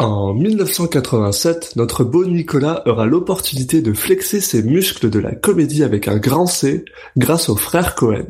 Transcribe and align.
En 0.00 0.32
1987, 0.32 1.76
notre 1.76 2.04
beau 2.04 2.24
Nicolas 2.24 2.82
aura 2.86 3.04
l'opportunité 3.04 3.82
de 3.82 3.92
flexer 3.92 4.40
ses 4.40 4.62
muscles 4.62 5.10
de 5.10 5.18
la 5.18 5.34
comédie 5.34 5.84
avec 5.84 6.08
un 6.08 6.16
grand 6.16 6.46
C 6.46 6.86
grâce 7.18 7.50
aux 7.50 7.56
frères 7.56 7.94
Cohen. 7.94 8.24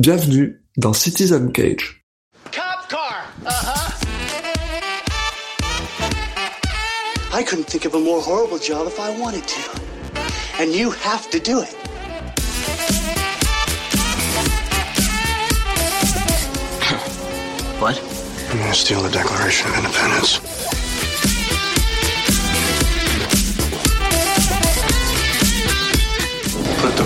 Bienvenue 0.00 0.62
dans 0.78 0.94
Citizen 0.94 1.52
Cage. 1.52 2.02
Cop 2.50 2.88
car. 2.88 3.30
Uh-huh. 3.44 3.90
I 7.38 7.44
couldn't 7.44 7.66
think 7.66 7.84
of 7.84 7.94
a 7.94 8.00
more 8.00 8.22
horrible 8.22 8.58
job 8.58 8.86
if 8.86 8.98
I 8.98 9.10
wanted 9.20 9.46
to. 9.46 9.60
And 10.62 10.72
you 10.74 10.92
have 11.04 11.28
to 11.28 11.38
do 11.38 11.60
it. 11.60 11.76
What? 17.78 18.00
I'm 18.50 18.58
gonna 18.58 18.72
steal 18.72 19.02
the 19.02 19.10
Declaration 19.10 19.68
of 19.68 19.76
Independence. 19.76 20.49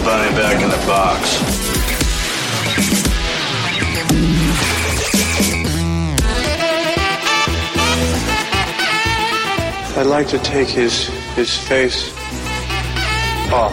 Bunny 0.04 0.30
back 0.36 0.62
in 0.62 0.68
the 0.68 0.86
box. 0.86 1.40
I'd 9.96 10.06
like 10.06 10.28
to 10.28 10.38
take 10.38 10.68
his 10.68 11.08
his 11.36 11.56
face 11.56 12.12
off. 13.50 13.72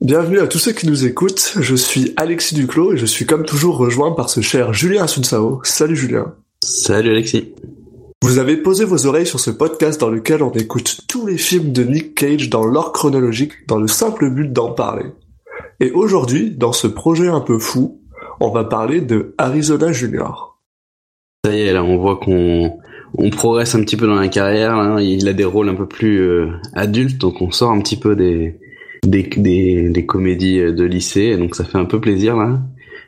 Bienvenue 0.00 0.40
à 0.40 0.48
tous 0.48 0.58
ceux 0.58 0.72
qui 0.72 0.86
nous 0.86 1.06
écoutent, 1.06 1.54
je 1.60 1.74
suis 1.76 2.12
Alexis 2.16 2.54
Duclos 2.54 2.94
et 2.94 2.96
je 2.96 3.06
suis 3.06 3.26
comme 3.26 3.44
toujours 3.46 3.78
rejoint 3.78 4.12
par 4.12 4.28
ce 4.28 4.40
cher 4.40 4.72
Julien 4.72 5.04
Asunsao. 5.04 5.60
Salut 5.62 5.96
Julien. 5.96 6.34
Salut 6.62 7.10
Alexis. 7.10 7.54
Vous 8.24 8.38
avez 8.38 8.56
posé 8.56 8.86
vos 8.86 9.04
oreilles 9.04 9.26
sur 9.26 9.38
ce 9.38 9.50
podcast 9.50 10.00
dans 10.00 10.08
lequel 10.08 10.42
on 10.42 10.50
écoute 10.52 11.02
tous 11.08 11.26
les 11.26 11.36
films 11.36 11.72
de 11.72 11.84
Nick 11.84 12.14
Cage 12.14 12.48
dans 12.48 12.64
l'ordre 12.64 12.92
chronologique 12.92 13.52
dans 13.68 13.78
le 13.78 13.86
simple 13.86 14.30
but 14.30 14.50
d'en 14.50 14.72
parler. 14.72 15.10
Et 15.78 15.90
aujourd'hui, 15.90 16.50
dans 16.50 16.72
ce 16.72 16.86
projet 16.86 17.28
un 17.28 17.42
peu 17.42 17.58
fou, 17.58 18.00
on 18.40 18.48
va 18.48 18.64
parler 18.64 19.02
de 19.02 19.34
Arizona 19.36 19.92
Junior. 19.92 20.58
Ça 21.44 21.54
y 21.54 21.60
est, 21.60 21.74
là, 21.74 21.84
on 21.84 21.98
voit 21.98 22.16
qu'on 22.16 22.78
on 23.18 23.28
progresse 23.28 23.74
un 23.74 23.82
petit 23.82 23.98
peu 23.98 24.06
dans 24.06 24.14
la 24.14 24.28
carrière. 24.28 24.98
Il 25.00 25.28
a 25.28 25.34
des 25.34 25.44
rôles 25.44 25.68
un 25.68 25.74
peu 25.74 25.86
plus 25.86 26.18
euh, 26.22 26.48
adultes, 26.72 27.20
donc 27.20 27.42
on 27.42 27.50
sort 27.50 27.72
un 27.72 27.80
petit 27.82 27.98
peu 27.98 28.16
des, 28.16 28.58
des, 29.04 29.24
des, 29.36 29.90
des 29.90 30.06
comédies 30.06 30.60
de 30.60 30.84
lycée, 30.84 31.36
donc 31.36 31.54
ça 31.54 31.64
fait 31.64 31.76
un 31.76 31.84
peu 31.84 32.00
plaisir 32.00 32.36
là. 32.38 32.58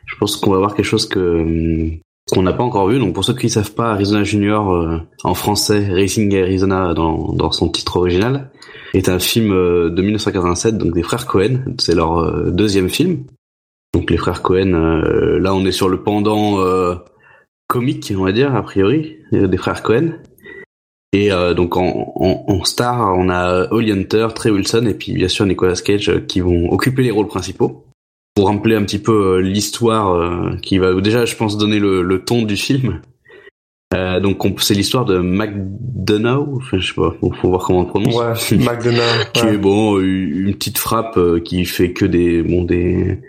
Je 0.05 0.15
pense 0.19 0.37
qu'on 0.37 0.51
va 0.51 0.59
voir 0.59 0.75
quelque 0.75 0.85
chose 0.85 1.09
que 1.09 1.41
hum, 1.41 1.97
qu'on 2.31 2.43
n'a 2.43 2.53
pas 2.53 2.63
encore 2.63 2.87
vu. 2.87 2.99
Donc 2.99 3.13
pour 3.13 3.23
ceux 3.23 3.33
qui 3.33 3.47
ne 3.47 3.51
savent 3.51 3.73
pas, 3.73 3.91
Arizona 3.91 4.23
Junior 4.23 4.71
euh, 4.71 4.99
en 5.23 5.33
français, 5.33 5.87
Racing 5.89 6.35
Arizona 6.37 6.93
dans, 6.93 7.51
son 7.51 7.69
titre 7.69 7.97
original, 7.97 8.51
est 8.93 9.09
un 9.09 9.19
film 9.19 9.51
euh, 9.51 9.89
de 9.89 10.01
1987, 10.01 10.77
donc 10.77 10.93
des 10.93 11.03
frères 11.03 11.25
Cohen. 11.25 11.59
C'est 11.79 11.95
leur 11.95 12.19
euh, 12.19 12.51
deuxième 12.51 12.89
film. 12.89 13.23
Donc 13.93 14.11
les 14.11 14.17
frères 14.17 14.41
Cohen, 14.41 15.01
là 15.39 15.55
on 15.55 15.65
est 15.65 15.71
sur 15.71 15.89
le 15.89 16.03
pendant 16.03 16.59
comique, 17.67 18.13
on 18.15 18.25
va 18.25 18.31
dire 18.31 18.53
a 18.53 18.61
priori, 18.61 19.17
des 19.31 19.57
frères 19.57 19.81
Cohen. 19.81 20.11
Et 21.13 21.29
donc 21.55 21.77
en, 21.77 22.13
en, 22.15 22.43
en 22.47 22.63
star, 22.65 23.15
on 23.17 23.29
a 23.29 23.71
Holly 23.71 23.93
Hunter, 23.93 24.27
Trey 24.35 24.51
Wilson 24.51 24.85
et 24.87 24.93
puis 24.93 25.13
bien 25.13 25.29
sûr 25.29 25.45
Nicolas 25.47 25.81
Cage 25.83 26.27
qui 26.27 26.41
vont 26.41 26.69
occuper 26.71 27.01
les 27.01 27.11
rôles 27.11 27.27
principaux. 27.27 27.86
Pour 28.37 28.47
rappeler 28.49 28.75
un 28.75 28.83
petit 28.83 28.99
peu 28.99 29.11
euh, 29.37 29.41
l'histoire 29.41 30.13
euh, 30.13 30.55
qui 30.61 30.77
va 30.77 30.93
déjà, 31.01 31.25
je 31.25 31.35
pense, 31.35 31.57
donner 31.57 31.79
le, 31.79 32.01
le 32.03 32.23
ton 32.23 32.43
du 32.43 32.55
film. 32.55 33.01
Euh, 33.93 34.19
donc 34.19 34.43
on- 34.45 34.53
c'est 34.57 34.73
l'histoire 34.73 35.05
de 35.05 35.17
McDonough, 35.19 36.57
enfin, 36.57 36.77
je 36.77 36.87
sais 36.87 36.93
pas, 36.93 37.15
faut, 37.19 37.31
faut 37.31 37.49
voir 37.49 37.63
comment 37.65 37.79
on 37.79 37.83
le 37.83 37.87
prononce. 37.87 38.15
Ouais, 38.15 38.57
McDonough. 38.57 39.31
qui 39.33 39.45
est 39.47 39.57
bon 39.57 39.99
une 39.99 40.47
une 40.47 40.53
petite 40.53 40.77
frappe 40.77 41.17
euh, 41.17 41.39
qui 41.39 41.63
fait 41.65 41.93
que 41.93 42.05
des 42.05 42.43
bon 42.43 42.63
des 42.63 43.19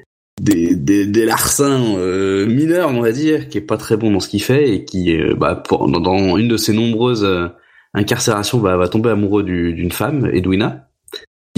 des 0.40 0.74
des, 0.74 1.06
des 1.06 1.24
larcins 1.24 1.80
euh, 1.96 2.46
mineurs 2.46 2.90
on 2.90 3.00
va 3.00 3.12
dire 3.12 3.48
qui 3.48 3.58
est 3.58 3.62
pas 3.62 3.76
très 3.76 3.96
bon 3.96 4.10
dans 4.12 4.20
ce 4.20 4.28
qu'il 4.28 4.42
fait 4.42 4.68
et 4.74 4.84
qui 4.84 5.16
euh, 5.16 5.34
bah 5.36 5.54
pour- 5.56 5.88
dans, 5.88 6.36
une 6.36 6.48
de 6.48 6.56
ses 6.56 6.72
nombreuses 6.72 7.24
euh, 7.24 7.48
incarcérations 7.94 8.58
va 8.58 8.76
va 8.76 8.88
tomber 8.88 9.10
amoureux 9.10 9.42
du- 9.44 9.72
d'une 9.74 9.90
femme 9.92 10.28
Edwina 10.32 10.87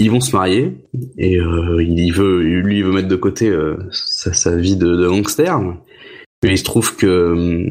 ils 0.03 0.11
vont 0.11 0.19
se 0.21 0.35
marier 0.35 0.73
et 1.17 1.37
euh, 1.39 1.83
il 1.83 2.11
veut 2.11 2.41
lui 2.41 2.77
il 2.79 2.83
veut 2.83 2.91
mettre 2.93 3.07
de 3.07 3.15
côté 3.15 3.47
euh, 3.49 3.77
sa, 3.91 4.33
sa 4.33 4.55
vie 4.55 4.75
de, 4.75 4.87
de 4.95 5.07
gangster. 5.07 5.59
Mais 6.43 6.51
il 6.51 6.57
se 6.57 6.63
trouve 6.63 6.95
que 6.95 7.05
euh, 7.07 7.69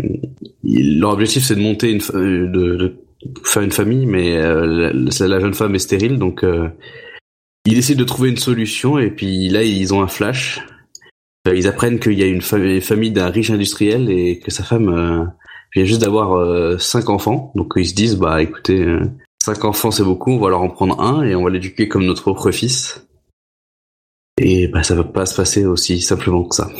il- 0.64 1.00
leur 1.00 1.10
objectif 1.12 1.44
c'est 1.44 1.56
de 1.56 1.60
monter 1.60 1.90
une 1.90 2.00
euh, 2.14 2.46
de, 2.46 2.76
de 2.76 2.94
faire 3.44 3.62
une 3.62 3.72
famille 3.72 4.06
mais 4.06 4.36
euh, 4.36 4.92
la, 4.92 5.26
la 5.28 5.40
jeune 5.40 5.54
femme 5.54 5.74
est 5.74 5.80
stérile 5.80 6.18
donc 6.18 6.44
ils 7.66 7.74
décident 7.74 8.00
de 8.00 8.04
trouver 8.06 8.30
une 8.30 8.36
solution 8.38 8.98
et 8.98 9.10
puis 9.10 9.48
là 9.48 9.62
ils 9.62 9.92
ont 9.92 10.02
un 10.02 10.08
flash. 10.08 10.60
Ils 11.52 11.66
apprennent 11.66 11.98
qu'il 11.98 12.18
y 12.18 12.22
a 12.22 12.26
une 12.26 12.42
fa- 12.42 12.80
famille 12.80 13.12
d'un 13.12 13.28
riche 13.30 13.50
industriel 13.50 14.10
et 14.10 14.38
que 14.38 14.50
sa 14.50 14.62
femme 14.62 15.32
vient 15.74 15.84
juste 15.84 16.00
d'avoir 16.02 16.78
cinq 16.80 17.08
enfants. 17.10 17.50
Donc 17.54 17.72
ils 17.76 17.86
se 17.86 17.94
disent 17.94 18.16
bah 18.16 18.42
écoutez 18.42 18.86
cinq 19.42 19.64
enfants 19.64 19.90
c'est 19.90 20.04
beaucoup. 20.04 20.32
On 20.32 20.38
va 20.38 20.50
leur 20.50 20.62
en 20.62 20.68
prendre 20.68 21.00
un 21.00 21.22
et 21.22 21.34
on 21.34 21.44
va 21.44 21.50
l'éduquer 21.50 21.88
comme 21.88 22.04
notre 22.04 22.22
propre 22.22 22.50
fils. 22.50 23.06
Et 24.38 24.68
bah 24.68 24.82
ça 24.82 24.94
va 24.94 25.04
pas 25.04 25.26
se 25.26 25.36
passer 25.36 25.66
aussi 25.66 26.00
simplement 26.00 26.44
que 26.44 26.54
ça. 26.54 26.68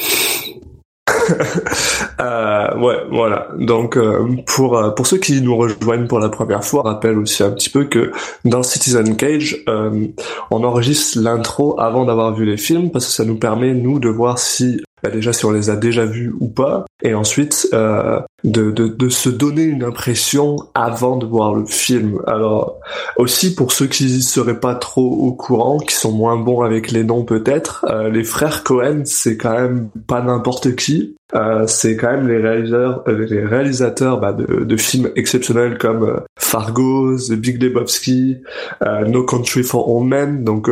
Euh, 2.21 2.77
ouais, 2.77 2.97
voilà. 3.11 3.49
Donc 3.59 3.97
euh, 3.97 4.37
pour 4.47 4.77
euh, 4.77 4.91
pour 4.91 5.07
ceux 5.07 5.17
qui 5.17 5.41
nous 5.41 5.57
rejoignent 5.57 6.07
pour 6.07 6.19
la 6.19 6.29
première 6.29 6.63
fois, 6.63 6.83
rappelle 6.83 7.19
aussi 7.19 7.43
un 7.43 7.51
petit 7.51 7.71
peu 7.71 7.85
que 7.85 8.13
dans 8.45 8.63
Citizen 8.63 9.17
Cage, 9.17 9.63
euh, 9.69 10.09
on 10.51 10.63
enregistre 10.63 11.19
l'intro 11.19 11.81
avant 11.81 12.05
d'avoir 12.05 12.35
vu 12.35 12.45
les 12.45 12.59
films 12.59 12.91
parce 12.91 13.07
que 13.07 13.13
ça 13.13 13.25
nous 13.25 13.37
permet 13.37 13.73
nous 13.73 13.99
de 14.01 14.11
voir 14.11 14.39
si 14.39 14.83
bah, 15.03 15.11
déjà 15.11 15.33
si 15.33 15.45
on 15.45 15.51
les 15.51 15.71
a 15.71 15.77
déjà 15.77 16.05
vus 16.05 16.35
ou 16.41 16.49
pas, 16.49 16.85
et 17.03 17.15
ensuite 17.15 17.69
euh, 17.73 18.21
de, 18.45 18.71
de 18.71 18.89
de 18.89 19.09
se 19.09 19.29
donner 19.29 19.65
une 19.65 19.85
impression 19.85 20.57
avant 20.75 21.17
de 21.17 21.27
voir 21.27 21.55
le 21.55 21.67
film. 21.67 22.21
Alors 22.27 22.79
aussi 23.17 23.55
pour 23.55 23.73
ceux 23.73 23.87
qui 23.87 24.23
seraient 24.23 24.61
pas 24.61 24.75
trop 24.75 25.11
au 25.11 25.33
courant, 25.33 25.79
qui 25.79 25.95
sont 25.95 26.13
moins 26.13 26.37
bons 26.37 26.63
avec 26.63 26.91
les 26.91 27.05
noms 27.05 27.25
peut-être, 27.25 27.87
euh, 27.89 28.11
les 28.11 28.25
frères 28.25 28.65
Cohen 28.65 29.03
c'est 29.05 29.37
quand 29.37 29.53
même 29.53 29.89
pas 30.07 30.23
n'importe 30.23 30.77
qui. 30.77 31.17
Euh, 31.35 31.67
c'est 31.69 31.97
quand 31.97 32.11
même 32.11 32.27
les 32.27 32.39
réalisateurs, 32.39 33.05
euh, 33.07 33.25
les 33.25 33.45
réalisateurs 33.45 34.19
bah, 34.19 34.33
de, 34.33 34.65
de 34.65 34.77
films 34.77 35.11
exceptionnels 35.15 35.79
comme 35.79 36.03
euh, 36.03 36.21
Fargo, 36.39 37.17
The 37.17 37.35
Big 37.35 37.63
Lebowski, 37.63 38.39
euh, 38.83 39.05
No 39.05 39.23
Country 39.25 39.63
for 39.63 39.89
Old 39.89 40.09
Men. 40.09 40.43
Donc 40.43 40.69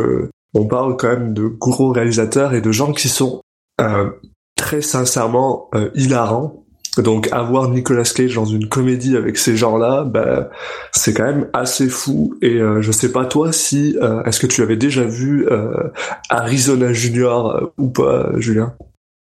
on 0.53 0.65
parle 0.65 0.97
quand 0.97 1.09
même 1.09 1.33
de 1.33 1.47
gros 1.47 1.91
réalisateurs 1.91 2.53
et 2.53 2.61
de 2.61 2.71
gens 2.71 2.91
qui 2.91 3.07
sont 3.07 3.41
euh, 3.79 4.09
très 4.55 4.81
sincèrement 4.81 5.69
euh, 5.73 5.89
hilarants. 5.95 6.65
Donc 6.97 7.31
avoir 7.31 7.69
Nicolas 7.69 8.03
Cage 8.03 8.35
dans 8.35 8.45
une 8.45 8.67
comédie 8.67 9.15
avec 9.15 9.37
ces 9.37 9.55
gens-là, 9.55 10.03
bah, 10.03 10.49
c'est 10.91 11.13
quand 11.13 11.25
même 11.25 11.47
assez 11.53 11.87
fou. 11.87 12.35
Et 12.41 12.55
euh, 12.55 12.81
je 12.81 12.91
sais 12.91 13.11
pas 13.11 13.25
toi 13.25 13.51
si 13.51 13.97
euh, 14.01 14.23
est-ce 14.23 14.39
que 14.39 14.47
tu 14.47 14.61
avais 14.61 14.75
déjà 14.75 15.03
vu 15.03 15.47
euh, 15.49 15.89
Arizona 16.29 16.91
Junior 16.91 17.71
ou 17.77 17.89
pas, 17.89 18.31
Julien? 18.37 18.75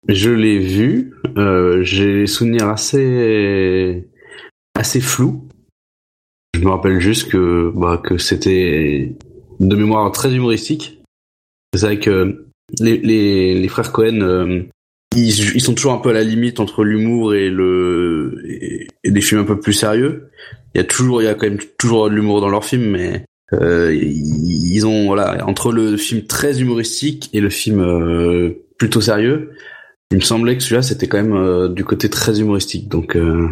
Je 0.08 0.32
l'ai 0.32 0.60
vu. 0.60 1.14
J'ai 1.82 2.22
des 2.22 2.28
souvenirs 2.28 2.70
assez 2.70 4.08
assez 4.76 5.02
flous. 5.02 5.48
Je 6.56 6.62
me 6.62 6.70
rappelle 6.70 7.00
juste 7.00 7.30
que 7.30 7.72
bah, 7.76 8.02
que 8.04 8.18
c'était 8.18 9.16
de 9.60 9.76
mémoire 9.76 10.12
très 10.12 10.34
humoristique. 10.34 11.04
C'est 11.74 11.86
vrai 11.86 12.00
que 12.00 12.48
les, 12.80 12.98
les, 12.98 13.60
les 13.60 13.68
frères 13.68 13.92
Cohen, 13.92 14.22
euh, 14.22 14.62
ils, 15.16 15.56
ils 15.56 15.62
sont 15.62 15.74
toujours 15.74 15.94
un 15.94 15.98
peu 15.98 16.10
à 16.10 16.14
la 16.14 16.24
limite 16.24 16.60
entre 16.60 16.84
l'humour 16.84 17.36
et 17.36 17.50
le 17.50 18.42
et, 19.04 19.12
des 19.12 19.22
films 19.22 19.42
un 19.42 19.46
peu 19.46 19.60
plus 19.60 19.74
sérieux. 19.74 20.30
Il 20.74 20.78
y 20.78 20.82
a 20.82 20.86
toujours 20.86 21.22
il 21.22 21.26
y 21.26 21.28
a 21.28 21.34
quand 21.34 21.48
même 21.48 21.60
toujours 21.78 22.10
de 22.10 22.16
l'humour 22.16 22.42
dans 22.42 22.50
leurs 22.50 22.66
films, 22.66 22.92
mais 22.92 23.26
euh, 23.54 23.94
ils 23.94 24.86
ont 24.86 25.08
voilà 25.08 25.46
entre 25.46 25.72
le 25.72 25.98
film 25.98 26.26
très 26.26 26.62
humoristique 26.62 27.30
et 27.34 27.42
le 27.42 27.50
film 27.50 27.82
euh, 27.82 28.52
plutôt 28.78 29.02
sérieux. 29.02 29.52
Il 30.12 30.18
me 30.18 30.22
semblait 30.22 30.58
que 30.58 30.64
celui-là, 30.64 30.82
c'était 30.82 31.08
quand 31.08 31.18
même 31.18 31.34
euh, 31.34 31.70
du 31.70 31.86
côté 31.86 32.10
très 32.10 32.42
humoristique. 32.42 32.90
Donc, 32.90 33.16
euh, 33.16 33.48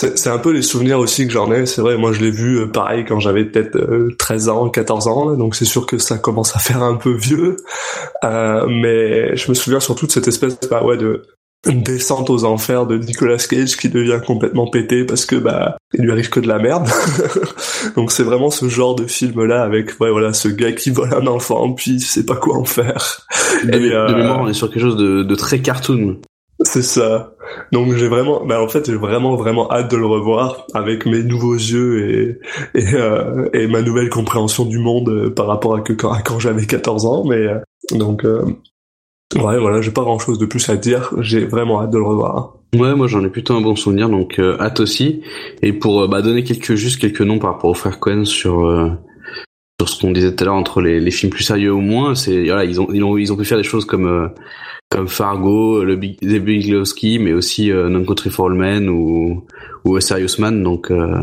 C'est 0.00 0.16
c'est 0.16 0.30
un 0.30 0.38
peu 0.38 0.50
les 0.50 0.62
souvenirs 0.62 0.98
aussi 0.98 1.26
que 1.26 1.32
j'en 1.34 1.52
ai. 1.52 1.66
C'est 1.66 1.82
vrai, 1.82 1.98
moi 1.98 2.12
je 2.12 2.22
l'ai 2.22 2.30
vu 2.30 2.56
euh, 2.56 2.66
pareil 2.66 3.04
quand 3.04 3.20
j'avais 3.20 3.44
peut-être 3.44 3.76
euh, 3.76 4.08
13 4.18 4.48
ans, 4.48 4.70
14 4.70 5.08
ans, 5.08 5.28
là, 5.28 5.36
donc 5.36 5.54
c'est 5.54 5.66
sûr 5.66 5.84
que 5.84 5.98
ça 5.98 6.16
commence 6.16 6.56
à 6.56 6.58
faire 6.58 6.82
un 6.82 6.96
peu 6.96 7.12
vieux. 7.12 7.58
Euh, 8.24 8.66
mais 8.66 9.36
je 9.36 9.50
me 9.50 9.54
souviens 9.54 9.78
surtout 9.78 10.06
de 10.06 10.12
cette 10.12 10.26
espèce 10.26 10.58
bah, 10.70 10.82
ouais, 10.82 10.96
de 10.96 11.24
descente 11.66 12.30
aux 12.30 12.44
enfers 12.44 12.86
de 12.86 12.96
Nicolas 12.96 13.36
Cage 13.36 13.76
qui 13.76 13.90
devient 13.90 14.20
complètement 14.26 14.66
pété 14.66 15.04
parce 15.04 15.26
que 15.26 15.36
bah 15.36 15.76
il 15.92 16.04
lui 16.04 16.12
arrive 16.12 16.30
que 16.30 16.40
de 16.40 16.48
la 16.48 16.58
merde. 16.58 16.88
donc 17.94 18.10
c'est 18.10 18.22
vraiment 18.22 18.50
ce 18.50 18.70
genre 18.70 18.94
de 18.94 19.06
film 19.06 19.44
là 19.44 19.62
avec 19.62 20.00
ouais, 20.00 20.10
voilà 20.10 20.32
ce 20.32 20.48
gars 20.48 20.72
qui 20.72 20.88
vole 20.88 21.12
un 21.12 21.26
enfant 21.26 21.74
puis 21.74 21.96
il 21.96 22.00
sait 22.00 22.24
pas 22.24 22.36
quoi 22.36 22.56
en 22.56 22.64
faire. 22.64 23.26
de, 23.64 23.76
Et, 23.76 23.92
euh, 23.92 24.08
de 24.08 24.14
mémoire, 24.14 24.40
on 24.40 24.48
est 24.48 24.54
sur 24.54 24.70
quelque 24.70 24.80
chose 24.80 24.96
de, 24.96 25.22
de 25.22 25.34
très 25.34 25.60
cartoon. 25.60 26.16
C'est 26.62 26.82
ça. 26.82 27.34
Donc 27.72 27.94
j'ai 27.94 28.08
vraiment, 28.08 28.44
bah 28.44 28.62
en 28.62 28.68
fait 28.68 28.86
j'ai 28.86 28.96
vraiment 28.96 29.34
vraiment 29.34 29.70
hâte 29.72 29.90
de 29.90 29.96
le 29.96 30.04
revoir 30.04 30.66
avec 30.74 31.06
mes 31.06 31.22
nouveaux 31.22 31.54
yeux 31.54 32.38
et 32.74 32.78
et, 32.78 32.94
euh, 32.94 33.48
et 33.54 33.66
ma 33.66 33.80
nouvelle 33.80 34.10
compréhension 34.10 34.66
du 34.66 34.78
monde 34.78 35.08
euh, 35.08 35.30
par 35.30 35.46
rapport 35.46 35.74
à 35.74 35.80
que 35.80 35.94
quand, 35.94 36.12
quand 36.24 36.38
j'avais 36.38 36.66
14 36.66 37.06
ans. 37.06 37.24
Mais 37.24 37.36
euh, 37.36 37.58
donc 37.92 38.24
euh, 38.26 38.44
ouais 39.36 39.58
voilà, 39.58 39.80
j'ai 39.80 39.90
pas 39.90 40.02
grand 40.02 40.18
chose 40.18 40.38
de 40.38 40.44
plus 40.44 40.68
à 40.68 40.76
dire. 40.76 41.14
J'ai 41.20 41.46
vraiment 41.46 41.80
hâte 41.80 41.90
de 41.90 41.98
le 41.98 42.04
revoir. 42.04 42.56
Ouais, 42.76 42.94
moi 42.94 43.06
j'en 43.06 43.24
ai 43.24 43.30
plutôt 43.30 43.54
un 43.54 43.62
bon 43.62 43.74
souvenir, 43.74 44.10
donc 44.10 44.38
euh, 44.38 44.58
hâte 44.60 44.80
aussi. 44.80 45.22
Et 45.62 45.72
pour 45.72 46.06
bah, 46.08 46.20
donner 46.20 46.44
quelques 46.44 46.74
juste 46.74 47.00
quelques 47.00 47.22
noms 47.22 47.38
par 47.38 47.54
rapport 47.54 47.70
aux 47.70 47.74
frères 47.74 47.98
Cohen 47.98 48.26
sur 48.26 48.68
sur 49.80 49.88
ce 49.88 49.98
qu'on 49.98 50.10
disait 50.12 50.34
tout 50.34 50.44
à 50.44 50.46
l'heure 50.46 50.54
entre 50.56 50.82
les, 50.82 51.00
les 51.00 51.10
films 51.10 51.32
plus 51.32 51.44
sérieux 51.44 51.72
au 51.72 51.80
moins, 51.80 52.14
c'est 52.14 52.44
voilà 52.44 52.64
ils 52.64 52.78
ont 52.82 52.88
ils 52.92 53.02
ont 53.02 53.16
ils 53.16 53.32
ont 53.32 53.36
pu 53.36 53.46
faire 53.46 53.56
des 53.56 53.64
choses 53.64 53.86
comme 53.86 54.06
euh, 54.06 54.28
comme 54.90 55.08
Fargo, 55.08 55.84
le 55.84 55.96
Big, 55.96 56.18
The 56.20 56.38
Big 56.38 56.66
Lebowski, 56.70 57.18
mais 57.18 57.32
aussi 57.32 57.72
euh, 57.72 57.88
Non 57.88 58.04
Country 58.04 58.28
for 58.28 58.46
All 58.48 58.54
Men 58.54 58.90
ou 58.90 59.44
ou 59.84 59.96
A 59.96 60.00
Serious 60.02 60.38
Man, 60.38 60.62
donc 60.62 60.90
euh, 60.90 61.14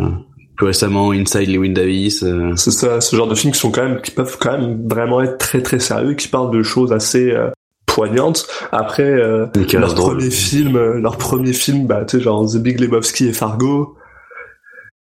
plus 0.55 0.65
récemment 0.65 1.11
Inside 1.11 1.49
Lewin 1.49 1.73
Davis. 1.73 2.23
euh, 2.23 2.53
C'est 2.55 2.71
ça, 2.71 2.99
ce 2.99 3.15
genre 3.15 3.27
de 3.27 3.35
films 3.35 3.53
qui 3.53 3.59
sont 3.59 3.69
quand 3.69 3.83
même, 3.83 4.01
qui 4.01 4.09
peuvent 4.09 4.37
quand 4.39 4.57
même 4.57 4.87
vraiment 4.89 5.21
être 5.21 5.37
très 5.37 5.61
très 5.61 5.79
sérieux, 5.79 6.15
qui 6.15 6.27
parlent 6.27 6.49
de 6.51 6.63
choses 6.63 6.91
assez 6.91 7.29
euh, 7.31 7.49
poignantes. 7.85 8.47
Après, 8.71 9.03
euh, 9.03 9.45
leur 9.73 9.93
premier 9.93 10.31
film, 10.31 10.79
leur 10.97 11.17
premier 11.17 11.53
film, 11.53 11.85
bah 11.85 12.05
tu 12.05 12.17
sais 12.17 12.23
genre 12.23 12.51
The 12.51 12.57
Big 12.57 12.79
Lebowski 12.79 13.27
et 13.27 13.33
Fargo. 13.33 13.95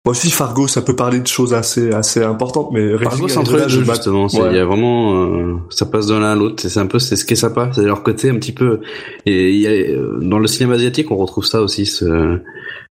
Moi 0.08 0.12
aussi 0.12 0.30
Fargo, 0.30 0.66
ça 0.66 0.80
peut 0.80 0.96
parler 0.96 1.20
de 1.20 1.26
choses 1.26 1.52
assez 1.52 1.92
assez 1.92 2.22
importantes, 2.22 2.70
mais 2.72 2.96
Fargo, 2.96 3.28
c'est 3.28 3.36
entre 3.36 3.56
les 3.58 3.62
deux 3.64 3.84
justement. 3.84 4.26
Il 4.32 4.40
Ouais. 4.40 4.54
y 4.56 4.58
a 4.58 4.64
vraiment, 4.64 5.26
euh, 5.26 5.56
ça 5.68 5.84
passe 5.84 6.06
d'un 6.06 6.20
l'un 6.20 6.32
à 6.32 6.34
l'autre. 6.34 6.66
C'est 6.66 6.80
un 6.80 6.86
peu, 6.86 6.98
c'est 6.98 7.14
ce 7.14 7.26
qui 7.26 7.34
est 7.34 7.36
sympa. 7.36 7.68
C'est 7.74 7.82
leur 7.82 8.02
côté 8.02 8.30
un 8.30 8.36
petit 8.36 8.52
peu. 8.52 8.80
Et 9.26 9.50
il 9.50 9.60
y 9.60 9.66
a, 9.66 9.70
euh, 9.70 10.18
dans 10.22 10.38
le 10.38 10.46
cinéma 10.46 10.76
asiatique, 10.76 11.10
on 11.10 11.16
retrouve 11.16 11.44
ça 11.44 11.60
aussi, 11.60 11.84
ce, 11.84 12.38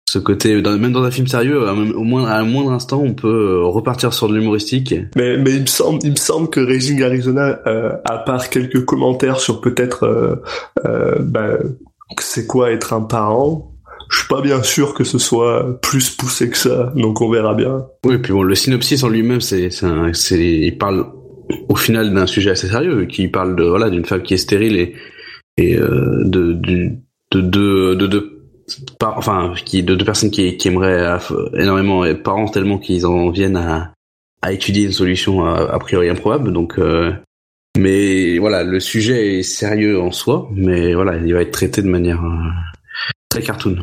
ce 0.09 0.19
côté. 0.19 0.61
dans- 0.61 0.77
même 0.77 0.91
dans 0.91 1.03
un 1.03 1.09
film 1.11 1.27
sérieux, 1.27 1.61
au 1.95 2.03
moins 2.03 2.25
à 2.27 2.37
un 2.41 2.43
moindre 2.43 2.73
instant, 2.73 2.99
on 3.01 3.13
peut 3.13 3.29
euh, 3.61 3.63
repartir 3.65 4.13
sur 4.13 4.27
de 4.27 4.35
l'humoristique. 4.35 4.93
Mais, 5.15 5.37
mais 5.37 5.53
il 5.53 5.61
me 5.61 5.67
semble, 5.67 5.99
il 6.03 6.11
me 6.11 6.15
semble 6.17 6.49
que 6.49 6.59
Raging 6.59 7.01
Arizona, 7.01 7.59
euh, 7.65 7.91
à 8.03 8.17
part 8.17 8.49
quelques 8.49 8.83
commentaires 8.83 9.39
sur 9.39 9.61
peut-être, 9.61 10.03
euh, 10.85 11.15
bah, 11.21 11.51
c'est 12.19 12.45
quoi 12.45 12.71
être 12.73 12.91
un 12.91 13.01
parent, 13.01 13.71
je 14.15 14.19
suis 14.21 14.27
pas 14.29 14.41
bien 14.41 14.63
sûr 14.63 14.93
que 14.93 15.03
ce 15.03 15.17
soit 15.17 15.79
plus 15.81 16.09
poussé 16.09 16.49
que 16.49 16.57
ça. 16.57 16.93
Donc 16.95 17.19
on 17.21 17.29
verra 17.29 17.53
bien. 17.53 17.85
Oui, 18.05 18.17
puis 18.17 18.31
bon, 18.31 18.43
le 18.43 18.55
synopsis 18.55 19.03
en 19.03 19.09
lui-même, 19.09 19.41
c'est, 19.41 19.69
c'est, 20.13 20.39
il 20.39 20.77
parle 20.77 21.05
au 21.67 21.75
final 21.75 22.13
d'un 22.13 22.25
sujet 22.25 22.51
assez 22.51 22.69
sérieux, 22.69 23.05
qui 23.05 23.27
parle 23.27 23.55
de 23.55 23.63
voilà 23.65 23.89
d'une 23.89 24.05
femme 24.05 24.23
qui 24.23 24.33
est 24.33 24.37
stérile 24.37 24.77
et 24.77 24.95
et 25.57 25.77
euh, 25.77 26.23
de 26.23 26.53
de 26.53 26.91
de 27.31 27.93
de, 27.95 28.07
de, 28.07 28.41
enfin 29.01 29.53
de 29.73 29.95
deux 29.95 30.05
personnes 30.05 30.31
qui 30.31 30.57
aimeraient 30.65 31.05
aff- 31.05 31.33
énormément 31.55 32.05
être 32.05 32.23
parents 32.23 32.47
tellement 32.47 32.77
qu'ils 32.77 33.05
en 33.05 33.29
viennent 33.29 33.57
à 33.57 33.91
à 34.41 34.53
étudier 34.53 34.85
une 34.85 34.91
solution 34.91 35.45
a, 35.45 35.71
a 35.71 35.79
priori 35.79 36.09
improbable. 36.09 36.51
Donc 36.53 36.79
euh, 36.79 37.11
mais 37.77 38.37
voilà, 38.39 38.63
le 38.63 38.79
sujet 38.79 39.39
est 39.39 39.43
sérieux 39.43 39.99
en 39.99 40.11
soi, 40.11 40.49
mais 40.55 40.93
voilà, 40.93 41.17
il 41.17 41.33
va 41.33 41.41
être 41.41 41.51
traité 41.51 41.81
de 41.81 41.89
manière 41.89 42.23
euh, 42.23 42.49
très 43.29 43.41
cartoon. 43.41 43.77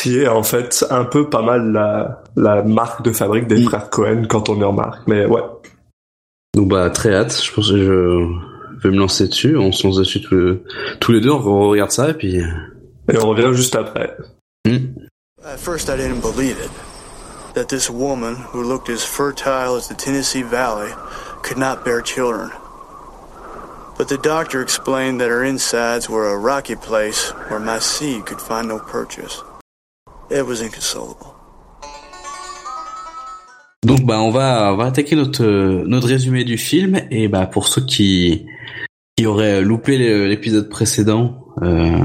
Qui 0.00 0.20
est 0.20 0.28
en 0.28 0.42
fait 0.42 0.84
un 0.90 1.04
peu 1.04 1.28
pas 1.28 1.42
mal 1.42 1.72
la, 1.72 2.22
la 2.36 2.62
marque 2.62 3.02
de 3.02 3.12
fabrique 3.12 3.46
des 3.46 3.60
Mm. 3.60 3.64
frères 3.64 3.90
Cohen 3.90 4.22
quand 4.28 4.48
on 4.48 4.58
y 4.58 4.64
remarque. 4.64 5.06
Mais 5.06 5.26
ouais. 5.26 5.42
Donc 6.54 6.68
bah 6.68 6.88
très 6.90 7.14
hâte, 7.14 7.38
je 7.42 7.52
pense 7.52 7.70
que 7.70 7.76
je 7.76 8.82
vais 8.82 8.90
me 8.94 8.98
lancer 8.98 9.28
dessus, 9.28 9.56
on 9.56 9.72
se 9.72 9.86
lance 9.86 9.96
dessus 9.96 10.20
tous 10.22 10.34
les, 10.34 10.62
tous 11.00 11.12
les 11.12 11.20
deux, 11.20 11.30
on 11.30 11.68
regarde 11.68 11.90
ça 11.90 12.10
et 12.10 12.14
puis... 12.14 12.36
Et 12.36 13.18
on 13.18 13.28
revient 13.28 13.50
juste 13.52 13.74
après. 13.76 14.16
Hmm. 14.66 15.06
At 15.44 15.58
first, 15.58 15.88
I 15.88 15.96
didn't 15.96 16.20
believe 16.22 16.58
it. 16.58 16.70
That 17.54 17.68
this 17.68 17.90
woman, 17.90 18.36
who 18.36 18.62
looked 18.62 18.88
as 18.88 19.04
fertile 19.04 19.76
as 19.76 19.88
the 19.88 19.94
Tennessee 19.94 20.42
Valley, 20.42 20.90
could 21.42 21.58
not 21.58 21.84
bear 21.84 22.00
children. 22.02 22.50
But 23.98 24.08
the 24.08 24.18
doctor 24.18 24.62
explained 24.62 25.20
that 25.20 25.28
her 25.28 25.44
insides 25.44 26.08
were 26.08 26.28
a 26.32 26.38
rocky 26.38 26.76
place 26.76 27.30
where 27.48 27.60
my 27.60 27.80
seed 27.80 28.26
could 28.26 28.40
find 28.40 28.68
no 28.68 28.78
purchase. 28.78 29.42
Donc 33.84 34.04
bah 34.04 34.20
on 34.20 34.30
va 34.30 34.72
on 34.72 34.76
va 34.76 34.84
attaquer 34.86 35.16
notre 35.16 35.44
notre 35.86 36.06
résumé 36.06 36.44
du 36.44 36.58
film 36.58 37.00
et 37.10 37.28
bah 37.28 37.46
pour 37.46 37.66
ceux 37.66 37.84
qui 37.84 38.46
qui 39.16 39.26
auraient 39.26 39.62
loupé 39.62 39.98
l'épisode 40.28 40.68
précédent, 40.68 41.46
euh, 41.62 41.98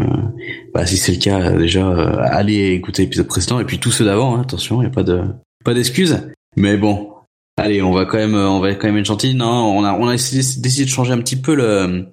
bah 0.74 0.86
si 0.86 0.98
c'est 0.98 1.12
le 1.12 1.20
cas 1.20 1.52
déjà 1.52 1.88
euh, 1.88 2.18
allez 2.24 2.72
écouter 2.72 3.04
l'épisode 3.04 3.28
précédent 3.28 3.60
et 3.60 3.66
puis 3.66 3.80
tous 3.80 3.92
ceux 3.92 4.06
d'avant, 4.06 4.36
hein, 4.36 4.42
attention, 4.42 4.82
il 4.82 4.86
y 4.86 4.88
a 4.88 4.92
pas 4.92 5.04
de 5.04 5.22
pas 5.64 5.74
d'excuses. 5.74 6.30
Mais 6.56 6.78
bon, 6.78 7.12
allez, 7.58 7.82
on 7.82 7.92
va 7.92 8.06
quand 8.06 8.18
même 8.18 8.36
on 8.36 8.60
va 8.60 8.74
quand 8.76 8.88
même 8.88 8.98
être 8.98 9.06
gentil. 9.06 9.36
Non, 9.36 9.78
on 9.78 9.84
a 9.84 9.94
on 9.94 10.08
a 10.08 10.14
décidé 10.14 10.86
de 10.86 10.90
changer 10.90 11.14
un 11.14 11.20
petit 11.20 11.36
peu 11.36 11.56
le 11.56 12.08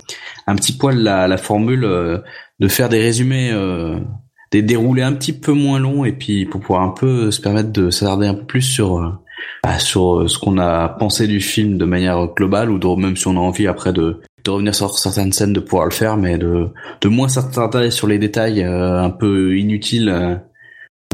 un 0.46 0.56
petit 0.56 0.72
poil 0.72 0.98
la 0.98 1.28
la 1.28 1.36
formule 1.36 1.84
euh, 1.84 2.18
de 2.58 2.68
faire 2.68 2.88
des 2.88 3.00
résumés 3.00 3.50
des 4.52 4.62
déroulés 4.62 5.02
un 5.02 5.12
petit 5.12 5.32
peu 5.32 5.52
moins 5.52 5.80
longs 5.80 6.04
et 6.04 6.12
puis 6.12 6.46
pour 6.46 6.60
pouvoir 6.60 6.82
un 6.82 6.90
peu 6.90 7.30
se 7.30 7.40
permettre 7.40 7.72
de 7.72 7.90
s'attarder 7.90 8.26
un 8.26 8.34
peu 8.34 8.44
plus 8.44 8.62
sur 8.62 8.98
euh, 8.98 9.08
bah, 9.64 9.78
sur 9.78 10.20
euh, 10.20 10.28
ce 10.28 10.38
qu'on 10.38 10.58
a 10.58 10.88
pensé 10.88 11.26
du 11.26 11.40
film 11.40 11.78
de 11.78 11.84
manière 11.84 12.28
globale 12.36 12.70
ou 12.70 12.78
de, 12.78 13.00
même 13.00 13.16
si 13.16 13.26
on 13.26 13.36
a 13.36 13.40
envie 13.40 13.66
après 13.66 13.92
de, 13.92 14.20
de 14.44 14.50
revenir 14.50 14.74
sur 14.74 14.98
certaines 14.98 15.32
scènes 15.32 15.52
de 15.52 15.60
pouvoir 15.60 15.86
le 15.86 15.92
faire 15.92 16.16
mais 16.16 16.38
de, 16.38 16.68
de 17.00 17.08
moins 17.08 17.28
s'attarder 17.28 17.90
sur 17.90 18.06
les 18.06 18.18
détails 18.18 18.62
euh, 18.62 19.02
un 19.02 19.10
peu 19.10 19.56
inutiles 19.56 20.08
euh, 20.08 20.34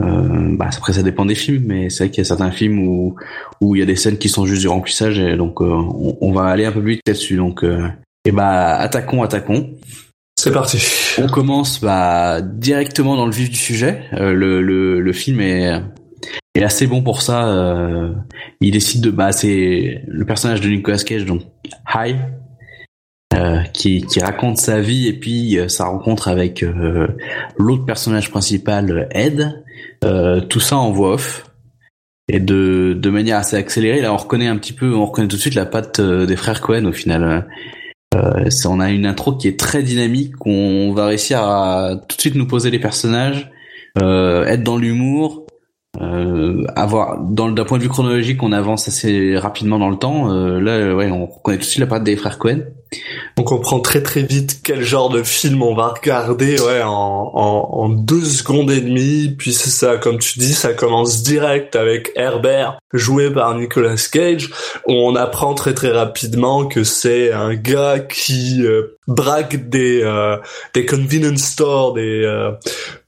euh, 0.00 0.56
bah, 0.56 0.70
après 0.75 0.93
ça 0.93 1.02
dépend 1.02 1.26
des 1.26 1.34
films 1.34 1.64
mais 1.67 1.91
c'est 1.91 2.05
vrai 2.05 2.11
qu'il 2.11 2.23
y 2.23 2.26
a 2.26 2.29
certains 2.29 2.50
films 2.50 2.87
où 2.87 3.17
où 3.61 3.75
il 3.75 3.81
y 3.81 3.82
a 3.82 3.87
des 3.87 3.96
scènes 3.96 4.19
qui 4.19 4.29
sont 4.29 4.46
juste 4.46 4.62
du 4.62 4.69
remplissage 4.69 5.19
et 5.19 5.37
donc 5.37 5.61
euh, 5.61 5.82
on, 6.20 6.32
va 6.32 6.46
aller 6.46 6.64
un 6.64 6.73
peu 6.73 6.81
plus 6.81 6.93
vite 6.93 7.02
là-dessus 7.06 7.37
donc 7.37 7.64
et 8.25 8.32
bah 8.32 8.76
attaquons 8.76 9.23
attaquons 9.23 9.70
C'est 10.38 10.52
parti. 10.52 10.79
on 11.19 11.26
commence 11.26 11.81
bah, 11.81 12.40
directement 12.40 13.17
dans 13.17 13.26
le 13.26 13.32
vif 13.32 13.50
du 13.50 13.56
sujet. 13.56 14.05
Euh, 14.12 14.32
le, 14.32 14.62
le, 14.62 15.00
le 15.00 15.12
film 15.12 15.40
est, 15.40 15.73
est 16.55 16.62
assez 16.62 16.87
bon 16.87 17.02
pour 17.02 17.23
ça. 17.23 17.49
Euh, 17.49 18.12
il 18.61 18.70
décide 18.70 19.00
de 19.00 19.11
bah 19.11 19.32
c'est 19.32 20.05
le 20.06 20.25
personnage 20.25 20.61
de 20.61 20.69
Nicolas 20.69 20.99
Cage 20.99 21.25
donc 21.25 21.43
High 21.93 22.19
euh, 23.35 23.62
qui, 23.75 24.02
qui 24.02 24.20
raconte 24.20 24.58
sa 24.58 24.81
vie 24.81 25.08
et 25.08 25.12
puis 25.12 25.58
euh, 25.58 25.67
sa 25.67 25.87
rencontre 25.87 26.29
avec 26.29 26.62
euh, 26.62 27.08
l'autre 27.58 27.84
personnage 27.84 28.31
principal 28.31 29.08
Ed. 29.11 29.64
Euh, 30.05 30.41
tout 30.41 30.61
ça 30.61 30.76
en 30.76 30.93
voix 30.93 31.14
off 31.14 31.50
et 32.29 32.38
de, 32.38 32.96
de 32.96 33.10
manière 33.10 33.39
assez 33.39 33.56
accélérée. 33.56 34.03
Là, 34.03 34.12
on 34.12 34.17
reconnaît 34.17 34.46
un 34.46 34.56
petit 34.56 34.72
peu, 34.72 34.94
on 34.94 35.06
reconnaît 35.06 35.27
tout 35.27 35.34
de 35.36 35.41
suite 35.41 35.56
la 35.56 35.67
patte 35.67 36.01
des 36.01 36.36
frères 36.36 36.60
Cohen 36.60 36.84
au 36.84 36.93
final. 36.93 37.48
Euh, 38.15 38.48
on 38.67 38.81
a 38.81 38.91
une 38.91 39.06
intro 39.06 39.36
qui 39.36 39.48
est 39.48 39.58
très 39.58 39.82
dynamique, 39.82 40.34
on 40.46 40.93
va 40.94 41.06
réussir 41.06 41.41
à 41.41 41.96
tout 42.08 42.17
de 42.17 42.20
suite 42.20 42.34
nous 42.36 42.46
poser 42.46 42.70
les 42.70 42.79
personnages, 42.79 43.50
euh, 44.03 44.44
être 44.46 44.62
dans 44.62 44.79
l'humour, 44.79 45.46
euh, 46.00 46.65
avoir 46.74 47.20
dans 47.20 47.50
d'un 47.50 47.65
point 47.65 47.79
de 47.79 47.82
vue 47.82 47.88
chronologique, 47.88 48.43
on 48.43 48.53
avance 48.53 48.88
assez 48.88 49.36
rapidement 49.36 49.79
dans 49.79 49.91
le 49.91 49.96
temps. 49.96 50.29
Là, 50.29 50.94
ouais, 50.94 51.10
on 51.10 51.27
reconnaît 51.27 51.58
tout 51.58 51.65
de 51.65 51.69
suite 51.69 51.81
la 51.81 51.86
patte 51.86 52.05
des 52.05 52.17
frères 52.17 52.38
Cohen. 52.38 52.60
On 53.36 53.42
comprend 53.42 53.80
très 53.80 54.02
très 54.02 54.22
vite 54.22 54.60
quel 54.64 54.82
genre 54.82 55.10
de 55.10 55.22
film 55.22 55.62
on 55.62 55.74
va 55.74 55.88
regarder 55.88 56.60
ouais, 56.60 56.82
en, 56.84 57.88
deux 57.88 58.24
secondes 58.24 58.70
et 58.70 58.80
demie. 58.80 59.34
Puis 59.36 59.52
c'est 59.52 59.70
ça, 59.70 59.96
comme 59.96 60.18
tu 60.18 60.38
dis, 60.38 60.54
ça 60.54 60.72
commence 60.72 61.22
direct 61.22 61.76
avec 61.76 62.12
Herbert, 62.16 62.78
joué 62.92 63.30
par 63.30 63.54
Nicolas 63.54 63.96
Cage, 64.10 64.50
on 64.86 65.14
apprend 65.16 65.54
très 65.54 65.74
très 65.74 65.90
rapidement 65.90 66.66
que 66.66 66.84
c'est 66.84 67.32
un 67.32 67.54
gars 67.54 67.98
qui 68.00 68.62
euh, 68.64 68.98
braque 69.08 69.68
des, 69.70 70.02
euh, 70.02 70.36
des 70.74 70.86
convenience 70.86 71.40
stores, 71.40 71.94
des, 71.94 72.22
euh, 72.24 72.52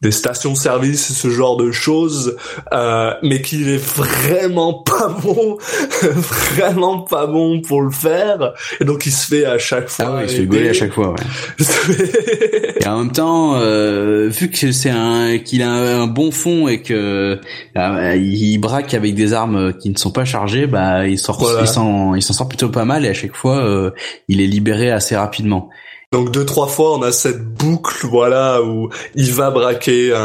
des 0.00 0.10
stations-service, 0.10 1.12
ce 1.12 1.28
genre 1.28 1.56
de 1.56 1.70
choses, 1.70 2.37
euh, 2.72 3.12
mais 3.22 3.42
qu'il 3.42 3.68
est 3.68 3.84
vraiment 3.84 4.82
pas 4.82 5.08
bon, 5.08 5.58
vraiment 6.02 7.02
pas 7.02 7.26
bon 7.26 7.60
pour 7.60 7.82
le 7.82 7.90
faire. 7.90 8.54
Et 8.80 8.84
donc 8.84 9.06
il 9.06 9.12
se 9.12 9.26
fait 9.26 9.44
à 9.44 9.58
chaque 9.71 9.89
fois. 9.89 10.05
Ah 10.09 10.15
ouais, 10.17 10.25
il 10.25 10.29
se 10.31 10.37
fait 10.37 10.47
gauler 10.47 10.69
à 10.69 10.73
chaque 10.73 10.93
fois. 10.93 11.11
Ouais. 11.11 11.65
Et 12.81 12.87
en 12.87 12.99
même 12.99 13.12
temps, 13.12 13.55
euh, 13.57 14.29
vu 14.29 14.50
que 14.50 14.73
c'est 14.73 14.91
un 14.91 15.39
qu'il 15.39 15.62
a 15.62 15.71
un, 15.71 16.07
bon 16.07 16.31
fond 16.31 16.67
et 16.69 16.83
que 16.83 17.39
euh, 17.77 18.17
il 18.17 18.59
braque 18.59 18.95
avec 18.95 19.15
des 19.15 19.33
armes 19.33 19.73
qui 19.75 19.91
ne 19.91 19.97
sont 19.99 20.11
pas 20.12 20.25
chargées, 20.25 20.67
bah 20.67 21.07
il 21.07 21.19
s'en 21.19 21.33
Voilà. 21.35 21.62
il 21.62 22.23
s'en 22.23 22.33
sort 22.33 22.49
plutôt 22.49 22.69
pas 22.69 22.85
mal 22.85 23.05
et 23.05 23.09
à 23.09 23.15
chaque 23.15 23.37
fois 23.37 23.59
euh, 23.59 23.91
il 24.29 24.41
est 24.41 24.47
libéré 24.47 24.91
assez 24.91 25.17
rapidement. 25.17 25.69
Donc 26.12 26.33
deux 26.33 26.45
trois 26.45 26.67
fois 26.67 26.99
on 26.99 27.03
a 27.03 27.12
cette 27.12 27.45
boucle 27.45 28.05
voilà 28.09 28.62
où 28.65 28.89
il 29.15 29.33
va 29.33 29.50
braquer 29.53 30.12
un, 30.12 30.19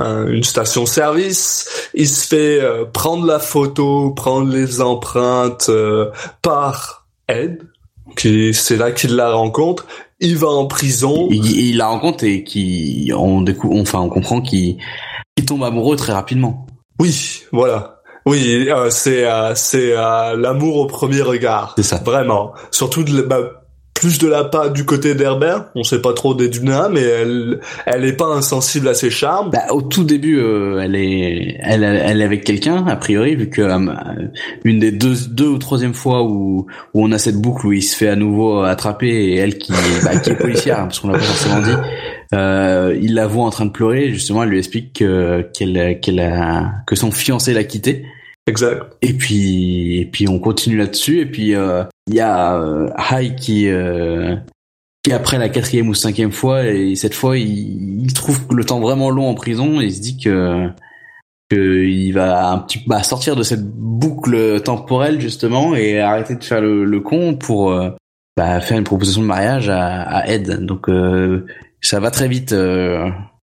un- 0.00 0.26
une 0.26 0.42
station 0.42 0.86
service, 0.86 1.88
il 1.94 2.08
se 2.08 2.26
fait 2.26 2.60
euh, 2.60 2.84
prendre 2.84 3.24
la 3.24 3.38
photo, 3.38 4.10
prendre 4.10 4.50
les 4.50 4.80
empreintes 4.80 5.66
euh, 5.68 6.10
par 6.42 7.06
Ed, 7.28 7.62
c'est 8.16 8.76
là 8.76 8.92
qu'il 8.92 9.14
la 9.16 9.32
rencontre. 9.32 9.86
il 10.20 10.36
va 10.36 10.48
en 10.48 10.66
prison. 10.66 11.28
Il, 11.30 11.44
il 11.58 11.76
la 11.76 11.88
rencontre 11.88 12.24
et 12.24 12.44
qui 12.44 13.12
on 13.16 13.42
découvre, 13.42 13.76
enfin 13.80 14.00
on 14.00 14.08
comprend 14.08 14.40
qu'il 14.40 14.78
qu'il 15.36 15.46
tombe 15.46 15.64
amoureux 15.64 15.96
très 15.96 16.12
rapidement. 16.12 16.66
Oui, 17.00 17.42
voilà. 17.52 18.02
Oui, 18.26 18.68
euh, 18.70 18.88
c'est 18.88 19.26
euh, 19.26 19.54
c'est 19.54 19.92
euh, 19.92 20.36
l'amour 20.36 20.76
au 20.76 20.86
premier 20.86 21.20
regard. 21.20 21.74
C'est 21.76 21.82
ça. 21.82 21.96
Vraiment. 21.96 22.54
Surtout 22.70 23.04
de, 23.04 23.20
bah, 23.22 23.63
plus 23.94 24.18
de 24.18 24.28
la 24.28 24.44
part 24.44 24.70
du 24.70 24.84
côté 24.84 25.14
d'Herbert. 25.14 25.66
On 25.74 25.84
sait 25.84 26.02
pas 26.02 26.12
trop 26.12 26.34
des 26.34 26.48
Duna, 26.48 26.88
mais 26.90 27.00
elle 27.00 27.60
elle 27.86 28.04
est 28.04 28.16
pas 28.16 28.26
insensible 28.26 28.88
à 28.88 28.94
ses 28.94 29.08
charmes. 29.08 29.50
Bah, 29.50 29.62
au 29.70 29.80
tout 29.80 30.04
début, 30.04 30.38
euh, 30.38 30.80
elle 30.82 30.96
est, 30.96 31.56
elle, 31.60 31.84
elle 31.84 32.20
est 32.20 32.24
avec 32.24 32.44
quelqu'un 32.44 32.86
a 32.86 32.96
priori, 32.96 33.36
vu 33.36 33.48
que 33.48 33.62
euh, 33.62 34.28
une 34.64 34.80
des 34.80 34.92
deux, 34.92 35.14
deux 35.30 35.46
ou 35.46 35.58
troisième 35.58 35.94
fois 35.94 36.22
où, 36.24 36.66
où 36.92 37.04
on 37.04 37.12
a 37.12 37.18
cette 37.18 37.36
boucle 37.36 37.66
où 37.66 37.72
il 37.72 37.82
se 37.82 37.96
fait 37.96 38.08
à 38.08 38.16
nouveau 38.16 38.62
attraper 38.62 39.08
et 39.08 39.36
elle 39.36 39.58
qui, 39.58 39.72
bah, 40.04 40.18
qui 40.18 40.30
est 40.30 40.34
policière, 40.34 40.80
hein, 40.80 40.84
parce 40.84 40.98
qu'on 40.98 41.08
l'a 41.08 41.18
pas 41.18 41.24
forcément 41.24 41.60
dit, 41.60 41.88
euh, 42.34 42.98
il 43.00 43.14
la 43.14 43.26
voit 43.26 43.44
en 43.44 43.50
train 43.50 43.64
de 43.64 43.70
pleurer. 43.70 44.12
Justement, 44.12 44.42
elle 44.42 44.50
lui 44.50 44.58
explique 44.58 44.98
que, 44.98 45.42
qu'elle, 45.56 46.00
qu'elle 46.00 46.20
a, 46.20 46.72
que 46.86 46.96
son 46.96 47.10
fiancé 47.10 47.54
l'a 47.54 47.64
quitté. 47.64 48.04
Exact. 48.46 48.82
Et 49.00 49.14
puis, 49.14 49.98
et 50.00 50.06
puis 50.06 50.28
on 50.28 50.38
continue 50.38 50.76
là-dessus. 50.76 51.20
Et 51.20 51.26
puis 51.26 51.54
euh, 51.54 51.84
il 52.06 52.14
y 52.14 52.20
a 52.20 52.56
euh, 52.56 52.90
Hai 53.10 53.34
qui, 53.34 53.68
euh, 53.68 54.36
qui 55.02 55.12
après 55.12 55.38
la 55.38 55.48
quatrième 55.48 55.88
ou 55.88 55.94
cinquième 55.94 56.32
fois, 56.32 56.66
et 56.66 56.94
cette 56.94 57.14
fois 57.14 57.38
il, 57.38 58.02
il 58.02 58.12
trouve 58.12 58.40
le 58.54 58.64
temps 58.64 58.80
vraiment 58.80 59.10
long 59.10 59.28
en 59.28 59.34
prison 59.34 59.80
et 59.80 59.86
il 59.86 59.94
se 59.94 60.00
dit 60.00 60.18
que 60.18 60.68
que 61.50 61.84
il 61.84 62.12
va 62.12 62.50
un 62.50 62.58
petit 62.58 62.82
bah, 62.86 63.02
sortir 63.02 63.36
de 63.36 63.42
cette 63.42 63.64
boucle 63.64 64.60
temporelle 64.62 65.20
justement 65.20 65.74
et 65.74 66.00
arrêter 66.00 66.34
de 66.36 66.44
faire 66.44 66.60
le, 66.60 66.84
le 66.84 67.00
con 67.00 67.36
pour 67.36 67.72
euh, 67.72 67.90
bah, 68.36 68.60
faire 68.60 68.78
une 68.78 68.84
proposition 68.84 69.22
de 69.22 69.26
mariage 69.26 69.68
à, 69.68 70.02
à 70.02 70.26
Ed. 70.26 70.64
Donc 70.64 70.88
euh, 70.88 71.46
ça 71.80 72.00
va 72.00 72.10
très 72.10 72.28
vite. 72.28 72.54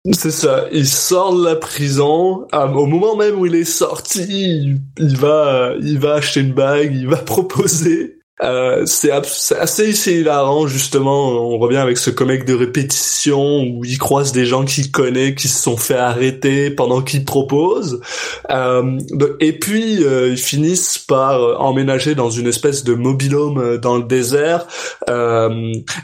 Euh. 0.06 0.12
C'est 0.12 0.30
ça. 0.30 0.66
Il 0.72 0.86
sort 0.86 1.34
de 1.34 1.44
la 1.44 1.56
prison. 1.56 2.46
Ah, 2.52 2.66
au 2.66 2.86
moment 2.86 3.16
même 3.16 3.38
où 3.38 3.46
il 3.46 3.54
est 3.54 3.64
sorti, 3.64 4.24
il, 4.28 4.80
il 4.98 5.16
va, 5.16 5.74
il 5.80 5.98
va 5.98 6.14
acheter 6.14 6.40
une 6.40 6.52
bague, 6.52 6.94
il 6.94 7.08
va 7.08 7.16
proposer. 7.24 8.13
Euh, 8.42 8.84
c'est 8.84 9.12
assez 9.12 10.12
hilarant 10.12 10.66
justement. 10.66 11.28
On 11.28 11.56
revient 11.58 11.76
avec 11.76 11.98
ce 11.98 12.10
comique 12.10 12.44
de 12.44 12.54
répétition 12.54 13.62
où 13.62 13.84
il 13.84 13.96
croise 13.96 14.32
des 14.32 14.44
gens 14.44 14.64
qu'il 14.64 14.90
connaît 14.90 15.36
qui 15.36 15.46
se 15.46 15.62
sont 15.62 15.76
fait 15.76 15.94
arrêter 15.96 16.70
pendant 16.70 17.00
qu'il 17.00 17.24
propose. 17.24 18.00
Euh, 18.50 18.98
de- 19.12 19.36
et 19.38 19.52
puis 19.52 20.02
euh, 20.04 20.30
ils 20.30 20.36
finissent 20.36 20.98
par 20.98 21.40
euh, 21.40 21.54
emménager 21.58 22.16
dans 22.16 22.28
une 22.30 22.48
espèce 22.48 22.82
de 22.82 22.94
mobilhome 22.94 23.58
euh, 23.58 23.78
dans 23.78 23.96
le 23.98 24.02
désert. 24.02 24.66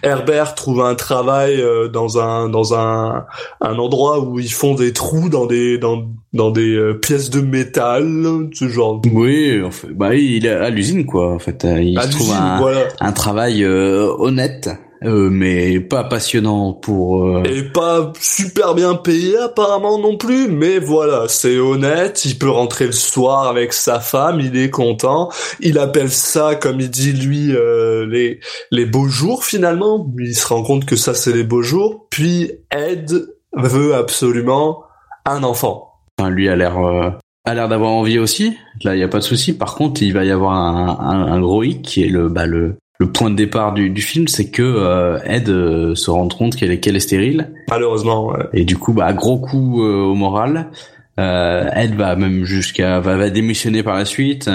Herbert 0.02 0.54
trouve 0.54 0.82
un 0.82 0.94
travail 0.94 1.62
dans 1.92 2.18
un 2.18 2.48
dans 2.48 2.74
un 2.74 3.26
un 3.60 3.78
endroit 3.78 4.20
où 4.20 4.38
ils 4.38 4.52
font 4.52 4.74
des 4.74 4.92
trous 4.92 5.28
dans 5.28 5.46
des 5.46 5.78
dans 5.78 6.04
dans 6.32 6.50
des 6.50 6.74
euh, 6.76 6.94
pièces 6.94 7.30
de 7.30 7.40
métal, 7.40 8.48
ce 8.52 8.68
genre. 8.68 9.00
Oui, 9.12 9.62
en 9.64 9.70
fait, 9.70 9.88
bah 9.88 10.14
il 10.14 10.46
est 10.46 10.50
à 10.50 10.70
l'usine 10.70 11.06
quoi. 11.06 11.32
En 11.32 11.38
fait, 11.38 11.64
Euh, 11.64 11.82
il 11.82 11.98
À 11.98 12.02
se 12.02 12.10
trouve 12.12 12.32
un, 12.32 12.58
voilà. 12.60 12.82
un 13.00 13.12
travail 13.12 13.64
euh, 13.64 14.06
honnête, 14.18 14.70
euh, 15.02 15.28
mais 15.30 15.80
pas 15.80 16.04
passionnant 16.04 16.72
pour. 16.72 17.24
euh, 17.26 17.42
Et 17.44 17.64
pas 17.64 18.12
super 18.20 18.74
bien 18.76 18.94
payé 18.94 19.36
apparemment 19.38 19.98
non 19.98 20.16
plus, 20.16 20.46
mais 20.48 20.78
voilà, 20.78 21.24
c'est 21.26 21.58
honnête, 21.58 22.24
il 22.24 22.38
peut 22.38 22.50
rentrer 22.50 22.86
le 22.86 22.92
soir 22.92 23.48
avec 23.48 23.72
sa 23.72 23.98
femme, 23.98 24.38
il 24.40 24.56
est 24.56 24.70
content, 24.70 25.30
il 25.60 25.78
appelle 25.78 26.10
ça, 26.10 26.54
comme 26.54 26.78
il 26.80 26.90
dit 26.90 27.12
lui, 27.12 27.52
euh, 27.56 28.06
les, 28.06 28.38
les 28.70 28.86
beaux 28.86 29.08
jours 29.08 29.44
finalement, 29.44 30.06
il 30.20 30.36
se 30.36 30.46
rend 30.46 30.62
compte 30.62 30.84
que 30.84 30.94
ça 30.96 31.12
c'est 31.14 31.32
les 31.32 31.44
beaux 31.44 31.62
jours, 31.62 32.06
puis 32.10 32.52
Ed 32.70 33.10
veut 33.56 33.94
absolument 33.96 34.84
un 35.26 35.42
enfant. 35.42 35.89
Enfin, 36.20 36.30
lui 36.30 36.48
a 36.48 36.56
l'air 36.56 36.78
euh, 36.78 37.10
a 37.46 37.54
l'air 37.54 37.68
d'avoir 37.68 37.92
envie 37.92 38.18
aussi. 38.18 38.56
Là, 38.84 38.94
il 38.94 39.00
y 39.00 39.02
a 39.02 39.08
pas 39.08 39.18
de 39.18 39.24
souci. 39.24 39.56
Par 39.56 39.74
contre, 39.74 40.02
il 40.02 40.12
va 40.12 40.24
y 40.24 40.30
avoir 40.30 40.52
un, 40.52 40.98
un, 41.00 41.32
un 41.32 41.40
gros 41.40 41.62
hic 41.62 41.82
qui 41.82 42.02
est 42.02 42.08
le 42.08 42.28
bah, 42.28 42.46
le 42.46 42.76
le 42.98 43.10
point 43.10 43.30
de 43.30 43.34
départ 43.36 43.72
du, 43.72 43.88
du 43.88 44.02
film, 44.02 44.28
c'est 44.28 44.50
que 44.50 44.62
euh, 44.62 45.18
Ed 45.24 45.48
euh, 45.48 45.94
se 45.94 46.10
rend 46.10 46.28
compte 46.28 46.54
qu'elle 46.54 46.70
est 46.70 46.80
qu'elle 46.80 46.96
est 46.96 47.00
stérile 47.00 47.50
Malheureusement, 47.70 48.28
ouais. 48.28 48.44
et 48.52 48.64
du 48.66 48.76
coup, 48.76 48.92
bah 48.92 49.10
gros 49.14 49.38
coup 49.38 49.82
euh, 49.82 50.02
au 50.02 50.14
moral. 50.14 50.70
Euh, 51.18 51.68
Ed 51.74 51.94
va 51.94 52.14
même 52.16 52.44
jusqu'à 52.44 53.00
va, 53.00 53.16
va 53.16 53.30
démissionner 53.30 53.82
par 53.82 53.96
la 53.96 54.04
suite. 54.04 54.50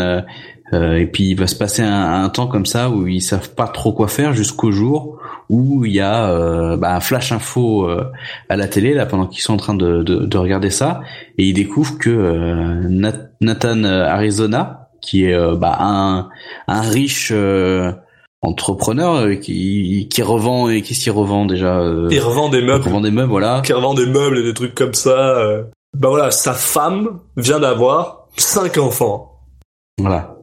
Euh, 0.73 0.97
et 0.97 1.05
puis 1.05 1.29
il 1.29 1.35
va 1.35 1.47
se 1.47 1.55
passer 1.55 1.83
un, 1.83 2.23
un 2.23 2.29
temps 2.29 2.47
comme 2.47 2.65
ça 2.65 2.89
où 2.89 3.07
ils 3.07 3.21
savent 3.21 3.51
pas 3.53 3.67
trop 3.67 3.93
quoi 3.93 4.07
faire 4.07 4.33
jusqu'au 4.33 4.71
jour 4.71 5.17
où 5.49 5.85
il 5.85 5.93
y 5.93 5.99
a 5.99 6.29
euh, 6.31 6.75
bah, 6.75 6.95
un 6.95 6.99
flash 6.99 7.31
info 7.31 7.87
euh, 7.87 8.03
à 8.49 8.55
la 8.55 8.67
télé 8.67 8.93
là 8.95 9.05
pendant 9.05 9.27
qu'ils 9.27 9.41
sont 9.43 9.53
en 9.53 9.57
train 9.57 9.75
de, 9.75 10.01
de, 10.01 10.25
de 10.25 10.37
regarder 10.37 10.71
ça 10.71 11.01
et 11.37 11.45
ils 11.45 11.53
découvrent 11.53 11.97
que 11.99 12.09
euh, 12.09 12.81
Nat- 12.89 13.29
Nathan 13.41 13.83
euh, 13.83 14.05
Arizona 14.07 14.89
qui 15.01 15.25
est 15.25 15.35
euh, 15.35 15.55
bah, 15.55 15.77
un, 15.81 16.29
un 16.67 16.81
riche 16.81 17.31
euh, 17.31 17.91
entrepreneur 18.41 19.39
qui, 19.39 20.07
qui 20.09 20.21
revend 20.23 20.69
et 20.69 20.81
qui 20.81 20.95
s'y 20.95 21.09
revend 21.09 21.45
déjà 21.45 21.79
Il 22.09 22.19
revend 22.19 22.49
des 22.49 22.61
meubles. 22.61 22.83
revend 22.85 23.01
des 23.01 23.11
meubles 23.11 23.29
voilà 23.29 23.61
qui 23.63 23.73
revend 23.73 23.93
des 23.93 24.05
meubles 24.07 24.39
et 24.39 24.43
des 24.43 24.53
trucs 24.53 24.73
comme 24.75 24.93
ça. 24.93 25.35
Ben 25.97 26.09
voilà, 26.09 26.29
sa 26.31 26.53
femme 26.53 27.19
vient 27.37 27.59
d'avoir 27.59 28.27
cinq 28.35 28.77
enfants. 28.77 29.31
Voilà. 29.97 30.34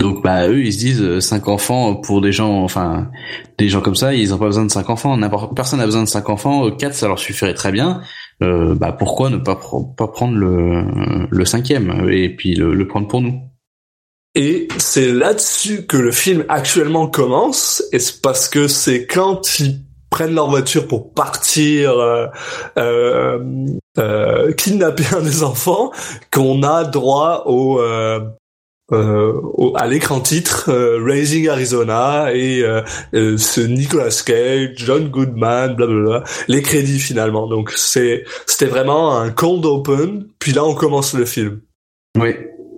Donc 0.00 0.22
bah 0.24 0.48
eux 0.48 0.64
ils 0.64 0.72
se 0.72 0.78
disent 0.78 1.02
euh, 1.02 1.20
cinq 1.20 1.46
enfants 1.46 1.94
pour 1.94 2.22
des 2.22 2.32
gens 2.32 2.62
enfin 2.62 3.10
des 3.58 3.68
gens 3.68 3.82
comme 3.82 3.94
ça 3.94 4.14
ils 4.14 4.32
ont 4.32 4.38
pas 4.38 4.46
besoin 4.46 4.64
de 4.64 4.70
cinq 4.70 4.88
enfants. 4.88 5.16
N'importe 5.16 5.54
personne 5.54 5.78
n'a 5.78 5.84
besoin 5.84 6.02
de 6.02 6.08
cinq 6.08 6.30
enfants. 6.30 6.66
Euh, 6.66 6.70
quatre 6.70 6.94
ça 6.94 7.06
leur 7.06 7.18
suffirait 7.18 7.54
très 7.54 7.70
bien. 7.70 8.00
Euh, 8.42 8.74
bah 8.74 8.92
pourquoi 8.92 9.28
ne 9.28 9.36
pas 9.36 9.56
pro- 9.56 9.84
pas 9.84 10.08
prendre 10.08 10.34
le 10.36 10.84
le 11.30 11.44
cinquième 11.44 12.08
et 12.10 12.34
puis 12.34 12.54
le, 12.54 12.74
le 12.74 12.88
prendre 12.88 13.06
pour 13.06 13.20
nous? 13.20 13.38
Et 14.34 14.68
c'est 14.78 15.12
là-dessus 15.12 15.86
que 15.86 15.96
le 15.96 16.12
film 16.12 16.44
actuellement 16.48 17.08
commence, 17.08 17.82
et 17.92 17.98
c'est 17.98 18.22
parce 18.22 18.48
que 18.48 18.68
c'est 18.68 19.06
quand 19.06 19.58
ils 19.58 19.80
prennent 20.08 20.34
leur 20.34 20.48
voiture 20.48 20.86
pour 20.86 21.12
partir 21.12 21.90
euh, 21.92 22.26
euh, 22.78 23.38
euh, 23.98 24.52
kidnapper 24.52 25.04
un 25.16 25.20
des 25.22 25.42
enfants 25.42 25.90
qu'on 26.32 26.62
a 26.62 26.84
droit 26.84 27.44
au, 27.46 27.80
euh, 28.92 29.32
au- 29.54 29.72
à 29.76 29.86
l'écran 29.86 30.20
titre 30.20 30.70
euh, 30.70 30.98
Raising 31.04 31.48
Arizona 31.48 32.32
et 32.34 32.62
euh, 32.62 32.82
euh, 33.14 33.36
ce 33.38 33.60
Nicolas 33.60 34.22
Cage, 34.24 34.70
John 34.76 35.08
Goodman, 35.08 35.74
blablabla, 35.74 36.24
les 36.48 36.62
crédits 36.62 36.98
finalement. 36.98 37.46
Donc 37.46 37.72
c'est 37.76 38.24
c'était 38.46 38.66
vraiment 38.70 39.16
un 39.18 39.30
cold 39.30 39.64
open. 39.64 40.26
Puis 40.38 40.52
là 40.52 40.64
on 40.64 40.74
commence 40.74 41.14
le 41.14 41.24
film. 41.24 41.60
oui 42.18 42.34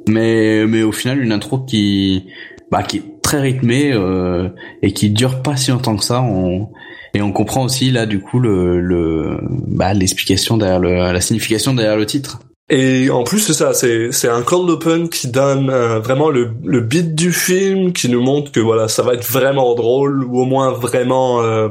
mais 0.08 0.66
mais 0.66 0.82
au 0.82 0.90
final 0.92 1.22
une 1.22 1.30
intro 1.32 1.58
qui 1.60 2.26
bah 2.72 2.82
qui 2.82 2.96
est 2.98 3.22
très 3.22 3.40
rythmée 3.40 3.92
euh, 3.92 4.48
et 4.82 4.92
qui 4.92 5.10
dure 5.10 5.42
pas 5.42 5.56
si 5.56 5.70
longtemps 5.70 5.96
que 5.96 6.04
ça 6.04 6.22
on 6.22 6.70
et 7.14 7.22
on 7.22 7.30
comprend 7.30 7.64
aussi 7.64 7.92
là 7.92 8.04
du 8.04 8.20
coup 8.20 8.40
le 8.40 8.80
le 8.80 9.38
bah 9.68 9.94
l'explication 9.94 10.56
derrière 10.56 10.80
le 10.80 10.90
la 11.12 11.20
signification 11.20 11.72
derrière 11.72 11.96
le 11.96 12.04
titre 12.06 12.40
Et 12.68 13.10
en 13.10 13.24
plus, 13.24 13.40
c'est 13.40 13.52
ça, 13.52 13.74
c'est 13.74 14.12
c'est 14.12 14.28
un 14.28 14.42
cold 14.42 14.70
open 14.70 15.08
qui 15.08 15.28
donne 15.28 15.68
euh, 15.68 15.98
vraiment 15.98 16.30
le, 16.30 16.52
le 16.64 16.80
beat 16.80 17.14
du 17.14 17.32
film, 17.32 17.92
qui 17.92 18.08
nous 18.08 18.22
montre 18.22 18.50
que 18.52 18.60
voilà, 18.60 18.88
ça 18.88 19.02
va 19.02 19.14
être 19.14 19.26
vraiment 19.26 19.74
drôle 19.74 20.24
ou 20.24 20.40
au 20.40 20.44
moins 20.44 20.70
vraiment 20.72 21.42
euh, 21.42 21.68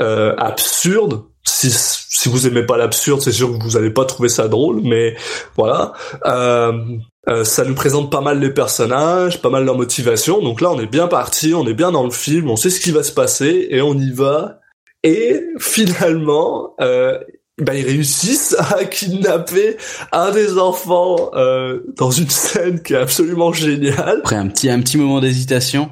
euh, 0.00 0.34
absurde. 0.36 1.22
Si 1.44 1.70
si 1.70 2.28
vous 2.28 2.46
aimez 2.48 2.64
pas 2.64 2.76
l'absurde, 2.76 3.20
c'est 3.20 3.32
sûr 3.32 3.56
que 3.56 3.62
vous 3.62 3.76
allez 3.76 3.90
pas 3.90 4.04
trouver 4.04 4.28
ça 4.28 4.48
drôle, 4.48 4.80
mais 4.82 5.16
voilà. 5.56 5.92
Euh, 6.26 6.72
euh, 7.28 7.44
ça 7.44 7.64
nous 7.64 7.74
présente 7.74 8.10
pas 8.10 8.20
mal 8.20 8.40
les 8.40 8.50
personnages, 8.50 9.40
pas 9.40 9.50
mal 9.50 9.64
leur 9.64 9.76
motivation. 9.76 10.42
Donc 10.42 10.60
là, 10.60 10.70
on 10.72 10.80
est 10.80 10.86
bien 10.86 11.06
parti, 11.06 11.54
on 11.54 11.66
est 11.66 11.74
bien 11.74 11.92
dans 11.92 12.04
le 12.04 12.10
film, 12.10 12.50
on 12.50 12.56
sait 12.56 12.70
ce 12.70 12.80
qui 12.80 12.90
va 12.90 13.02
se 13.02 13.12
passer 13.12 13.68
et 13.70 13.80
on 13.82 13.94
y 13.94 14.10
va. 14.10 14.58
Et 15.04 15.40
finalement, 15.58 16.74
euh, 16.80 17.18
ben, 17.58 17.74
ils 17.74 17.84
réussissent 17.86 18.56
à 18.58 18.84
kidnapper 18.84 19.76
un 20.12 20.30
des 20.30 20.58
enfants 20.58 21.30
euh, 21.34 21.80
dans 21.96 22.10
une 22.10 22.30
scène 22.30 22.82
qui 22.82 22.94
est 22.94 22.98
absolument 22.98 23.52
géniale. 23.52 24.18
après 24.20 24.36
un 24.36 24.46
petit 24.48 24.70
un 24.70 24.80
petit 24.80 24.96
moment 24.96 25.20
d'hésitation 25.20 25.90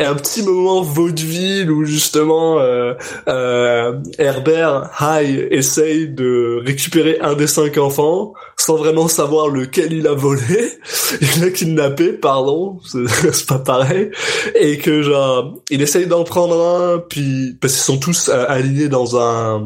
Et 0.00 0.04
un 0.04 0.14
petit 0.16 0.42
moment 0.42 0.82
vaudeville 0.82 1.70
où 1.70 1.84
justement 1.84 2.58
euh, 2.58 2.94
euh, 3.28 4.00
Herbert 4.18 4.90
High 5.00 5.46
essaye 5.52 6.08
de 6.08 6.60
récupérer 6.64 7.18
un 7.20 7.34
des 7.34 7.46
cinq 7.46 7.78
enfants 7.78 8.32
sans 8.56 8.76
vraiment 8.76 9.06
savoir 9.06 9.48
lequel 9.48 9.92
il 9.92 10.08
a 10.08 10.14
volé. 10.14 10.72
Il 11.20 11.42
l'a 11.42 11.50
kidnappé, 11.50 12.12
pardon, 12.12 12.80
c'est 12.84 13.06
c'est 13.32 13.46
pas 13.46 13.58
pareil. 13.58 14.10
Et 14.54 14.78
que 14.78 15.02
genre, 15.02 15.54
il 15.70 15.82
essaye 15.82 16.06
d'en 16.06 16.24
prendre 16.24 16.60
un, 16.60 16.98
puis 16.98 17.56
parce 17.60 17.74
qu'ils 17.74 17.82
sont 17.82 17.98
tous 17.98 18.28
euh, 18.28 18.46
alignés 18.48 18.88
dans 18.88 19.16
un... 19.16 19.64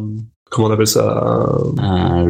Comment 0.50 0.68
on 0.68 0.70
appelle 0.70 0.86
ça 0.86 1.24
un- 1.24 1.82
un, 1.82 2.26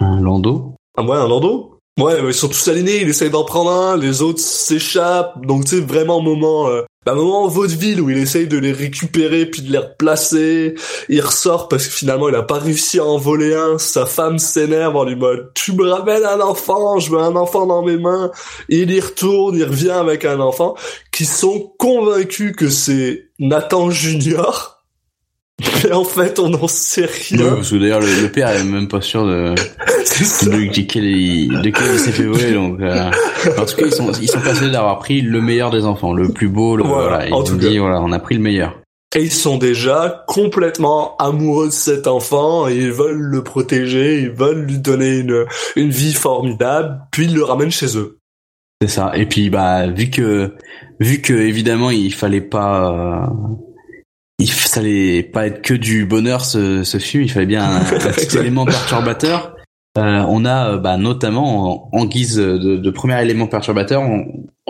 un 0.00 0.20
landau. 0.20 0.74
Ah 0.96 1.02
ouais, 1.02 1.16
un 1.16 1.28
landau? 1.28 1.78
Ouais, 2.00 2.22
mais 2.22 2.28
ils 2.28 2.34
sont 2.34 2.48
tous 2.48 2.68
alignés, 2.68 3.00
il 3.02 3.08
essaye 3.08 3.30
d'en 3.30 3.44
prendre 3.44 3.70
un, 3.72 3.96
les 3.96 4.22
autres 4.22 4.38
s'échappent, 4.40 5.44
donc 5.46 5.64
tu 5.64 5.76
sais, 5.76 5.80
vraiment 5.80 6.20
moment... 6.20 6.68
euh, 6.68 6.82
un 7.06 7.14
moment 7.14 7.44
en 7.44 7.48
vaudeville 7.48 8.02
où 8.02 8.10
il 8.10 8.18
essaye 8.18 8.46
de 8.48 8.58
les 8.58 8.70
récupérer 8.70 9.46
puis 9.46 9.62
de 9.62 9.72
les 9.72 9.78
replacer. 9.78 10.74
Il 11.08 11.22
ressort 11.22 11.68
parce 11.68 11.86
que 11.86 11.92
finalement 11.94 12.28
il 12.28 12.34
a 12.34 12.42
pas 12.42 12.58
réussi 12.58 12.98
à 12.98 13.04
en 13.06 13.16
voler 13.16 13.54
un. 13.54 13.78
Sa 13.78 14.04
femme 14.04 14.38
s'énerve 14.38 14.94
en 14.94 15.04
lui 15.04 15.16
mode 15.16 15.50
tu 15.54 15.72
me 15.72 15.88
ramènes 15.90 16.24
un 16.26 16.40
enfant, 16.40 16.98
je 16.98 17.10
veux 17.10 17.18
un 17.18 17.34
enfant 17.34 17.64
dans 17.64 17.82
mes 17.82 17.96
mains. 17.96 18.30
il 18.68 18.90
y 18.90 19.00
retourne, 19.00 19.56
il 19.56 19.64
revient 19.64 19.88
avec 19.88 20.26
un 20.26 20.38
enfant 20.38 20.74
qui 21.10 21.24
sont 21.24 21.72
convaincus 21.78 22.54
que 22.54 22.68
c'est 22.68 23.30
Nathan 23.38 23.88
Junior. 23.88 24.77
Mais 25.84 25.92
en 25.92 26.04
fait, 26.04 26.38
on 26.38 26.50
n'en 26.50 26.68
sait 26.68 27.06
rien. 27.06 27.54
parce 27.54 27.70
que 27.70 27.76
d'ailleurs, 27.76 28.00
le, 28.00 28.30
père 28.30 28.50
est 28.50 28.64
même 28.64 28.86
pas 28.86 29.00
sûr 29.00 29.26
de, 29.26 29.54
de, 29.54 30.82
quel 30.82 31.04
il, 31.04 31.48
de 31.62 31.70
quel 31.70 31.94
il 31.94 31.98
s'est 31.98 32.12
fait 32.12 32.24
voler. 32.24 32.52
Donc, 32.52 32.80
euh, 32.80 33.10
en 33.58 33.64
tout 33.64 33.76
cas, 33.76 33.86
ils 33.86 33.92
sont, 33.92 34.12
ils 34.12 34.28
sont 34.28 34.40
passés 34.40 34.70
d'avoir 34.70 34.98
pris 34.98 35.20
le 35.20 35.40
meilleur 35.40 35.70
des 35.70 35.84
enfants, 35.84 36.12
le 36.12 36.28
plus 36.28 36.48
beau. 36.48 36.76
Le, 36.76 36.84
voilà, 36.84 37.26
ils 37.26 37.34
ont 37.34 37.42
dit, 37.42 37.78
voilà, 37.78 38.00
on 38.00 38.12
a 38.12 38.18
pris 38.20 38.36
le 38.36 38.40
meilleur. 38.40 38.78
Et 39.16 39.22
ils 39.22 39.32
sont 39.32 39.56
déjà 39.56 40.24
complètement 40.28 41.16
amoureux 41.16 41.68
de 41.68 41.72
cet 41.72 42.06
enfant 42.06 42.68
et 42.68 42.76
ils 42.76 42.92
veulent 42.92 43.16
le 43.16 43.42
protéger, 43.42 44.20
ils 44.20 44.30
veulent 44.30 44.66
lui 44.66 44.78
donner 44.78 45.20
une, 45.20 45.46
une 45.76 45.88
vie 45.88 46.12
formidable, 46.12 47.00
puis 47.10 47.24
ils 47.24 47.34
le 47.34 47.42
ramènent 47.42 47.70
chez 47.70 47.96
eux. 47.96 48.18
C'est 48.82 48.88
ça. 48.88 49.12
Et 49.16 49.24
puis, 49.26 49.48
bah, 49.48 49.86
vu 49.86 50.10
que, 50.10 50.52
vu 51.00 51.22
que 51.22 51.32
évidemment, 51.32 51.90
il 51.90 52.12
fallait 52.12 52.42
pas, 52.42 52.92
euh, 52.92 53.26
il 54.38 54.50
fallait 54.50 55.22
pas 55.22 55.46
être 55.46 55.62
que 55.62 55.74
du 55.74 56.06
bonheur 56.06 56.44
ce, 56.44 56.84
ce 56.84 56.98
film, 56.98 57.24
il 57.24 57.30
fallait 57.30 57.46
bien 57.46 57.64
un, 57.64 57.80
petit 57.84 58.38
élément 58.38 58.64
perturbateur. 58.64 59.56
Euh, 59.96 60.24
on 60.28 60.44
a 60.44 60.74
euh, 60.74 60.78
bah, 60.78 60.96
notamment 60.96 61.92
en, 61.94 62.04
guise 62.04 62.36
de, 62.36 62.76
de, 62.76 62.90
premier 62.90 63.20
élément 63.20 63.48
perturbateur 63.48 64.02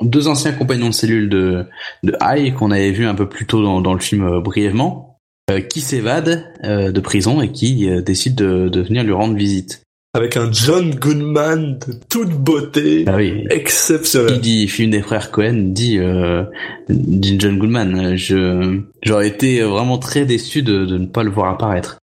deux 0.00 0.28
anciens 0.28 0.52
compagnons 0.52 0.88
de 0.88 0.94
cellule 0.94 1.28
de, 1.28 1.66
de 2.02 2.16
High 2.22 2.54
qu'on 2.54 2.70
avait 2.70 2.92
vu 2.92 3.04
un 3.04 3.14
peu 3.14 3.28
plus 3.28 3.46
tôt 3.46 3.62
dans, 3.62 3.82
dans 3.82 3.92
le 3.92 4.00
film 4.00 4.22
euh, 4.22 4.40
brièvement, 4.40 5.18
euh, 5.50 5.60
qui 5.60 5.80
s'évadent 5.82 6.46
de 6.64 7.00
prison 7.00 7.42
et 7.42 7.52
qui 7.52 7.90
décident 8.02 8.42
de, 8.42 8.68
de 8.68 8.80
venir 8.80 9.04
lui 9.04 9.12
rendre 9.12 9.34
visite 9.34 9.82
avec 10.14 10.36
un 10.36 10.50
John 10.50 10.94
Goodman 10.94 11.78
de 11.86 11.92
toute 12.08 12.30
beauté, 12.30 13.04
ah 13.06 13.16
oui. 13.16 13.44
exceptionnel. 13.50 14.34
Il 14.36 14.40
dit 14.40 14.68
film 14.68 14.90
des 14.90 15.02
frères 15.02 15.30
Cohen, 15.30 15.72
dit, 15.72 15.98
euh, 15.98 16.44
dit 16.88 17.36
John 17.38 17.58
Goodman. 17.58 18.16
Je 18.16 18.80
j'aurais 19.02 19.28
été 19.28 19.62
vraiment 19.62 19.98
très 19.98 20.24
déçu 20.24 20.62
de, 20.62 20.86
de 20.86 20.98
ne 20.98 21.06
pas 21.06 21.22
le 21.22 21.30
voir 21.30 21.50
apparaître. 21.50 21.98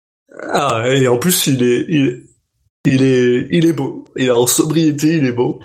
Ah 0.52 0.84
et 0.88 1.08
en 1.08 1.18
plus 1.18 1.48
il 1.48 1.62
est 1.62 1.86
il, 1.90 2.24
il 2.86 3.04
est 3.04 3.48
il 3.52 3.66
est 3.68 3.74
beau. 3.74 4.06
Il 4.18 4.26
est 4.26 4.32
en 4.32 4.48
sobriété, 4.48 5.18
il 5.18 5.26
est 5.26 5.32
beau. 5.32 5.60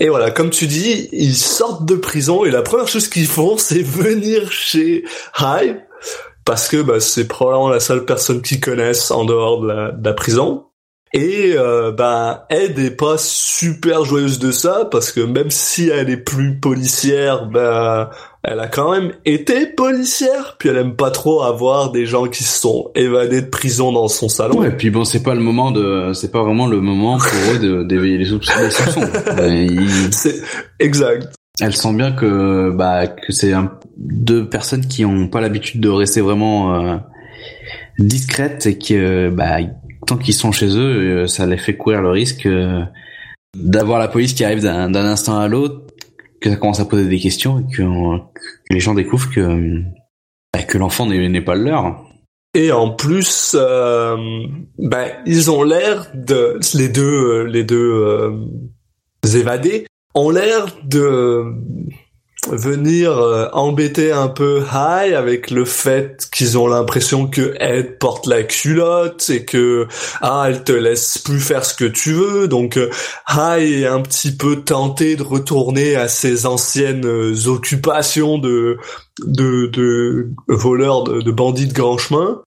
Et 0.00 0.08
voilà, 0.08 0.30
comme 0.30 0.50
tu 0.50 0.66
dis, 0.66 1.08
ils 1.12 1.36
sortent 1.36 1.86
de 1.86 1.94
prison 1.94 2.44
et 2.44 2.50
la 2.50 2.62
première 2.62 2.88
chose 2.88 3.08
qu'ils 3.08 3.26
font, 3.26 3.56
c'est 3.58 3.82
venir 3.82 4.50
chez 4.50 5.04
Hyde 5.38 5.80
parce 6.44 6.68
que 6.68 6.82
bah, 6.82 6.98
c'est 6.98 7.28
probablement 7.28 7.68
la 7.68 7.80
seule 7.80 8.04
personne 8.04 8.42
qu'ils 8.42 8.60
connaissent 8.60 9.10
en 9.10 9.24
dehors 9.24 9.60
de 9.60 9.68
la, 9.68 9.92
de 9.92 10.04
la 10.04 10.14
prison. 10.14 10.64
Et 11.12 11.54
euh, 11.56 11.90
bah 11.90 12.46
Ed 12.50 12.78
est 12.78 12.96
pas 12.96 13.16
super 13.18 14.04
joyeuse 14.04 14.38
de 14.38 14.52
ça 14.52 14.88
parce 14.88 15.10
que 15.10 15.20
même 15.20 15.50
si 15.50 15.88
elle 15.88 16.08
est 16.08 16.16
plus 16.16 16.60
policière, 16.60 17.46
bah 17.46 18.10
elle 18.44 18.60
a 18.60 18.68
quand 18.68 18.92
même 18.92 19.12
été 19.24 19.66
policière. 19.66 20.54
Puis 20.58 20.68
elle 20.68 20.76
aime 20.76 20.94
pas 20.94 21.10
trop 21.10 21.42
avoir 21.42 21.90
des 21.90 22.06
gens 22.06 22.26
qui 22.26 22.44
se 22.44 22.60
sont 22.60 22.92
évadés 22.94 23.42
de 23.42 23.48
prison 23.48 23.90
dans 23.90 24.06
son 24.06 24.28
salon. 24.28 24.62
et 24.62 24.70
puis 24.70 24.90
bon, 24.90 25.04
c'est 25.04 25.24
pas 25.24 25.34
le 25.34 25.40
moment 25.40 25.72
de, 25.72 26.12
c'est 26.14 26.30
pas 26.30 26.44
vraiment 26.44 26.68
le 26.68 26.80
moment 26.80 27.18
pour 27.18 27.54
eux 27.54 27.84
d'éveiller 27.84 28.18
les 28.18 28.26
soupçons. 28.26 28.52
C'est 30.12 30.40
exact. 30.78 31.34
Elle 31.60 31.74
sent 31.74 31.92
bien 31.92 32.12
que 32.12 32.70
bah 32.70 33.08
que 33.08 33.32
c'est 33.32 33.52
deux 33.98 34.48
personnes 34.48 34.86
qui 34.86 35.04
ont 35.04 35.28
pas 35.28 35.42
l'habitude 35.42 35.80
de 35.80 35.90
rester 35.90 36.22
vraiment 36.22 36.74
euh, 36.74 36.96
discrètes 37.98 38.64
et 38.66 38.78
que 38.78 39.28
bah 39.28 39.58
tant 40.06 40.16
qu'ils 40.16 40.34
sont 40.34 40.52
chez 40.52 40.68
eux, 40.76 41.22
euh, 41.22 41.26
ça 41.26 41.46
les 41.46 41.56
fait 41.56 41.76
courir 41.76 42.02
le 42.02 42.10
risque 42.10 42.46
euh, 42.46 42.82
d'avoir 43.56 43.98
la 43.98 44.08
police 44.08 44.34
qui 44.34 44.44
arrive 44.44 44.60
d'un 44.60 44.94
instant 44.94 45.38
à 45.38 45.48
l'autre, 45.48 45.82
que 46.40 46.50
ça 46.50 46.56
commence 46.56 46.80
à 46.80 46.84
poser 46.84 47.06
des 47.06 47.18
questions 47.18 47.60
et 47.60 47.72
que, 47.72 47.82
les 48.70 48.80
gens 48.80 48.94
découvrent 48.94 49.30
que 49.30 49.82
bah, 50.52 50.60
l'enfant 50.74 51.06
n'est 51.06 51.40
pas 51.40 51.54
le 51.54 51.64
leur. 51.64 52.04
Et 52.54 52.72
en 52.72 52.90
plus, 52.90 53.54
euh, 53.58 54.16
ben 54.78 55.08
ils 55.24 55.50
ont 55.50 55.62
l'air 55.62 56.10
de 56.14 56.58
les 56.74 56.88
deux 56.88 57.44
les 57.44 57.62
deux 57.62 58.32
évadés 59.34 59.86
ont 60.14 60.30
l'air 60.30 60.66
de 60.82 61.44
venir 62.48 63.18
euh, 63.18 63.48
embêter 63.52 64.12
un 64.12 64.28
peu 64.28 64.62
High 64.72 65.12
avec 65.14 65.50
le 65.50 65.64
fait 65.64 66.26
qu'ils 66.32 66.56
ont 66.56 66.66
l'impression 66.66 67.26
que 67.26 67.54
Ed 67.60 67.98
porte 67.98 68.26
la 68.26 68.42
culotte 68.42 69.28
et 69.28 69.44
que 69.44 69.86
ah 70.22 70.46
elle 70.48 70.64
te 70.64 70.72
laisse 70.72 71.18
plus 71.18 71.40
faire 71.40 71.64
ce 71.64 71.74
que 71.74 71.84
tu 71.84 72.12
veux. 72.12 72.48
Donc 72.48 72.76
euh, 72.76 72.90
High 73.28 73.82
est 73.82 73.86
un 73.86 74.00
petit 74.00 74.34
peu 74.34 74.62
tenté 74.62 75.16
de 75.16 75.22
retourner 75.22 75.96
à 75.96 76.08
ses 76.08 76.46
anciennes 76.46 77.04
euh, 77.04 77.46
occupations 77.46 78.38
de 78.38 78.78
de, 79.22 79.66
de 79.66 80.30
voleurs 80.48 81.04
de, 81.04 81.20
de 81.20 81.30
bandits 81.30 81.66
de 81.66 81.74
grand 81.74 81.98
chemin. 81.98 82.40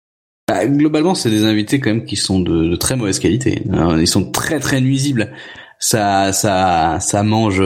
Bah, 0.47 0.65
globalement 0.65 1.13
c'est 1.13 1.29
des 1.29 1.45
invités 1.45 1.79
quand 1.79 1.91
même 1.91 2.05
qui 2.05 2.15
sont 2.15 2.39
de, 2.39 2.65
de 2.67 2.75
très 2.75 2.95
mauvaise 2.95 3.19
qualité. 3.19 3.63
Ils 3.99 4.07
sont 4.07 4.31
très 4.31 4.59
très 4.59 4.81
nuisibles. 4.81 5.31
Ça 5.79 6.33
ça 6.33 6.97
ça 6.99 7.21
mange 7.21 7.63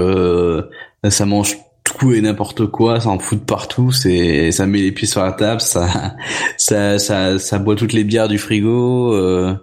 ça 1.10 1.26
mange 1.26 1.58
tout 1.98 2.14
et 2.14 2.22
n'importe 2.22 2.68
quoi, 2.68 3.00
ça 3.00 3.10
en 3.10 3.20
fout 3.20 3.40
de 3.40 3.44
partout, 3.44 3.92
c'est 3.92 4.52
ça 4.52 4.66
met 4.66 4.80
les 4.80 4.92
pieds 4.92 5.08
sur 5.08 5.22
la 5.22 5.32
table, 5.32 5.62
ça 5.62 6.16
ça 6.58 7.00
ça, 7.00 7.40
ça 7.40 7.60
boit 7.60 7.76
toutes 7.76 7.94
les 7.94 8.04
bières 8.04 8.28
du 8.28 8.38
frigo. 8.38 9.14
Euh, 9.14 9.56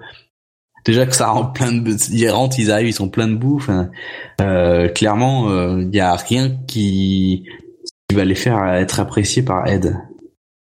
déjà 0.84 1.06
que 1.06 1.14
ça 1.14 1.28
rend 1.28 1.46
plein 1.46 1.72
de 1.72 1.96
ils 2.12 2.30
rentrent, 2.30 2.58
ils 2.58 2.70
arrivent, 2.70 2.88
ils 2.88 2.94
sont 2.94 3.08
pleins 3.08 3.28
de 3.28 3.36
bouffe. 3.36 3.70
Euh, 4.40 4.88
clairement, 4.88 5.48
il 5.48 5.86
euh, 5.86 5.88
y 5.92 6.00
a 6.00 6.14
rien 6.16 6.56
qui 6.66 7.44
qui 8.08 8.16
va 8.16 8.24
les 8.24 8.34
faire 8.34 8.64
être 8.74 9.00
appréciés 9.00 9.42
par 9.42 9.66
Ed. 9.66 9.96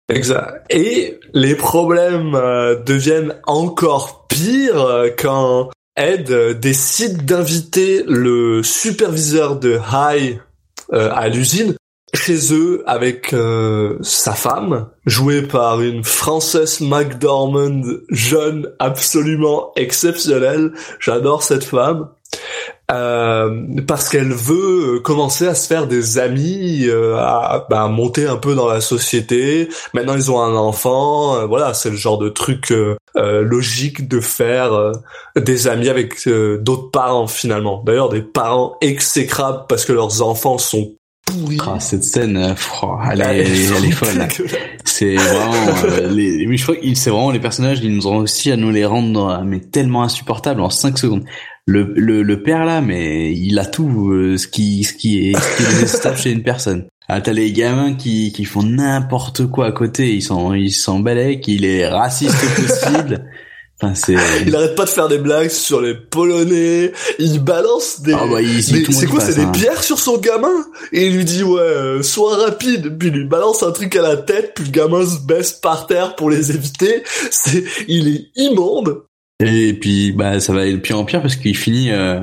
Exact. 0.10 0.66
Et 0.70 1.20
les 1.34 1.56
problèmes 1.56 2.34
deviennent 2.86 3.34
encore 3.48 4.28
pires 4.28 5.06
quand 5.18 5.70
Ed 5.96 6.60
décide 6.60 7.26
d'inviter 7.26 8.04
le 8.08 8.62
superviseur 8.64 9.60
de 9.60 9.80
High 9.92 10.40
euh, 10.40 10.51
à 10.92 11.30
l'usine 11.30 11.76
chez 12.14 12.54
eux 12.54 12.84
avec 12.86 13.34
euh, 13.34 13.98
sa 14.02 14.34
femme, 14.34 14.90
jouée 15.06 15.42
par 15.44 15.82
une 15.82 16.04
Frances 16.04 16.82
McDormand 16.82 17.84
jeune 18.10 18.70
absolument 18.80 19.72
exceptionnelle. 19.76 20.74
J'adore 21.00 21.44
cette 21.44 21.64
femme. 21.64 22.10
Euh, 22.92 23.66
parce 23.88 24.10
qu'elle 24.10 24.34
veut 24.34 25.00
commencer 25.00 25.48
à 25.48 25.56
se 25.56 25.68
faire 25.68 25.88
des 25.88 26.18
amis, 26.20 26.86
euh, 26.88 27.16
à, 27.18 27.66
bah, 27.70 27.88
monter 27.88 28.28
un 28.28 28.38
peu 28.38 28.54
dans 28.56 28.68
la 28.68 28.82
société. 28.82 29.70
Maintenant, 29.94 30.16
ils 30.16 30.32
ont 30.32 30.42
un 30.42 30.56
enfant. 30.56 31.48
voilà, 31.48 31.74
c'est 31.74 31.90
le 31.90 31.96
genre 31.96 32.18
de 32.18 32.30
truc 32.30 32.74
logique 33.16 34.08
de 34.08 34.20
faire 34.20 34.92
des 35.36 35.68
amis 35.68 35.90
avec 35.90 36.28
d'autres 36.28 36.92
parents 36.92 37.28
finalement. 37.28 37.84
D'ailleurs, 37.86 38.10
des 38.10 38.22
parents 38.22 38.78
exécrables 38.82 39.66
parce 39.68 39.86
que 39.86 39.94
leurs 39.94 40.22
enfants 40.22 40.58
sont 40.58 40.96
ah, 41.66 41.80
cette 41.80 42.04
scène, 42.04 42.38
euh, 42.38 42.54
elle, 43.12 43.22
est, 43.22 43.26
elle, 43.26 43.86
est 43.86 43.92
folle. 43.92 44.28
C'est 44.86 45.16
vraiment, 45.16 45.54
euh, 45.86 46.08
les, 46.10 46.46
mais 46.48 46.58
je 46.58 46.64
crois 46.64 46.76
que 46.76 46.96
c'est 46.96 47.10
vraiment 47.10 47.32
les 47.32 47.40
personnages, 47.40 47.80
ils 47.82 47.96
nous 47.96 48.08
ont 48.08 48.20
réussi 48.20 48.52
à 48.52 48.58
nous 48.58 48.72
les 48.72 48.86
rendre, 48.86 49.42
mais 49.46 49.60
tellement 49.60 50.04
insupportables 50.04 50.62
en 50.62 50.70
5 50.70 50.98
secondes. 50.98 51.24
Le, 51.66 51.94
le, 51.96 52.24
le 52.24 52.44
père 52.44 52.66
là, 52.66 52.82
mais 52.82 53.34
il 53.34 53.58
a 53.60 53.66
tout, 53.66 54.10
euh, 54.12 54.38
ce 54.38 54.48
qui, 54.48 54.84
ce 54.84 54.94
qui 54.94 55.30
est, 55.30 55.40
ce 55.40 55.58
qui 55.58 55.64
est 55.64 56.18
chez 56.18 56.32
une 56.32 56.44
personne. 56.44 56.88
Ah, 57.08 57.22
t'as 57.22 57.34
les 57.34 57.52
gamins 57.52 57.94
qui, 57.94 58.32
qui 58.32 58.46
font 58.46 58.64
n'importe 58.64 59.48
quoi 59.48 59.68
à 59.68 59.72
côté, 59.72 60.14
ils 60.14 60.22
sont, 60.22 60.54
ils 60.54 60.72
s'en 60.72 61.04
qu'il 61.42 61.66
est 61.66 61.88
raciste 61.88 62.38
possible. 62.56 63.26
il 64.46 64.56
arrête 64.56 64.76
pas 64.76 64.86
de 64.86 64.90
faire 64.90 65.08
des 65.08 65.18
blagues 65.18 65.50
sur 65.50 65.82
les 65.82 65.96
Polonais. 65.96 66.92
Il 67.20 67.40
balance 67.44 68.02
des. 68.02 68.14
Ah 68.14 68.26
bah, 68.32 68.40
c'est 68.62 69.08
quoi 69.08 69.20
C'est 69.20 69.36
des 69.36 69.42
hein. 69.42 69.52
pierres 69.52 69.84
sur 69.84 70.00
son 70.00 70.18
gamin 70.18 70.66
et 70.92 71.08
il 71.08 71.16
lui 71.16 71.26
dit 71.26 71.44
ouais, 71.44 71.60
euh, 71.60 72.04
sois 72.04 72.38
rapide. 72.38 72.98
Puis 72.98 73.10
il 73.10 73.14
lui 73.16 73.26
balance 73.26 73.64
un 73.64 73.72
truc 73.72 73.96
à 73.96 74.02
la 74.02 74.18
tête. 74.18 74.54
Puis 74.56 74.66
le 74.66 74.72
gamin 74.72 75.06
se 75.06 75.26
baisse 75.26 75.54
par 75.54 75.88
terre 75.88 76.16
pour 76.16 76.30
les 76.30 76.52
éviter. 76.52 77.04
C'est, 77.32 77.64
il 77.88 78.08
est 78.08 78.28
immonde. 78.36 79.04
Et 79.44 79.74
puis 79.74 80.12
bah 80.12 80.40
ça 80.40 80.54
va 80.54 80.62
aller 80.62 80.74
de 80.74 80.78
pire 80.78 81.00
en 81.00 81.06
pire 81.06 81.22
parce 81.22 81.36
qu'il 81.36 81.58
finit 81.58 81.92
euh, 81.92 82.22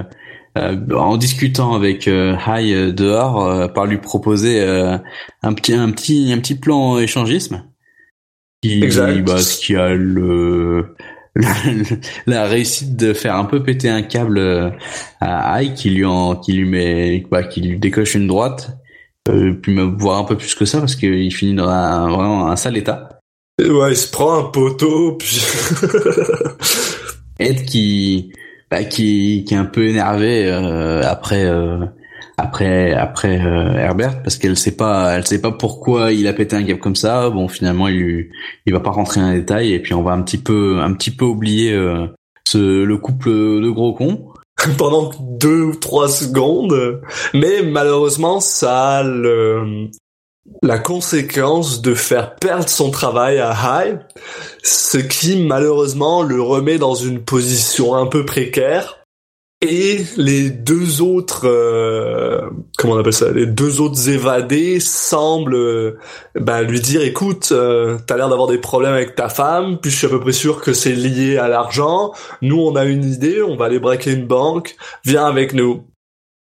euh, 0.56 0.76
en 0.94 1.16
discutant 1.16 1.74
avec 1.74 2.06
euh, 2.06 2.36
High 2.46 2.94
dehors 2.94 3.72
par 3.72 3.86
lui 3.86 3.98
proposer 3.98 4.62
un 4.62 5.52
petit 5.52 5.74
un 5.74 5.90
petit 5.90 6.32
un 6.32 6.38
petit 6.38 6.54
plan 6.54 6.98
échangisme. 6.98 7.64
Qui, 8.62 8.82
exact. 8.82 9.24
Bah, 9.24 9.38
ce 9.38 9.58
qui 9.58 9.76
a 9.76 9.94
le 9.94 10.96
la 12.26 12.44
réussite 12.44 12.96
de 12.96 13.12
faire 13.12 13.36
un 13.36 13.44
peu 13.44 13.62
péter 13.62 13.88
un 13.88 14.02
câble 14.02 14.38
euh, 14.38 14.70
à 15.20 15.54
Ike 15.54 15.74
qui 15.74 15.90
lui 15.90 16.04
en, 16.04 16.36
qui 16.36 16.52
lui 16.52 16.68
met, 16.68 17.24
bah, 17.30 17.44
qui 17.44 17.60
lui 17.60 17.78
décoche 17.78 18.14
une 18.14 18.26
droite. 18.26 18.76
euh, 19.28 19.52
puis 19.52 19.72
me 19.72 19.82
voir 19.82 20.18
un 20.18 20.24
peu 20.24 20.36
plus 20.36 20.54
que 20.54 20.64
ça 20.64 20.78
parce 20.80 20.96
qu'il 20.96 21.32
finit 21.34 21.54
dans 21.54 21.68
un, 21.68 22.08
vraiment 22.10 22.48
un 22.48 22.56
sale 22.56 22.76
état. 22.76 23.20
Ouais, 23.60 23.92
il 23.92 23.96
se 23.96 24.10
prend 24.10 24.38
un 24.38 24.44
poteau, 24.44 25.16
puis... 25.18 25.40
Ed 27.40 27.64
qui, 27.64 28.32
bah, 28.70 28.84
qui, 28.84 29.44
qui 29.46 29.54
est 29.54 29.56
un 29.56 29.64
peu 29.64 29.86
énervé 29.86 30.46
euh, 30.46 31.02
après, 31.04 31.44
euh, 31.44 31.84
après, 32.38 32.92
après 32.92 33.44
euh, 33.44 33.74
Herbert 33.74 34.22
parce 34.22 34.36
qu'elle 34.36 34.56
sait 34.56 34.76
pas, 34.76 35.16
elle 35.16 35.26
sait 35.26 35.40
pas 35.40 35.52
pourquoi 35.52 36.12
il 36.12 36.26
a 36.28 36.32
pété 36.32 36.56
un 36.56 36.62
câble 36.62 36.80
comme 36.80 36.96
ça. 36.96 37.28
Bon, 37.30 37.48
finalement, 37.48 37.88
il, 37.88 38.30
il 38.64 38.72
va 38.72 38.80
pas 38.80 38.90
rentrer 38.90 39.20
dans 39.20 39.30
les 39.30 39.40
détails 39.40 39.72
et 39.72 39.80
puis 39.80 39.92
on 39.92 40.02
va 40.02 40.12
un 40.12 40.22
petit 40.22 40.38
peu, 40.38 40.78
un 40.80 40.92
petit 40.94 41.10
peu 41.10 41.24
oublier 41.24 41.72
euh, 41.72 42.06
ce, 42.48 42.84
le 42.84 42.96
couple 42.96 43.28
de 43.28 43.70
gros 43.70 43.92
cons. 43.92 44.28
pendant 44.78 45.10
deux 45.20 45.62
ou 45.62 45.74
trois 45.74 46.08
secondes. 46.08 47.00
Mais 47.34 47.62
malheureusement, 47.62 48.40
ça 48.40 48.98
a 48.98 49.04
la 50.62 50.78
conséquence 50.78 51.82
de 51.82 51.94
faire 51.94 52.36
perdre 52.36 52.68
son 52.68 52.90
travail 52.90 53.38
à 53.38 53.52
High, 53.52 53.98
ce 54.62 54.98
qui 54.98 55.36
malheureusement 55.36 56.22
le 56.22 56.40
remet 56.40 56.78
dans 56.78 56.94
une 56.94 57.20
position 57.20 57.94
un 57.94 58.06
peu 58.06 58.24
précaire. 58.24 58.97
Et 59.60 60.04
les 60.16 60.50
deux 60.50 61.02
autres, 61.02 61.44
euh, 61.44 62.48
comment 62.76 62.94
on 62.94 62.98
appelle 62.98 63.12
ça, 63.12 63.32
les 63.32 63.46
deux 63.46 63.80
autres 63.80 64.08
évadés 64.08 64.78
semblent 64.78 65.56
euh, 65.56 65.98
bah, 66.36 66.62
lui 66.62 66.78
dire, 66.80 67.02
écoute, 67.02 67.48
euh, 67.50 67.98
t'as 68.06 68.16
l'air 68.16 68.28
d'avoir 68.28 68.46
des 68.46 68.58
problèmes 68.58 68.94
avec 68.94 69.16
ta 69.16 69.28
femme, 69.28 69.78
puis 69.80 69.90
je 69.90 69.96
suis 69.96 70.06
à 70.06 70.10
peu 70.10 70.20
près 70.20 70.30
sûr 70.30 70.60
que 70.60 70.72
c'est 70.72 70.92
lié 70.92 71.38
à 71.38 71.48
l'argent. 71.48 72.12
Nous, 72.40 72.56
on 72.56 72.76
a 72.76 72.84
une 72.84 73.04
idée, 73.04 73.42
on 73.42 73.56
va 73.56 73.64
aller 73.64 73.80
braquer 73.80 74.12
une 74.12 74.28
banque, 74.28 74.76
viens 75.04 75.26
avec 75.26 75.52
nous. 75.54 75.82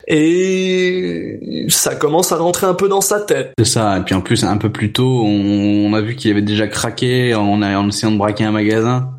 Et 0.07 1.67
ça 1.69 1.97
commence 1.97 2.31
à 2.31 2.37
rentrer 2.37 2.69
un 2.69 2.75
peu 2.75 2.89
dans 2.89 3.01
sa 3.01 3.21
tête. 3.21 3.53
C'est 3.59 3.65
ça. 3.65 3.99
Et 3.99 4.03
puis 4.03 4.15
en 4.15 4.21
plus, 4.21 4.45
un 4.45 4.59
peu 4.59 4.71
plus 4.71 4.93
tôt, 4.93 5.25
on, 5.25 5.93
a 5.95 6.01
vu 6.01 6.15
qu'il 6.15 6.31
avait 6.31 6.43
déjà 6.43 6.69
craqué 6.69 7.35
en, 7.35 7.63
en 7.63 7.89
essayant 7.89 8.13
de 8.13 8.19
braquer 8.19 8.45
un 8.45 8.53
magasin. 8.53 9.11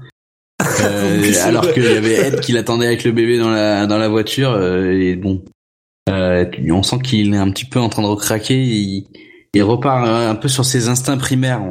Euh, 0.81 1.31
alors 1.43 1.71
qu'il 1.73 1.83
y 1.83 1.97
avait 1.97 2.27
Ed 2.27 2.39
qui 2.39 2.51
l'attendait 2.51 2.87
avec 2.87 3.03
le 3.03 3.11
bébé 3.11 3.37
dans 3.37 3.49
la 3.49 3.85
dans 3.85 3.97
la 3.97 4.07
voiture 4.07 4.51
euh, 4.51 4.91
et 4.91 5.15
bon 5.15 5.43
euh, 6.09 6.45
on 6.69 6.83
sent 6.83 6.97
qu'il 7.03 7.33
est 7.33 7.37
un 7.37 7.49
petit 7.49 7.65
peu 7.65 7.79
en 7.79 7.89
train 7.89 8.01
de 8.01 8.07
recraquer 8.07 8.61
il, 8.61 9.07
il 9.53 9.63
repart 9.63 10.07
un 10.07 10.35
peu 10.35 10.47
sur 10.47 10.65
ses 10.65 10.89
instincts 10.89 11.17
primaires 11.17 11.61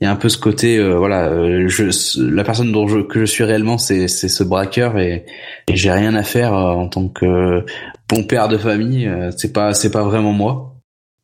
il 0.00 0.04
y 0.04 0.06
a 0.06 0.10
un 0.10 0.16
peu 0.16 0.28
ce 0.28 0.38
côté 0.38 0.78
euh, 0.78 0.96
voilà 0.96 1.30
je 1.66 2.20
la 2.20 2.44
personne 2.44 2.72
dont 2.72 2.88
je 2.88 3.00
que 3.00 3.20
je 3.20 3.24
suis 3.26 3.44
réellement 3.44 3.78
c'est 3.78 4.08
c'est 4.08 4.28
ce 4.28 4.44
braqueur 4.44 4.98
et, 4.98 5.24
et 5.68 5.76
j'ai 5.76 5.90
rien 5.90 6.14
à 6.14 6.22
faire 6.22 6.52
en 6.52 6.88
tant 6.88 7.08
que 7.08 7.64
bon 8.08 8.22
père 8.24 8.48
de 8.48 8.58
famille 8.58 9.10
c'est 9.36 9.52
pas 9.52 9.74
c'est 9.74 9.90
pas 9.90 10.02
vraiment 10.02 10.32
moi. 10.32 10.76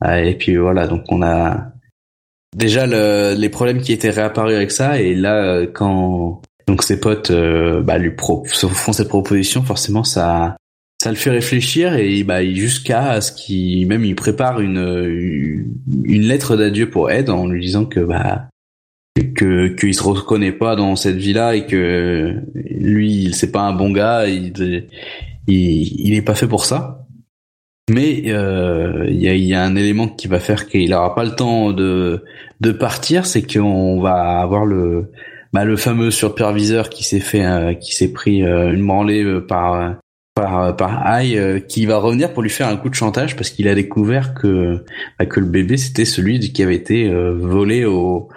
Et 0.04 0.34
puis 0.34 0.56
voilà 0.56 0.86
donc 0.86 1.04
on 1.08 1.22
a 1.22 1.72
déjà 2.54 2.86
le, 2.86 3.34
les 3.36 3.48
problèmes 3.48 3.80
qui 3.80 3.92
étaient 3.92 4.10
réapparus 4.10 4.54
avec 4.54 4.70
ça 4.70 5.00
et 5.00 5.14
là 5.14 5.66
quand 5.66 6.42
donc 6.66 6.82
ses 6.82 7.00
potes 7.00 7.30
euh, 7.30 7.82
bah, 7.82 7.98
lui 7.98 8.10
pro 8.10 8.44
font 8.46 8.92
cette 8.92 9.08
proposition 9.08 9.62
forcément 9.62 10.04
ça 10.04 10.56
ça 11.00 11.10
le 11.10 11.16
fait 11.16 11.30
réfléchir 11.30 11.94
et 11.94 12.24
bah 12.24 12.44
jusqu'à 12.44 13.20
ce 13.20 13.30
qu'il 13.30 13.86
même 13.86 14.04
il 14.04 14.14
prépare 14.14 14.60
une 14.60 15.74
une, 16.04 16.22
lettre 16.22 16.56
d'adieu 16.56 16.88
pour 16.88 17.10
Ed 17.10 17.28
en 17.28 17.46
lui 17.46 17.60
disant 17.60 17.84
que 17.84 18.00
bah 18.00 18.48
que 19.34 19.68
qu'il 19.68 19.94
se 19.94 20.02
reconnaît 20.02 20.52
pas 20.52 20.74
dans 20.74 20.96
cette 20.96 21.16
vie 21.16 21.34
là 21.34 21.54
et 21.54 21.66
que 21.66 22.34
lui 22.70 23.32
c'est 23.34 23.52
pas 23.52 23.62
un 23.62 23.72
bon 23.72 23.90
gars 23.90 24.26
il 24.26 24.52
il, 25.46 26.06
il 26.06 26.14
est 26.14 26.22
pas 26.22 26.34
fait 26.34 26.48
pour 26.48 26.64
ça. 26.64 27.02
Mais 27.88 28.24
euh, 28.26 29.06
il 29.08 29.22
y, 29.22 29.28
a, 29.28 29.34
y 29.34 29.54
a 29.54 29.62
un 29.62 29.76
élément 29.76 30.08
qui 30.08 30.26
va 30.26 30.40
faire 30.40 30.66
qu'il 30.66 30.92
aura 30.92 31.14
pas 31.14 31.24
le 31.24 31.36
temps 31.36 31.72
de 31.72 32.24
de 32.60 32.72
partir, 32.72 33.26
c'est 33.26 33.42
qu'on 33.42 34.00
va 34.00 34.40
avoir 34.40 34.64
le 34.64 35.12
bah, 35.56 35.64
le 35.64 35.78
fameux 35.78 36.10
superviseur 36.10 36.90
qui 36.90 37.02
s'est 37.02 37.18
fait 37.18 37.46
euh, 37.46 37.72
qui 37.72 37.94
s'est 37.94 38.12
pris 38.12 38.42
euh, 38.42 38.74
une 38.74 38.86
branlée 38.86 39.24
euh, 39.24 39.40
par 39.40 39.94
par 40.34 40.76
par 40.76 41.02
euh, 41.06 41.60
qui 41.60 41.86
va 41.86 41.96
revenir 41.96 42.34
pour 42.34 42.42
lui 42.42 42.50
faire 42.50 42.68
un 42.68 42.76
coup 42.76 42.90
de 42.90 42.94
chantage 42.94 43.36
parce 43.36 43.48
qu'il 43.48 43.66
a 43.66 43.74
découvert 43.74 44.34
que 44.34 44.84
bah, 45.18 45.24
que 45.24 45.40
le 45.40 45.46
bébé 45.46 45.78
c'était 45.78 46.04
celui 46.04 46.52
qui 46.52 46.62
avait 46.62 46.74
été 46.74 47.08
euh, 47.08 47.32
volé 47.32 47.86
au 47.86 48.28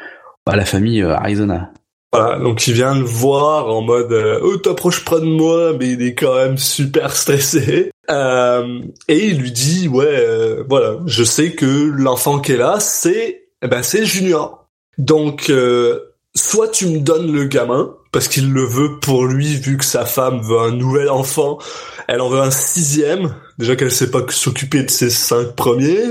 à 0.45 0.55
la 0.55 0.63
famille 0.63 1.01
euh, 1.01 1.13
Arizona. 1.13 1.73
Voilà, 2.13 2.39
donc 2.39 2.65
il 2.67 2.73
vient 2.73 2.95
le 2.95 3.03
voir 3.03 3.67
en 3.67 3.81
mode 3.81 4.13
euh, 4.13 4.39
oh 4.41 4.55
t'approches 4.55 5.03
près 5.03 5.19
de 5.19 5.25
moi 5.25 5.73
mais 5.77 5.89
il 5.89 6.01
est 6.01 6.15
quand 6.15 6.35
même 6.35 6.57
super 6.57 7.13
stressé 7.13 7.91
Euh, 8.09 8.81
et 9.07 9.27
il 9.27 9.39
lui 9.39 9.51
dit 9.51 9.89
ouais 9.89 10.05
euh, 10.07 10.63
voilà 10.69 10.99
je 11.05 11.23
sais 11.25 11.51
que 11.51 11.65
l'enfant 11.65 12.39
qui 12.39 12.53
est 12.53 12.57
là 12.57 12.77
c'est 12.79 13.49
eh 13.61 13.67
ben 13.67 13.83
c'est 13.83 14.05
Junior 14.05 14.67
donc 14.97 15.49
euh, 15.51 16.08
soit 16.35 16.69
tu 16.69 16.87
me 16.87 16.99
donnes 16.99 17.31
le 17.31 17.45
gamin 17.45 17.91
parce 18.11 18.27
qu'il 18.27 18.51
le 18.51 18.63
veut 18.63 18.99
pour 18.99 19.25
lui 19.25 19.55
vu 19.55 19.77
que 19.77 19.85
sa 19.85 20.05
femme 20.05 20.41
veut 20.41 20.59
un 20.59 20.71
nouvel 20.71 21.09
enfant 21.09 21.59
elle 22.07 22.21
en 22.21 22.29
veut 22.29 22.41
un 22.41 22.51
sixième 22.51 23.35
déjà 23.59 23.75
qu'elle 23.75 23.91
sait 23.91 24.09
pas 24.09 24.21
s'occuper 24.29 24.83
de 24.83 24.89
ses 24.89 25.11
cinq 25.11 25.55
premiers. 25.55 26.01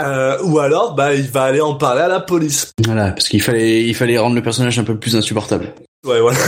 Euh, 0.00 0.36
ou 0.44 0.60
alors 0.60 0.94
bah 0.94 1.14
il 1.14 1.28
va 1.28 1.42
aller 1.42 1.60
en 1.60 1.74
parler 1.74 2.02
à 2.02 2.08
la 2.08 2.20
police 2.20 2.70
Voilà, 2.84 3.10
parce 3.10 3.28
qu'il 3.28 3.42
fallait 3.42 3.84
il 3.84 3.94
fallait 3.94 4.16
rendre 4.18 4.36
le 4.36 4.42
personnage 4.42 4.78
un 4.78 4.84
peu 4.84 4.96
plus 4.96 5.16
insupportable. 5.16 5.74
Ouais, 6.06 6.20
voilà. 6.20 6.38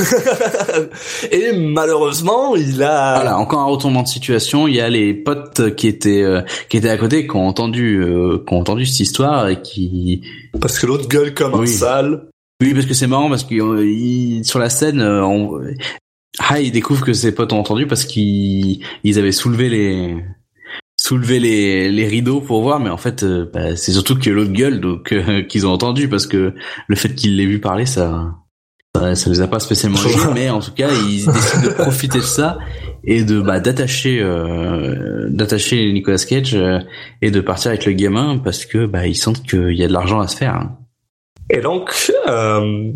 Et 1.33 1.53
malheureusement, 1.53 2.55
il 2.55 2.83
a. 2.85 3.17
Voilà, 3.17 3.39
encore 3.39 3.59
un 3.59 3.65
retournement 3.65 4.03
de 4.03 4.09
situation. 4.09 4.69
Il 4.69 4.77
y 4.77 4.81
a 4.81 4.89
les 4.89 5.13
potes 5.13 5.75
qui 5.75 5.89
étaient 5.89 6.23
euh, 6.23 6.43
qui 6.69 6.77
étaient 6.77 6.89
à 6.89 6.97
côté, 6.97 7.27
qui 7.27 7.35
ont 7.35 7.47
entendu 7.49 8.01
euh, 8.01 8.39
qui 8.47 8.55
ont 8.55 8.61
entendu 8.61 8.87
cette 8.87 9.01
histoire 9.01 9.49
et 9.49 9.61
qui 9.61 10.23
Parce 10.61 10.79
que 10.79 10.87
l'autre 10.87 11.09
gueule 11.09 11.35
comme 11.35 11.55
un 11.55 11.67
sale. 11.67 12.30
Oui 12.61 12.75
parce 12.75 12.87
que 12.87 12.95
c'est 12.95 13.07
marrant 13.07 13.29
parce 13.29 13.45
que 13.45 13.55
euh, 13.55 14.43
sur 14.43 14.59
la 14.59 14.71
scène 14.71 15.01
euh, 15.01 15.25
on... 15.25 15.61
Ah, 16.39 16.61
il 16.61 16.73
découvre 16.73 17.05
que 17.05 17.13
ses 17.13 17.33
potes 17.33 17.53
ont 17.53 17.59
entendu 17.59 17.87
parce 17.87 18.05
qu'ils 18.05 18.85
ils 19.05 19.19
avaient 19.19 19.33
soulevé 19.33 19.69
les 19.69 20.17
soulevé 21.01 21.41
les, 21.41 21.91
les 21.91 22.07
rideaux 22.07 22.41
pour 22.41 22.63
voir 22.63 22.79
mais 22.79 22.91
en 22.91 22.97
fait 22.97 23.23
euh, 23.23 23.51
bah, 23.53 23.75
c'est 23.77 23.93
surtout 23.93 24.19
que 24.19 24.31
l'autre 24.31 24.53
gueule 24.53 24.81
donc 24.81 25.13
euh, 25.13 25.43
qu'ils 25.49 25.67
ont 25.67 25.73
entendu 25.73 26.09
parce 26.09 26.27
que 26.27 26.55
le 26.87 26.97
fait 26.97 27.15
qu'il 27.15 27.37
l'ait 27.37 27.47
vu 27.47 27.59
parler 27.59 27.87
ça 27.87 28.35
ça, 28.97 29.15
ça 29.15 29.31
les 29.31 29.41
a 29.41 29.47
pas 29.47 29.61
spécialement 29.61 29.99
aidés, 29.99 30.19
mais 30.35 30.51
en 30.51 30.61
tout 30.61 30.73
cas 30.73 30.89
ils 30.91 31.27
décident 31.27 31.63
de 31.63 31.69
profiter 31.71 32.19
de 32.19 32.25
ça 32.25 32.59
et 33.05 33.25
de 33.25 33.41
bah 33.41 33.61
d'attacher 33.61 34.21
euh, 34.21 35.29
d'attacher 35.31 35.93
Nicolas 35.93 36.19
Cage 36.19 36.55
euh, 36.55 36.81
et 37.23 37.31
de 37.31 37.41
partir 37.41 37.71
avec 37.71 37.87
le 37.87 37.93
gamin 37.93 38.39
parce 38.39 38.67
que 38.67 38.87
bah 38.87 39.07
ils 39.07 39.17
sentent 39.17 39.43
qu'il 39.43 39.77
y 39.77 39.85
a 39.85 39.89
de 39.89 39.93
l'argent 39.93 40.21
à 40.21 40.29
se 40.29 40.37
faire 40.37 40.55
hein. 40.55 40.77
Et 41.51 41.61
donc, 41.61 42.13
euh, 42.29 42.93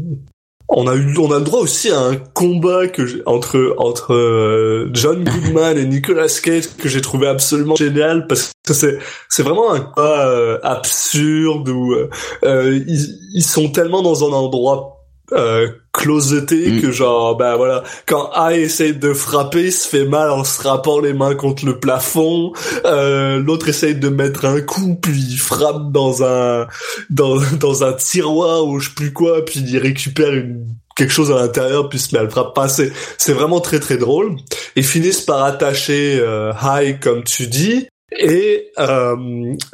on 0.68 0.86
a 0.86 0.94
eu, 0.94 1.18
on 1.18 1.30
a 1.30 1.38
le 1.38 1.44
droit 1.44 1.60
aussi 1.60 1.90
à 1.90 1.98
un 1.98 2.16
combat 2.16 2.88
que 2.88 3.22
entre 3.26 3.74
entre 3.78 4.14
euh, 4.14 4.90
John 4.92 5.24
Goodman 5.24 5.76
et 5.76 5.84
Nicolas 5.84 6.40
Cage 6.42 6.76
que 6.76 6.88
j'ai 6.88 7.00
trouvé 7.00 7.26
absolument 7.26 7.76
génial 7.76 8.26
parce 8.26 8.52
que 8.66 8.72
c'est 8.72 8.98
c'est 9.28 9.42
vraiment 9.42 9.72
un 9.72 9.80
combat 9.80 10.28
euh, 10.28 10.58
absurde 10.62 11.68
où 11.68 11.92
euh, 11.92 12.08
euh, 12.44 12.80
ils, 12.86 13.18
ils 13.34 13.44
sont 13.44 13.70
tellement 13.70 14.02
dans 14.02 14.26
un 14.26 14.32
endroit 14.32 15.03
euh, 15.32 15.68
closeté 15.92 16.70
Mm. 16.70 16.80
que 16.82 16.90
genre 16.90 17.36
bah 17.36 17.56
voilà 17.56 17.82
quand 18.06 18.30
A 18.34 18.54
essaye 18.54 18.94
de 18.94 19.12
frapper 19.14 19.64
il 19.64 19.72
se 19.72 19.88
fait 19.88 20.04
mal 20.04 20.30
en 20.30 20.44
se 20.44 20.62
rappant 20.62 21.00
les 21.00 21.14
mains 21.14 21.34
contre 21.34 21.64
le 21.64 21.78
plafond 21.80 22.52
euh, 22.84 23.38
l'autre 23.38 23.68
essaye 23.68 23.94
de 23.94 24.08
mettre 24.08 24.44
un 24.44 24.60
coup 24.60 24.98
puis 25.00 25.18
il 25.18 25.38
frappe 25.38 25.92
dans 25.92 26.22
un 26.22 26.66
dans, 27.10 27.36
dans 27.60 27.84
un 27.84 27.92
tiroir 27.92 28.66
ou 28.66 28.78
je 28.80 28.88
sais 28.88 28.94
plus 28.94 29.12
quoi, 29.12 29.44
puis 29.44 29.60
il 29.60 29.78
récupère 29.78 30.32
une, 30.32 30.66
quelque 30.96 31.12
chose 31.12 31.30
à 31.32 31.36
l'intérieur, 31.36 31.88
puis 31.88 31.98
se 31.98 32.14
met 32.14 32.20
à 32.20 32.24
le 32.24 32.30
frapper. 32.30 32.52
Enfin, 32.56 32.68
c'est, 32.68 32.92
c'est 33.18 33.32
vraiment 33.32 33.60
très 33.60 33.80
très 33.80 33.96
drôle. 33.96 34.36
Ils 34.76 34.84
finissent 34.84 35.22
par 35.22 35.42
attacher 35.42 36.18
euh, 36.20 36.52
High, 36.62 37.00
comme 37.00 37.24
tu 37.24 37.46
dis, 37.46 37.88
et 38.16 38.70
euh, 38.78 39.16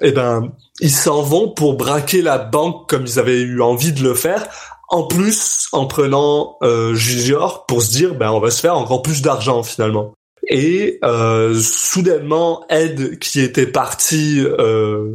eh 0.03 0.13
ben 0.13 0.53
ils 0.81 0.91
s'en 0.91 1.23
vont 1.23 1.51
pour 1.51 1.75
braquer 1.75 2.23
la 2.23 2.39
banque 2.39 2.89
comme 2.89 3.05
ils 3.05 3.19
avaient 3.19 3.41
eu 3.41 3.61
envie 3.61 3.93
de 3.93 4.03
le 4.03 4.15
faire. 4.15 4.47
En 4.91 5.05
plus, 5.05 5.69
en 5.73 5.87
prenant 5.87 6.57
euh, 6.63 6.95
Junior 6.95 7.65
pour 7.67 7.81
se 7.81 7.91
dire, 7.91 8.15
ben 8.17 8.31
on 8.33 8.41
va 8.41 8.51
se 8.51 8.61
faire 8.61 8.77
encore 8.77 9.03
plus 9.03 9.23
d'argent 9.23 9.63
finalement. 9.63 10.15
Et 10.49 10.99
euh, 11.05 11.55
soudainement, 11.55 12.65
Ed, 12.69 13.19
qui 13.21 13.41
était 13.41 13.69
parti, 13.69 14.41
euh, 14.41 15.15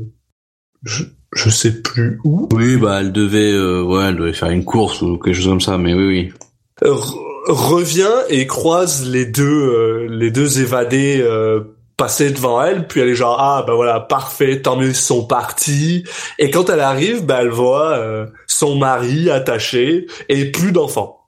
je, 0.83 1.03
je 1.33 1.49
sais 1.49 1.81
plus 1.81 2.19
où, 2.23 2.47
oui 2.53 2.77
bah 2.77 2.99
elle 3.01 3.11
devait 3.11 3.51
euh, 3.51 3.81
ouais 3.83 4.05
elle 4.05 4.15
devait 4.15 4.31
faire 4.33 4.49
une 4.49 4.63
course 4.63 5.01
ou 5.01 5.17
quelque 5.17 5.35
chose 5.35 5.47
comme 5.47 5.59
ça 5.59 5.77
mais 5.77 5.93
oui 5.93 6.05
oui 6.07 6.33
re- 6.81 7.17
revient 7.49 8.13
et 8.29 8.47
croise 8.47 9.05
les 9.09 9.25
deux 9.25 9.43
euh, 9.43 10.07
les 10.09 10.31
deux 10.31 10.61
évadés 10.61 11.19
euh, 11.21 11.74
passer 11.97 12.31
devant 12.31 12.61
elle 12.61 12.87
puis 12.87 13.01
elle 13.01 13.09
est 13.09 13.15
genre 13.15 13.39
ah 13.39 13.63
bah 13.65 13.73
voilà 13.73 13.99
parfait 13.99 14.61
tant 14.61 14.75
mieux 14.75 14.89
ils 14.89 14.95
sont 14.95 15.25
partis 15.25 16.03
et 16.39 16.49
quand 16.49 16.69
elle 16.69 16.81
arrive 16.81 17.25
bah 17.25 17.39
elle 17.41 17.49
voit 17.49 17.97
euh, 17.97 18.25
son 18.47 18.75
mari 18.75 19.29
attaché 19.29 20.07
et 20.27 20.45
plus 20.51 20.71
d'enfants 20.71 21.25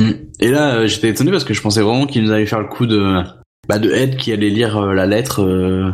Mm. 0.00 0.10
Et 0.40 0.50
là, 0.50 0.74
euh, 0.74 0.86
j'étais 0.86 1.08
étonné 1.08 1.30
parce 1.30 1.44
que 1.44 1.54
je 1.54 1.60
pensais 1.60 1.82
vraiment 1.82 2.06
qu'il 2.06 2.22
nous 2.22 2.32
allait 2.32 2.46
faire 2.46 2.60
le 2.60 2.68
coup 2.68 2.86
de 2.86 3.22
bah 3.68 3.78
de 3.78 3.90
Ed 3.90 4.16
qui 4.16 4.32
allait 4.32 4.50
lire 4.50 4.78
euh, 4.78 4.94
la 4.94 5.06
lettre 5.06 5.42
euh, 5.42 5.90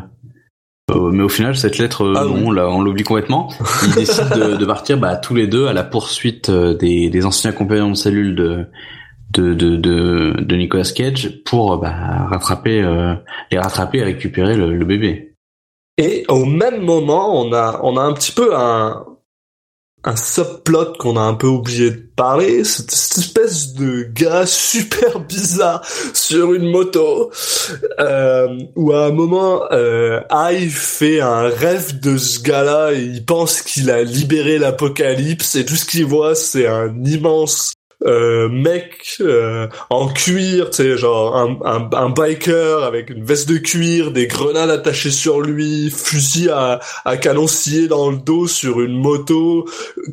Euh, 0.90 1.10
mais 1.10 1.22
au 1.22 1.30
final, 1.30 1.56
cette 1.56 1.78
lettre, 1.78 2.04
euh, 2.04 2.14
Ah 2.14 2.24
non, 2.26 2.50
là, 2.50 2.68
on 2.68 2.82
l'oublie 2.82 3.04
complètement. 3.04 3.48
Ils 3.84 3.94
décident 3.94 4.36
de, 4.36 4.56
de 4.56 4.66
partir 4.66 4.98
bah, 4.98 5.16
tous 5.16 5.34
les 5.34 5.46
deux 5.46 5.66
à 5.66 5.72
la 5.72 5.82
poursuite 5.82 6.50
des, 6.50 7.08
des 7.08 7.24
anciens 7.24 7.52
compagnons 7.52 7.90
de 7.90 7.96
cellule 7.96 8.34
de 8.34 8.66
de, 9.34 9.54
de, 9.54 9.76
de, 9.76 10.34
de 10.40 10.56
Nicolas 10.56 10.90
Cage 10.94 11.42
pour 11.44 11.78
bah, 11.78 12.26
rattraper 12.30 12.82
euh, 12.82 13.14
les 13.50 13.58
rattraper 13.58 13.98
et 13.98 14.04
récupérer 14.04 14.56
le, 14.56 14.74
le 14.74 14.84
bébé. 14.84 15.34
Et 15.98 16.24
au 16.28 16.44
même 16.44 16.82
moment, 16.82 17.40
on 17.40 17.52
a, 17.52 17.80
on 17.82 17.96
a 17.96 18.02
un 18.02 18.12
petit 18.14 18.32
peu 18.32 18.56
un, 18.56 19.04
un 20.04 20.16
subplot 20.16 20.94
qu'on 20.98 21.16
a 21.16 21.20
un 21.20 21.34
peu 21.34 21.46
oublié 21.46 21.90
de 21.90 22.02
parler. 22.16 22.64
C'est 22.64 22.90
cette 22.90 23.18
espèce 23.18 23.74
de 23.74 24.02
gars 24.12 24.46
super 24.46 25.20
bizarre 25.20 25.84
sur 26.12 26.52
une 26.52 26.70
moto, 26.70 27.30
euh, 28.00 28.58
où 28.76 28.92
à 28.92 29.06
un 29.06 29.12
moment, 29.12 29.62
euh, 29.72 30.20
Ai 30.30 30.68
fait 30.68 31.20
un 31.20 31.48
rêve 31.48 32.00
de 32.00 32.16
ce 32.16 32.40
gars-là 32.40 32.92
et 32.92 33.02
il 33.02 33.24
pense 33.24 33.62
qu'il 33.62 33.90
a 33.90 34.02
libéré 34.02 34.58
l'apocalypse 34.58 35.54
et 35.54 35.64
tout 35.64 35.76
ce 35.76 35.84
qu'il 35.84 36.04
voit, 36.04 36.34
c'est 36.34 36.66
un 36.66 37.04
immense 37.04 37.72
euh, 38.06 38.48
mec 38.48 39.16
euh, 39.20 39.66
en 39.90 40.08
cuir, 40.08 40.70
tu 40.70 40.76
sais, 40.78 40.96
genre 40.98 41.36
un, 41.36 41.58
un, 41.64 41.88
un 41.92 42.10
biker 42.10 42.82
avec 42.84 43.10
une 43.10 43.24
veste 43.24 43.48
de 43.48 43.56
cuir, 43.58 44.10
des 44.12 44.26
grenades 44.26 44.70
attachées 44.70 45.10
sur 45.10 45.40
lui, 45.40 45.90
fusil 45.90 46.50
à, 46.50 46.80
à 47.04 47.16
canon 47.16 47.46
scié 47.46 47.88
dans 47.88 48.10
le 48.10 48.16
dos 48.18 48.46
sur 48.46 48.80
une 48.80 48.96
moto, 49.00 49.66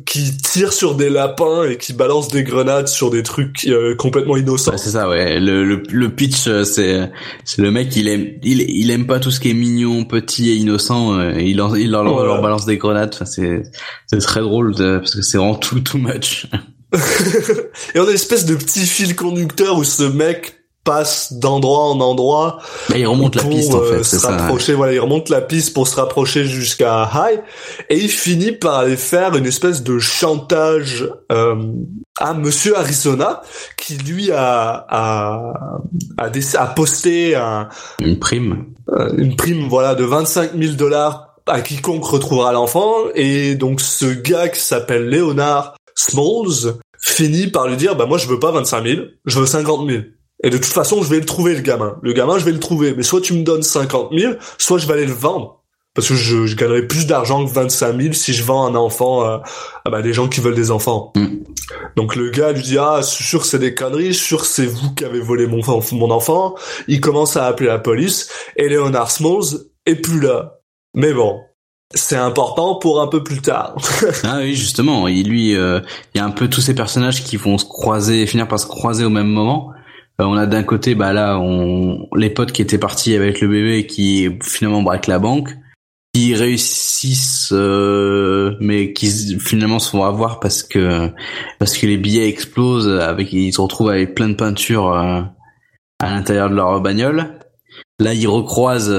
qui 0.06 0.36
tire 0.36 0.72
sur 0.72 0.94
des 0.94 1.10
lapins 1.10 1.64
et 1.64 1.76
qui 1.76 1.92
balance 1.92 2.28
des 2.28 2.44
grenades 2.44 2.88
sur 2.88 3.10
des 3.10 3.22
trucs 3.22 3.66
euh, 3.66 3.94
complètement 3.96 4.36
innocents. 4.36 4.72
Ouais, 4.72 4.78
c'est 4.78 4.90
ça, 4.90 5.08
ouais. 5.08 5.38
Le, 5.40 5.64
le, 5.64 5.82
le 5.90 6.08
pitch, 6.14 6.46
euh, 6.48 6.64
c'est 6.64 7.10
c'est 7.44 7.60
le 7.62 7.70
mec, 7.70 7.94
il 7.96 8.08
aime 8.08 8.26
il, 8.42 8.62
il 8.62 8.90
aime 8.90 9.06
pas 9.06 9.18
tout 9.20 9.30
ce 9.30 9.40
qui 9.40 9.50
est 9.50 9.54
mignon, 9.54 10.04
petit 10.04 10.50
et 10.50 10.54
innocent. 10.54 11.18
euh, 11.18 11.32
il 11.40 11.56
leur, 11.56 11.76
il 11.76 11.90
leur, 11.90 12.04
leur 12.04 12.40
balance 12.40 12.64
des 12.64 12.78
grenades. 12.78 13.10
Enfin, 13.14 13.24
c'est 13.26 13.62
c'est 14.06 14.18
très 14.18 14.40
drôle 14.40 14.74
de- 14.74 14.98
parce 14.98 15.14
que 15.14 15.22
c'est 15.22 15.36
vraiment 15.38 15.54
tout 15.56 15.80
too 15.80 15.98
much. 15.98 16.46
et 17.94 17.98
on 18.00 18.04
a 18.04 18.08
une 18.08 18.14
espèce 18.14 18.44
de 18.44 18.54
petit 18.54 18.86
fil 18.86 19.16
conducteur 19.16 19.76
où 19.78 19.84
ce 19.84 20.02
mec 20.02 20.58
passe 20.84 21.34
d'endroit 21.34 21.84
en 21.90 22.00
endroit 22.00 22.58
Bah, 22.88 22.98
il 22.98 23.06
remonte 23.06 23.36
la 23.36 23.42
pour, 23.42 23.50
piste 23.52 23.72
en 23.72 23.82
euh, 23.82 23.98
fait, 23.98 24.02
se 24.04 24.18
ça. 24.18 24.30
rapprocher, 24.36 24.74
voilà, 24.74 24.92
il 24.92 24.98
remonte 24.98 25.28
la 25.28 25.40
piste 25.40 25.74
pour 25.74 25.86
se 25.86 25.94
rapprocher 25.94 26.44
jusqu'à 26.44 27.08
High, 27.14 27.40
et 27.88 27.96
il 27.98 28.10
finit 28.10 28.50
par 28.50 28.78
aller 28.78 28.96
faire 28.96 29.36
une 29.36 29.46
espèce 29.46 29.84
de 29.84 30.00
chantage 30.00 31.08
euh, 31.30 31.54
à 32.18 32.34
Monsieur 32.34 32.76
Arizona, 32.76 33.42
qui 33.76 33.96
lui 33.96 34.32
a 34.32 34.84
a 34.88 35.54
a, 36.18 36.30
a 36.58 36.66
posté 36.66 37.36
un, 37.36 37.68
Une 38.00 38.18
prime. 38.18 38.64
euh, 38.92 39.08
une 39.16 39.36
prime, 39.36 39.68
voilà, 39.68 39.94
de 39.94 40.02
25 40.04 40.50
000 40.58 40.72
dollars 40.74 41.28
à 41.46 41.60
quiconque 41.60 42.04
retrouvera 42.04 42.52
l'enfant, 42.52 42.92
et 43.14 43.54
donc 43.54 43.80
ce 43.80 44.06
gars 44.06 44.48
qui 44.48 44.60
s'appelle 44.60 45.08
Leonard 45.08 45.74
Smalls 46.10 46.78
finit 47.00 47.48
par 47.48 47.68
lui 47.68 47.76
dire, 47.76 47.96
bah 47.96 48.06
moi 48.06 48.18
je 48.18 48.26
veux 48.28 48.38
pas 48.38 48.50
25 48.52 48.86
000, 48.86 49.02
je 49.24 49.38
veux 49.38 49.46
50 49.46 49.88
000. 49.88 50.02
Et 50.44 50.50
de 50.50 50.56
toute 50.56 50.72
façon, 50.72 51.02
je 51.02 51.08
vais 51.08 51.20
le 51.20 51.24
trouver, 51.24 51.54
le 51.54 51.60
gamin. 51.60 51.98
Le 52.02 52.12
gamin, 52.12 52.38
je 52.38 52.44
vais 52.44 52.52
le 52.52 52.58
trouver. 52.58 52.94
Mais 52.96 53.04
soit 53.04 53.20
tu 53.20 53.32
me 53.32 53.44
donnes 53.44 53.62
50 53.62 54.10
000, 54.12 54.34
soit 54.58 54.78
je 54.78 54.86
vais 54.86 54.94
aller 54.94 55.06
le 55.06 55.12
vendre. 55.12 55.62
Parce 55.94 56.08
que 56.08 56.14
je, 56.14 56.46
je 56.46 56.56
gagnerai 56.56 56.86
plus 56.86 57.06
d'argent 57.06 57.44
que 57.44 57.52
25 57.52 58.00
000 58.00 58.12
si 58.14 58.32
je 58.32 58.42
vends 58.42 58.64
un 58.64 58.74
enfant 58.74 59.22
à, 59.22 59.42
à 59.84 59.90
bah, 59.90 60.00
des 60.00 60.14
gens 60.14 60.26
qui 60.26 60.40
veulent 60.40 60.54
des 60.54 60.70
enfants. 60.70 61.12
Mm. 61.14 61.26
Donc 61.96 62.16
le 62.16 62.30
gars 62.30 62.52
lui 62.52 62.62
dit 62.62 62.78
ah 62.78 63.02
sûr 63.02 63.44
c'est 63.44 63.58
des 63.58 63.74
conneries, 63.74 64.14
sûr 64.14 64.46
c'est 64.46 64.64
vous 64.64 64.94
qui 64.94 65.04
avez 65.04 65.20
volé 65.20 65.46
mon, 65.46 65.60
mon 65.92 66.10
enfant. 66.10 66.54
Il 66.88 67.02
commence 67.02 67.36
à 67.36 67.46
appeler 67.46 67.68
la 67.68 67.78
police 67.78 68.30
et 68.56 68.70
Leonard 68.70 69.10
Smalls 69.10 69.66
est 69.84 69.96
plus 69.96 70.20
là. 70.20 70.60
Mais 70.94 71.12
bon, 71.12 71.40
c'est 71.94 72.16
important 72.16 72.76
pour 72.76 73.00
un 73.00 73.06
peu 73.06 73.22
plus 73.22 73.40
tard. 73.40 73.76
Ah 74.24 74.38
oui, 74.38 74.54
justement, 74.54 75.08
il 75.08 75.28
lui, 75.28 75.54
euh, 75.56 75.80
il 76.14 76.18
y 76.18 76.20
a 76.20 76.24
un 76.24 76.30
peu 76.30 76.48
tous 76.48 76.60
ces 76.60 76.74
personnages 76.74 77.22
qui 77.24 77.36
vont 77.36 77.58
se 77.58 77.64
croiser, 77.64 78.26
finir 78.26 78.48
par 78.48 78.58
se 78.58 78.66
croiser 78.66 79.04
au 79.04 79.10
même 79.10 79.28
moment. 79.28 79.72
Euh, 80.20 80.24
on 80.24 80.36
a 80.36 80.46
d'un 80.46 80.62
côté, 80.62 80.94
bah 80.94 81.12
là, 81.12 81.38
on, 81.38 82.08
les 82.16 82.30
potes 82.30 82.52
qui 82.52 82.62
étaient 82.62 82.78
partis 82.78 83.14
avec 83.14 83.40
le 83.40 83.48
bébé 83.48 83.86
qui 83.86 84.28
finalement 84.42 84.82
braquent 84.82 85.06
la 85.06 85.18
banque, 85.18 85.50
qui 86.14 86.34
réussissent, 86.34 87.52
euh, 87.52 88.56
mais 88.60 88.92
qui 88.92 89.38
finalement 89.38 89.78
se 89.78 89.90
font 89.90 90.04
avoir 90.04 90.40
parce 90.40 90.62
que 90.62 91.10
parce 91.58 91.76
que 91.76 91.86
les 91.86 91.96
billets 91.96 92.28
explosent, 92.28 92.88
avec 92.88 93.32
ils 93.32 93.52
se 93.52 93.60
retrouvent 93.60 93.90
avec 93.90 94.14
plein 94.14 94.28
de 94.28 94.34
peinture 94.34 94.92
euh, 94.92 95.22
à 96.00 96.10
l'intérieur 96.10 96.50
de 96.50 96.54
leur 96.54 96.80
bagnole. 96.80 97.38
Là, 97.98 98.14
ils 98.14 98.28
recroisent. 98.28 98.92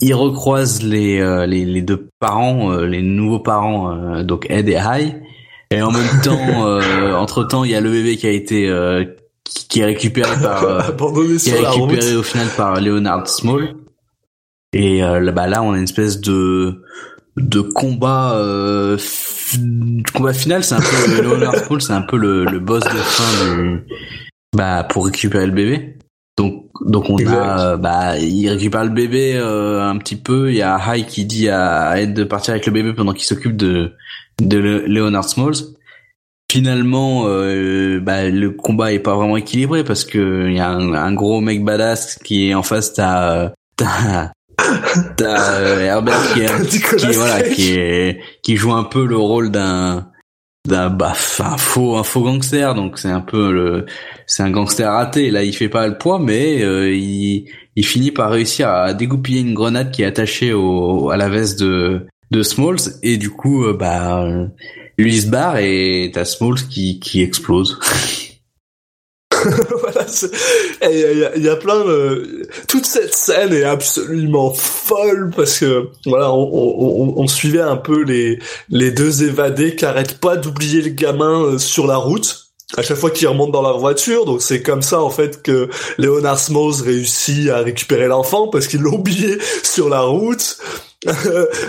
Ils 0.00 0.14
recroisent 0.14 0.82
les, 0.82 1.20
euh, 1.20 1.46
les, 1.46 1.64
les 1.64 1.82
deux 1.82 2.08
parents, 2.18 2.72
euh, 2.72 2.86
les 2.86 3.02
nouveaux 3.02 3.40
parents, 3.40 3.92
euh, 3.92 4.22
donc 4.22 4.46
Ed 4.50 4.68
et 4.68 4.78
High. 4.78 5.16
Et 5.70 5.82
en 5.82 5.90
même 5.90 6.20
temps, 6.22 6.66
euh, 6.66 7.14
entre 7.14 7.44
temps, 7.44 7.64
il 7.64 7.70
y 7.70 7.74
a 7.74 7.80
le 7.80 7.90
bébé 7.90 8.16
qui 8.16 8.26
a 8.26 8.30
été 8.30 8.68
euh, 8.68 9.04
qui, 9.44 9.68
qui 9.68 9.80
est 9.80 9.84
récupéré 9.84 10.40
par 10.42 10.64
euh, 10.64 10.80
Abandonné 10.88 11.36
qui 11.36 11.50
est 11.50 11.60
récupéré 11.60 12.16
au 12.16 12.22
final 12.22 12.48
par 12.56 12.80
Leonard 12.80 13.28
Small. 13.28 13.74
Et 14.72 15.02
euh, 15.02 15.20
là, 15.20 15.32
bah, 15.32 15.46
là, 15.46 15.62
on 15.62 15.72
a 15.72 15.76
une 15.76 15.84
espèce 15.84 16.20
de 16.20 16.82
de 17.36 17.60
combat 17.60 18.34
euh, 18.36 18.98
combat 20.14 20.32
final. 20.32 20.64
C'est 20.64 20.74
un 20.74 20.80
peu 20.80 21.22
Leonard 21.22 21.56
Small, 21.56 21.82
c'est 21.82 21.92
un 21.92 22.02
peu 22.02 22.16
le, 22.16 22.44
le 22.44 22.58
boss 22.58 22.84
de 22.84 22.88
fin 22.88 23.54
du 23.54 23.84
bah 24.56 24.84
pour 24.88 25.06
récupérer 25.06 25.46
le 25.46 25.52
bébé. 25.52 25.96
Donc 26.40 26.64
donc 26.86 27.10
on 27.10 27.18
Exact. 27.18 27.36
a 27.36 27.60
euh, 27.72 27.76
bah 27.76 28.18
il 28.18 28.48
récupère 28.48 28.84
le 28.84 28.90
bébé 28.90 29.34
euh, 29.36 29.82
un 29.82 29.96
petit 29.98 30.16
peu. 30.16 30.50
Il 30.50 30.56
y 30.56 30.62
a 30.62 30.78
High 30.86 31.04
qui 31.06 31.24
dit 31.26 31.48
à 31.50 32.00
Ed 32.00 32.14
de 32.14 32.24
partir 32.24 32.52
avec 32.52 32.64
le 32.66 32.72
bébé 32.72 32.94
pendant 32.94 33.12
qu'il 33.12 33.24
s'occupe 33.26 33.56
de 33.56 33.92
de 34.40 34.56
Le- 34.58 34.86
Leonard 34.86 35.28
Smalls. 35.28 35.56
Finalement, 36.50 37.24
euh, 37.26 38.00
bah, 38.00 38.28
le 38.28 38.50
combat 38.50 38.92
est 38.92 38.98
pas 38.98 39.14
vraiment 39.14 39.36
équilibré 39.36 39.84
parce 39.84 40.04
que 40.04 40.48
il 40.48 40.56
y 40.56 40.60
a 40.60 40.68
un, 40.70 40.94
un 40.94 41.12
gros 41.12 41.40
mec 41.40 41.62
badass 41.64 42.18
qui 42.24 42.48
est 42.48 42.54
en 42.54 42.62
face. 42.62 42.94
T'as 42.94 43.52
t'as 45.16 45.80
Herbert 45.80 46.32
qui 46.32 46.40
est, 46.40 46.58
Nicolas 46.72 47.08
qui, 47.10 47.16
voilà, 47.16 47.42
qui 47.42 47.72
est 47.72 48.20
qui 48.42 48.56
joue 48.56 48.72
un 48.72 48.84
peu 48.84 49.04
le 49.06 49.16
rôle 49.16 49.50
d'un 49.50 50.09
d'un 50.70 50.88
bah, 50.88 51.12
un 51.40 51.56
faux 51.58 51.96
un 51.96 52.02
faux 52.02 52.22
gangster 52.22 52.74
donc 52.74 52.98
c'est 52.98 53.10
un 53.10 53.20
peu 53.20 53.84
c'est 54.26 54.42
un 54.42 54.50
gangster 54.50 54.90
raté. 54.90 55.30
Là 55.30 55.44
il 55.44 55.54
fait 55.54 55.68
pas 55.68 55.86
le 55.86 55.98
poids 55.98 56.18
mais 56.18 56.62
euh, 56.62 56.94
il 56.94 57.84
finit 57.84 58.10
par 58.10 58.30
réussir 58.30 58.68
à 58.68 58.94
dégoupiller 58.94 59.40
une 59.40 59.54
grenade 59.54 59.90
qui 59.90 60.02
est 60.02 60.06
attachée 60.06 60.52
à 60.52 61.16
la 61.16 61.28
veste 61.28 61.60
de 61.60 62.06
de 62.30 62.42
Smalls. 62.42 62.98
Et 63.02 63.16
du 63.18 63.30
coup 63.30 63.64
euh, 63.64 63.74
bah 63.74 64.26
lui 64.96 65.14
il 65.14 65.20
se 65.20 65.26
barre 65.26 65.58
et 65.58 66.10
t'as 66.14 66.24
Smalls 66.24 66.68
qui 66.68 67.00
qui 67.00 67.22
explose 67.22 67.78
voilà, 69.92 70.06
il 70.92 70.98
y, 71.18 71.24
a- 71.24 71.36
il 71.36 71.42
y 71.42 71.48
a 71.48 71.56
plein 71.56 71.80
de... 71.84 72.42
Toute 72.68 72.86
cette 72.86 73.14
scène 73.14 73.52
est 73.52 73.64
absolument 73.64 74.52
folle 74.54 75.30
parce 75.34 75.58
que 75.58 75.88
voilà, 76.06 76.32
on, 76.32 76.42
on, 76.52 77.02
on- 77.02 77.14
on 77.22 77.26
suivait 77.26 77.60
un 77.60 77.76
peu 77.76 78.02
les, 78.02 78.38
les 78.68 78.90
deux 78.90 79.22
évadés 79.24 79.76
qui 79.76 79.84
arrêtent 79.84 80.18
pas 80.18 80.36
d'oublier 80.36 80.82
le 80.82 80.90
gamin 80.90 81.42
euh, 81.44 81.58
sur 81.58 81.86
la 81.86 81.96
route 81.96 82.46
à 82.76 82.82
chaque 82.82 82.98
fois 82.98 83.10
qu'ils 83.10 83.26
remontent 83.26 83.50
dans 83.50 83.62
leur 83.62 83.78
voiture. 83.80 84.24
Donc 84.26 84.42
c'est 84.42 84.62
comme 84.62 84.82
ça 84.82 85.00
en 85.02 85.10
fait 85.10 85.42
que 85.42 85.68
Leonard 85.98 86.38
Smalls 86.38 86.82
réussit 86.84 87.48
à 87.50 87.58
récupérer 87.58 88.06
l'enfant 88.06 88.46
parce 88.46 88.68
qu'il 88.68 88.82
l'a 88.82 88.90
oublié 88.90 89.38
sur 89.64 89.88
la 89.88 90.02
route. 90.02 90.56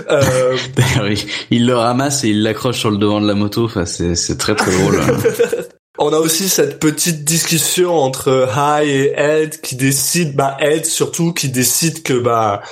Euh, 0.09 0.57
il 1.51 1.65
le 1.65 1.73
ramasse 1.75 2.25
et 2.25 2.29
il 2.29 2.43
l'accroche 2.43 2.79
sur 2.79 2.91
le 2.91 2.97
devant 2.97 3.21
de 3.21 3.27
la 3.27 3.33
moto 3.33 3.63
enfin 3.63 3.85
c'est 3.85 4.15
c'est 4.15 4.35
très 4.37 4.55
très 4.55 4.71
drôle 4.77 4.99
hein. 4.99 5.17
On 6.03 6.13
a 6.13 6.17
aussi 6.17 6.49
cette 6.49 6.79
petite 6.79 7.23
discussion 7.25 7.95
entre 7.95 8.49
High 8.57 8.89
et 8.89 9.13
Ed 9.15 9.61
qui 9.61 9.75
décide, 9.75 10.35
bah 10.35 10.57
Ed 10.59 10.83
surtout 10.87 11.31
qui 11.31 11.47
décide 11.47 12.01
que 12.01 12.13
bah 12.13 12.63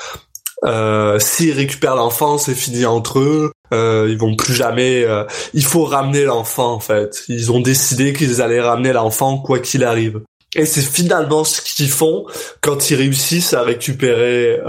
euh, 0.66 1.20
s'ils 1.20 1.54
récupèrent 1.54 1.96
l'enfant, 1.96 2.40
c'est 2.40 2.56
fini 2.56 2.88
entre 2.88 3.20
eux. 3.20 3.52
Euh, 3.72 4.08
ils 4.10 4.18
vont 4.18 4.36
plus 4.36 4.56
jamais. 4.56 5.04
euh, 5.04 5.26
il 5.54 5.64
faut 5.64 5.86
ramener 5.86 6.24
l'enfant 6.24 6.74
en 6.74 6.80
fait. 6.80 7.24
Ils 7.28 7.52
ont 7.52 7.60
décidé 7.60 8.14
qu'ils 8.14 8.42
allaient 8.42 8.62
ramener 8.62 8.94
l'enfant 8.94 9.38
quoi 9.38 9.60
qu'il 9.60 9.84
arrive. 9.84 10.22
Et 10.56 10.66
c'est 10.66 10.82
finalement 10.82 11.44
ce 11.44 11.62
qu'ils 11.62 11.92
font 11.92 12.26
quand 12.62 12.90
ils 12.90 12.96
réussissent 12.96 13.54
à 13.54 13.62
récupérer. 13.62 14.60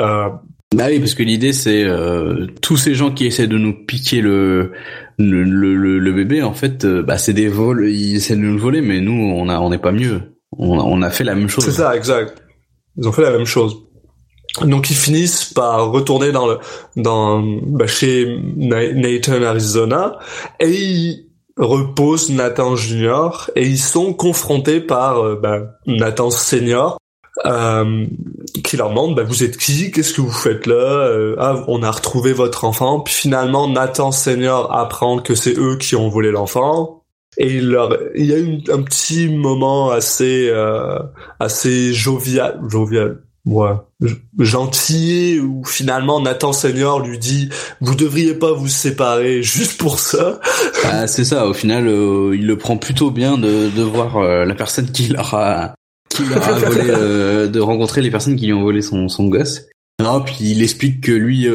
Bah 0.74 0.84
oui, 0.88 1.00
parce 1.00 1.14
que 1.14 1.22
l'idée 1.24 1.52
c'est 1.52 1.82
euh, 1.82 2.46
tous 2.62 2.76
ces 2.76 2.94
gens 2.94 3.10
qui 3.10 3.26
essaient 3.26 3.48
de 3.48 3.58
nous 3.58 3.74
piquer 3.86 4.20
le 4.20 4.70
le, 5.18 5.42
le, 5.42 5.98
le- 5.98 6.12
bébé, 6.12 6.42
en 6.42 6.54
fait, 6.54 6.84
euh, 6.84 7.02
bah 7.02 7.18
c'est 7.18 7.32
des 7.34 7.48
vols, 7.48 7.88
ils 7.90 8.16
essaient 8.16 8.36
de 8.36 8.40
nous 8.40 8.54
le 8.54 8.60
voler, 8.60 8.80
mais 8.80 9.00
nous 9.00 9.12
on 9.12 9.48
a 9.48 9.58
on 9.58 9.70
n'est 9.70 9.78
pas 9.78 9.92
mieux. 9.92 10.20
On, 10.56 10.78
on 10.78 11.02
a 11.02 11.10
fait 11.10 11.24
la 11.24 11.34
même 11.34 11.48
chose. 11.48 11.64
C'est 11.64 11.72
ça, 11.72 11.94
exact. 11.96 12.42
Ils 12.96 13.06
ont 13.08 13.12
fait 13.12 13.22
la 13.22 13.32
même 13.32 13.46
chose. 13.46 13.76
Donc 14.62 14.90
ils 14.90 14.96
finissent 14.96 15.44
par 15.44 15.90
retourner 15.90 16.32
dans 16.32 16.46
le 16.46 16.58
dans 16.96 17.42
bah, 17.42 17.86
chez 17.86 18.36
Na- 18.56 18.92
Nathan 18.92 19.42
Arizona 19.42 20.18
et 20.60 20.70
ils 20.70 21.26
reposent 21.56 22.30
Nathan 22.30 22.74
Junior 22.76 23.50
et 23.56 23.66
ils 23.66 23.78
sont 23.78 24.12
confrontés 24.12 24.80
par 24.80 25.18
euh, 25.18 25.36
bah, 25.40 25.76
Nathan 25.86 26.30
Senior 26.30 26.98
euh, 27.46 28.06
qui 28.64 28.76
leur 28.76 28.90
demande 28.90 29.14
bah, 29.14 29.22
vous 29.22 29.44
êtes 29.44 29.56
qui? 29.56 29.90
Qu'est-ce 29.90 30.14
que 30.14 30.20
vous 30.20 30.30
faites 30.30 30.66
là? 30.66 30.74
Euh, 30.74 31.36
ah 31.38 31.64
on 31.68 31.82
a 31.82 31.90
retrouvé 31.90 32.32
votre 32.32 32.64
enfant. 32.64 33.00
Puis 33.00 33.14
finalement 33.14 33.68
Nathan 33.68 34.12
Senior 34.12 34.74
apprend 34.74 35.18
que 35.18 35.34
c'est 35.34 35.56
eux 35.58 35.76
qui 35.76 35.96
ont 35.96 36.08
volé 36.08 36.30
l'enfant. 36.30 37.04
Et 37.38 37.56
il 37.56 37.70
leur 37.70 37.96
il 38.16 38.26
y 38.26 38.34
a 38.34 38.38
eu 38.38 38.60
un 38.70 38.82
petit 38.82 39.28
moment 39.28 39.90
assez 39.90 40.48
euh, 40.50 40.98
assez 41.38 41.92
jovial 41.92 42.60
jovial 42.68 43.22
ouais 43.46 43.70
gentil 44.38 45.40
où 45.40 45.64
finalement 45.64 46.20
Nathan 46.20 46.52
Senior 46.52 47.00
lui 47.00 47.18
dit 47.18 47.48
vous 47.80 47.94
devriez 47.94 48.34
pas 48.34 48.52
vous 48.52 48.68
séparer 48.68 49.42
juste 49.42 49.80
pour 49.80 49.98
ça. 49.98 50.40
Ah, 50.92 51.06
c'est 51.06 51.24
ça. 51.24 51.46
Au 51.46 51.52
final 51.52 51.86
euh, 51.86 52.34
il 52.34 52.46
le 52.46 52.56
prend 52.56 52.76
plutôt 52.76 53.10
bien 53.10 53.38
de, 53.38 53.70
de 53.70 53.82
voir 53.82 54.16
euh, 54.16 54.44
la 54.44 54.54
personne 54.54 54.90
qui 54.90 55.08
leur 55.08 55.34
a 55.34 55.74
qui 56.22 56.34
leur 56.34 56.48
a 56.48 56.52
volé 56.58 56.84
euh, 56.88 57.46
de 57.46 57.60
rencontrer 57.60 58.02
les 58.02 58.10
personnes 58.10 58.36
qui 58.36 58.46
lui 58.46 58.52
ont 58.52 58.62
volé 58.62 58.82
son 58.82 59.08
son 59.08 59.28
gosse. 59.28 59.68
Non 60.00 60.22
puis 60.22 60.36
il 60.40 60.62
explique 60.62 61.02
que 61.02 61.12
lui 61.12 61.46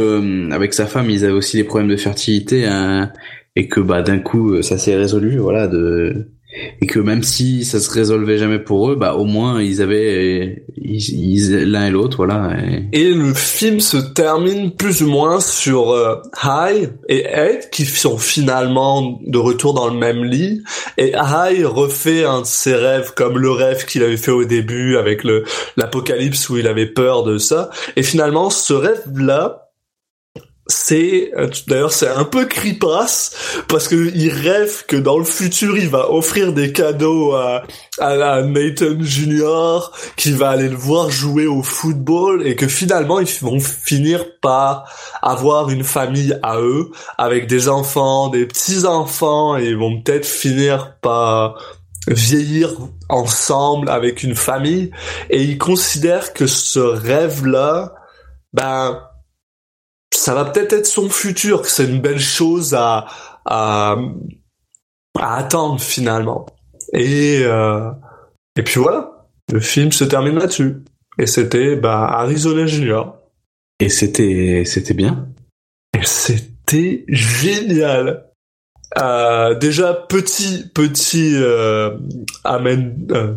avec 0.52 0.74
sa 0.74 0.86
femme 0.86 1.10
ils 1.10 1.24
avaient 1.24 1.34
aussi 1.34 1.58
des 1.58 1.64
problèmes 1.64 1.90
de 1.90 1.98
fertilité 1.98 2.66
hein, 2.66 3.12
et 3.56 3.68
que 3.68 3.80
bah 3.80 4.04
d'un 4.04 4.20
coup 4.20 4.62
ça 4.62 4.78
s'est 4.78 4.96
résolu 4.96 5.38
voilà 5.38 5.68
de 5.68 6.30
et 6.82 6.88
que 6.88 7.00
même 7.00 7.24
si 7.24 7.66
ça 7.66 7.80
se 7.80 7.90
résolvait 7.90 8.38
jamais 8.38 8.60
pour 8.60 8.92
eux, 8.92 8.96
bah 8.96 9.16
au 9.16 9.26
moins 9.26 9.62
ils 9.62 9.82
avaient 9.82 10.64
ils, 10.78 11.72
l'un 11.72 11.88
et 11.88 11.90
l'autre, 11.90 12.18
voilà. 12.18 12.52
Et... 12.92 13.14
le 13.14 13.34
film 13.34 13.80
se 13.80 13.98
termine 13.98 14.72
plus 14.72 15.02
ou 15.02 15.08
moins 15.08 15.40
sur 15.40 15.92
euh, 15.92 16.22
High 16.44 16.90
et 17.10 17.26
Ed 17.26 17.70
qui 17.72 17.86
sont 17.86 18.18
finalement 18.18 19.20
de 19.26 19.38
retour 19.38 19.74
dans 19.74 19.88
le 19.88 19.98
même 19.98 20.24
lit. 20.24 20.64
Et 20.98 21.14
High 21.16 21.66
refait 21.66 22.26
un 22.26 22.42
de 22.42 22.46
ses 22.46 22.76
rêves 22.76 23.14
comme 23.16 23.38
le 23.38 23.52
rêve 23.52 23.86
qu'il 23.86 24.04
avait 24.04 24.18
fait 24.18 24.32
au 24.32 24.46
début 24.46 24.98
avec 24.98 25.24
le 25.24 25.44
l'apocalypse 25.78 26.50
où 26.50 26.58
il 26.58 26.68
avait 26.68 26.86
peur 26.86 27.24
de 27.24 27.38
ça. 27.38 27.70
Et 27.96 28.04
finalement, 28.04 28.50
ce 28.50 28.74
rêve-là, 28.74 29.65
c'est 30.68 31.32
euh, 31.38 31.48
d'ailleurs 31.68 31.92
c'est 31.92 32.08
un 32.08 32.24
peu 32.24 32.46
cripasse 32.46 33.64
parce 33.68 33.88
que 33.88 34.12
il 34.16 34.30
rêve 34.32 34.86
que 34.88 34.96
dans 34.96 35.20
le 35.20 35.24
futur 35.24 35.78
il 35.78 35.90
va 35.90 36.12
offrir 36.12 36.54
des 36.54 36.72
cadeaux 36.72 37.34
à, 37.34 37.64
à, 38.00 38.42
Nathan 38.42 39.00
Junior 39.00 39.92
qui 40.16 40.32
va 40.32 40.50
aller 40.50 40.70
le 40.70 40.76
voir 40.76 41.12
jouer 41.12 41.46
au 41.46 41.62
football 41.62 42.48
et 42.48 42.56
que 42.56 42.68
finalement 42.68 43.20
ils 43.20 43.28
vont 43.42 43.60
finir 43.60 44.26
par 44.42 44.92
avoir 45.22 45.70
une 45.70 45.84
famille 45.84 46.36
à 46.42 46.60
eux 46.60 46.90
avec 47.18 47.46
des 47.46 47.70
enfants 47.70 48.30
des 48.30 48.48
petits 48.48 48.86
enfants 48.86 49.58
et 49.58 49.66
ils 49.66 49.78
vont 49.78 50.02
peut-être 50.02 50.26
finir 50.26 50.96
par 51.02 51.60
vieillir 52.08 52.72
ensemble 53.10 53.90
avec 53.90 54.22
une 54.22 54.36
famille. 54.36 54.92
Et 55.30 55.42
il 55.42 55.58
considère 55.58 56.34
que 56.34 56.46
ce 56.46 56.80
rêve 56.80 57.46
là 57.46 57.96
ben 58.54 59.02
ça 60.26 60.34
va 60.34 60.46
peut-être 60.46 60.74
être 60.74 60.88
son 60.88 61.08
futur, 61.08 61.62
que 61.62 61.68
c'est 61.68 61.86
une 61.86 62.02
belle 62.02 62.20
chose 62.20 62.74
à, 62.74 63.06
à, 63.46 63.96
à 65.20 65.36
attendre 65.36 65.80
finalement. 65.80 66.48
Et, 66.94 67.42
euh, 67.44 67.92
et 68.56 68.64
puis 68.64 68.80
voilà, 68.80 69.28
le 69.54 69.60
film 69.60 69.92
se 69.92 70.04
termine 70.04 70.40
là-dessus. 70.40 70.78
Et 71.20 71.28
c'était 71.28 71.76
bah, 71.76 72.06
Arizona 72.06 72.66
Junior. 72.66 73.20
Et 73.80 73.90
c'était 73.90 74.64
c'était 74.66 74.96
bien. 74.96 75.28
Et 75.96 76.04
c'était 76.04 77.06
génial. 77.08 78.32
Euh, 78.98 79.54
déjà 79.54 79.94
petit 79.94 80.68
petit 80.74 81.36
euh, 81.36 82.00
amen 82.44 83.08
euh, 83.12 83.36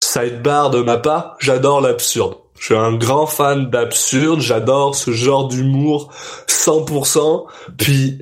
sidebar 0.00 0.70
de 0.70 0.80
ma 0.80 0.98
part, 0.98 1.36
j'adore 1.40 1.80
l'absurde. 1.80 2.36
Je 2.58 2.64
suis 2.64 2.76
un 2.76 2.94
grand 2.96 3.26
fan 3.26 3.70
d'absurde, 3.70 4.40
j'adore 4.40 4.94
ce 4.94 5.10
genre 5.12 5.48
d'humour 5.48 6.12
100%. 6.48 7.46
Puis, 7.76 8.18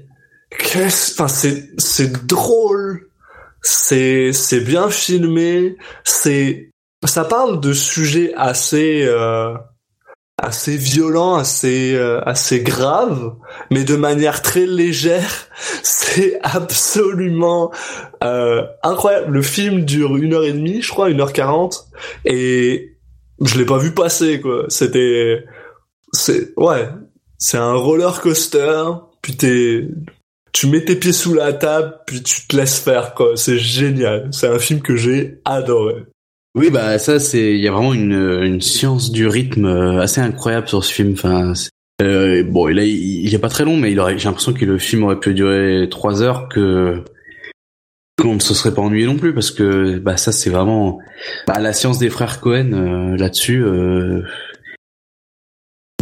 qu'est-ce, 0.51 1.14
enfin, 1.14 1.29
c'est, 1.29 1.70
c'est 1.79 2.27
drôle, 2.27 3.09
c'est, 3.62 4.33
c'est 4.33 4.61
bien 4.61 4.90
filmé, 4.90 5.77
c'est, 6.05 6.70
ça 7.05 7.25
parle 7.25 7.61
de 7.61 7.72
sujets 7.72 8.33
assez, 8.37 9.05
euh, 9.07 9.55
assez 10.38 10.77
violents, 10.77 11.37
assez, 11.37 11.94
euh, 11.94 12.20
assez 12.27 12.61
graves, 12.61 13.35
mais 13.70 13.85
de 13.85 13.96
manière 13.96 14.42
très 14.42 14.66
légère. 14.66 15.49
C'est 15.83 16.38
absolument 16.42 17.70
euh, 18.22 18.66
incroyable. 18.83 19.33
Le 19.33 19.42
film 19.42 19.85
dure 19.85 20.16
une 20.16 20.35
heure 20.35 20.44
et 20.44 20.53
demie, 20.53 20.83
je 20.83 20.90
crois, 20.90 21.11
une 21.11 21.20
heure 21.20 21.33
quarante, 21.33 21.87
et 22.25 22.95
je 23.44 23.59
l'ai 23.59 23.66
pas 23.66 23.79
vu 23.79 23.92
passer 23.92 24.40
quoi. 24.40 24.66
C'était 24.68 25.44
c'est 26.12 26.53
ouais, 26.57 26.88
c'est 27.38 27.59
un 27.59 27.75
roller 27.75 28.20
coaster, 28.20 28.85
puis 29.22 29.37
t'es 29.37 29.88
tu 30.53 30.68
mets 30.68 30.85
tes 30.85 30.96
pieds 30.96 31.12
sous 31.12 31.35
la 31.35 31.53
table, 31.53 31.99
puis 32.07 32.22
tu 32.22 32.46
te 32.46 32.57
laisses 32.57 32.79
faire 32.79 33.14
quoi. 33.14 33.37
C'est 33.37 33.59
génial. 33.59 34.29
C'est 34.33 34.49
un 34.49 34.59
film 34.59 34.81
que 34.81 34.96
j'ai 34.96 35.40
adoré. 35.44 36.05
Oui, 36.55 36.70
bah 36.70 36.99
ça 36.99 37.20
c'est 37.20 37.55
il 37.55 37.61
y 37.61 37.68
a 37.68 37.72
vraiment 37.72 37.92
une 37.92 38.40
une 38.42 38.62
science 38.62 39.11
du 39.11 39.27
rythme 39.27 39.66
euh, 39.66 40.01
assez 40.01 40.20
incroyable 40.20 40.68
sur 40.68 40.83
ce 40.83 40.92
film. 40.92 41.12
Enfin, 41.12 41.53
euh, 42.01 42.42
bon, 42.44 42.66
là 42.68 42.85
il, 42.85 43.27
il 43.27 43.35
est 43.35 43.38
pas 43.38 43.51
très 43.51 43.64
long, 43.64 43.77
mais 43.77 43.92
il 43.92 44.01
aurait 44.01 44.18
j'ai 44.18 44.25
l'impression 44.29 44.55
que 44.55 44.64
le 44.64 44.79
film 44.79 45.05
aurait 45.05 45.20
pu 45.20 45.35
durer 45.35 45.88
trois 45.90 46.22
heures 46.22 46.49
que 46.49 47.05
qu'on 48.18 48.35
ne 48.35 48.40
se 48.40 48.55
serait 48.55 48.74
pas 48.74 48.83
ennuyé 48.83 49.07
non 49.07 49.16
plus 49.16 49.35
parce 49.35 49.50
que 49.50 49.98
bah 49.98 50.16
ça 50.16 50.33
c'est 50.33 50.50
vraiment 50.50 50.98
bah, 51.46 51.59
la 51.61 51.72
science 51.72 51.98
des 51.98 52.09
frères 52.09 52.40
Cohen 52.40 52.72
euh, 52.72 53.16
là-dessus. 53.16 53.62
Euh, 53.62 54.22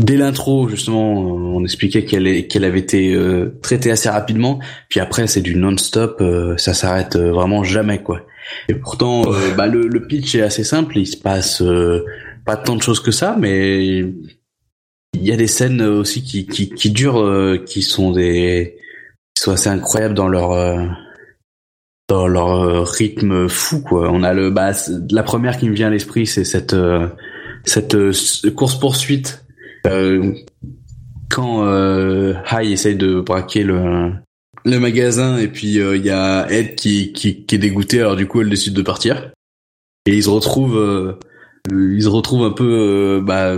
dès 0.00 0.16
l'intro 0.16 0.68
justement, 0.68 1.12
on 1.20 1.64
expliquait 1.64 2.04
qu'elle 2.04 2.46
qu'elle 2.46 2.64
avait 2.64 2.78
été 2.78 3.14
euh, 3.14 3.58
traitée 3.62 3.90
assez 3.90 4.08
rapidement, 4.08 4.60
puis 4.88 5.00
après 5.00 5.26
c'est 5.26 5.40
du 5.40 5.56
non-stop, 5.56 6.22
ça 6.56 6.72
s'arrête 6.72 7.16
vraiment 7.16 7.64
jamais 7.64 8.02
quoi. 8.02 8.24
Et 8.68 8.74
pourtant, 8.74 9.24
bah, 9.56 9.66
le, 9.66 9.88
le, 9.88 10.06
pitch 10.06 10.34
est 10.34 10.42
assez 10.42 10.64
simple, 10.64 10.98
il 10.98 11.06
se 11.06 11.16
passe 11.16 11.62
pas 12.44 12.56
tant 12.56 12.76
de 12.76 12.82
choses 12.82 13.00
que 13.00 13.10
ça, 13.10 13.36
mais 13.40 13.86
il 13.86 15.22
y 15.22 15.32
a 15.32 15.36
des 15.36 15.46
scènes 15.46 15.80
aussi 15.80 16.22
qui 16.22 16.46
qui, 16.46 16.68
qui 16.68 16.90
durent, 16.90 17.64
qui 17.64 17.82
sont 17.82 18.12
des 18.12 18.76
qui 19.34 19.42
sont 19.42 19.52
assez 19.52 19.70
incroyables 19.70 20.14
dans 20.14 20.28
leur 20.28 20.52
dans 22.08 22.26
leur 22.26 22.50
euh, 22.50 22.82
rythme 22.82 23.48
fou 23.48 23.80
quoi. 23.80 24.10
On 24.10 24.22
a 24.22 24.32
le 24.32 24.50
bah 24.50 24.72
la 25.10 25.22
première 25.22 25.58
qui 25.58 25.68
me 25.68 25.74
vient 25.74 25.88
à 25.88 25.90
l'esprit 25.90 26.26
c'est 26.26 26.44
cette 26.44 26.74
euh, 26.74 27.08
cette 27.64 27.94
euh, 27.94 28.12
course 28.54 28.78
poursuite 28.78 29.44
quand 31.30 31.66
euh, 31.66 32.34
High 32.50 32.72
essaye 32.72 32.96
de 32.96 33.20
braquer 33.20 33.64
le 33.64 34.12
le 34.64 34.78
magasin 34.78 35.36
et 35.36 35.48
puis 35.48 35.74
il 35.74 36.04
y 36.04 36.10
a 36.10 36.46
Ed 36.50 36.74
qui, 36.74 37.12
qui 37.12 37.44
qui 37.44 37.54
est 37.54 37.58
dégoûté 37.58 38.00
alors 38.00 38.16
du 38.16 38.26
coup 38.26 38.40
elle 38.40 38.48
décide 38.48 38.74
de 38.74 38.82
partir 38.82 39.30
et 40.06 40.14
ils 40.14 40.22
se 40.22 40.30
retrouvent 40.30 41.18
ils 41.70 42.02
se 42.02 42.08
retrouvent 42.08 42.44
un 42.44 42.50
peu 42.50 43.22
bah 43.22 43.54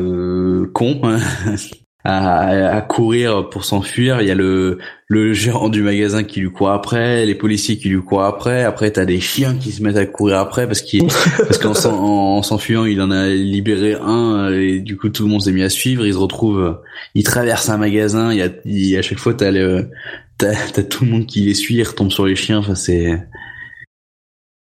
con 0.73 1.01
hein. 1.05 1.19
à, 2.07 2.81
courir 2.83 3.49
pour 3.51 3.65
s'enfuir. 3.65 4.21
Il 4.21 4.29
y 4.29 4.31
a 4.31 4.35
le, 4.35 4.79
le 5.09 5.33
gérant 5.33 5.69
du 5.69 5.83
magasin 5.83 6.23
qui 6.23 6.41
lui 6.41 6.51
court 6.51 6.71
après, 6.71 7.27
les 7.27 7.35
policiers 7.35 7.79
qui 7.79 7.89
lui 7.89 8.03
courent 8.03 8.25
après. 8.25 8.65
Après, 8.65 8.91
t'as 8.91 9.05
des 9.05 9.21
chiens 9.21 9.57
qui 9.57 9.73
se 9.73 9.83
mettent 9.83 9.97
à 9.97 10.07
courir 10.07 10.39
après 10.39 10.67
parce 10.67 10.83
qu'il 10.83 11.07
parce 11.39 11.59
qu'en 11.59 12.43
s'enfuyant, 12.43 12.85
il 12.85 13.01
en 13.03 13.11
a 13.11 13.29
libéré 13.29 13.95
un 13.95 14.53
et 14.53 14.81
du 14.81 14.97
coup 14.97 15.09
tout 15.09 15.25
le 15.25 15.31
monde 15.31 15.43
s'est 15.43 15.53
mis 15.53 15.63
à 15.63 15.71
suivre. 15.71 16.07
Il 16.07 16.13
se 16.13 16.19
retrouve, 16.19 16.81
il 17.15 17.25
traverse 17.25 17.69
un 17.69 17.77
magasin. 17.77 18.33
Il 18.33 18.39
y 18.65 18.97
a, 18.97 18.99
à 18.99 19.03
chaque 19.03 19.19
fois 19.19 19.35
t'as 19.35 19.51
le 19.51 19.91
t'as 20.39 20.53
as 20.53 20.83
tout 20.83 21.05
le 21.05 21.11
monde 21.11 21.27
qui 21.27 21.41
les 21.41 21.55
suit, 21.55 21.77
il 21.77 21.83
retombe 21.83 22.13
sur 22.13 22.27
les 22.27 22.37
chiens. 22.37 22.59
Enfin 22.59 22.77
c'est 22.77 23.19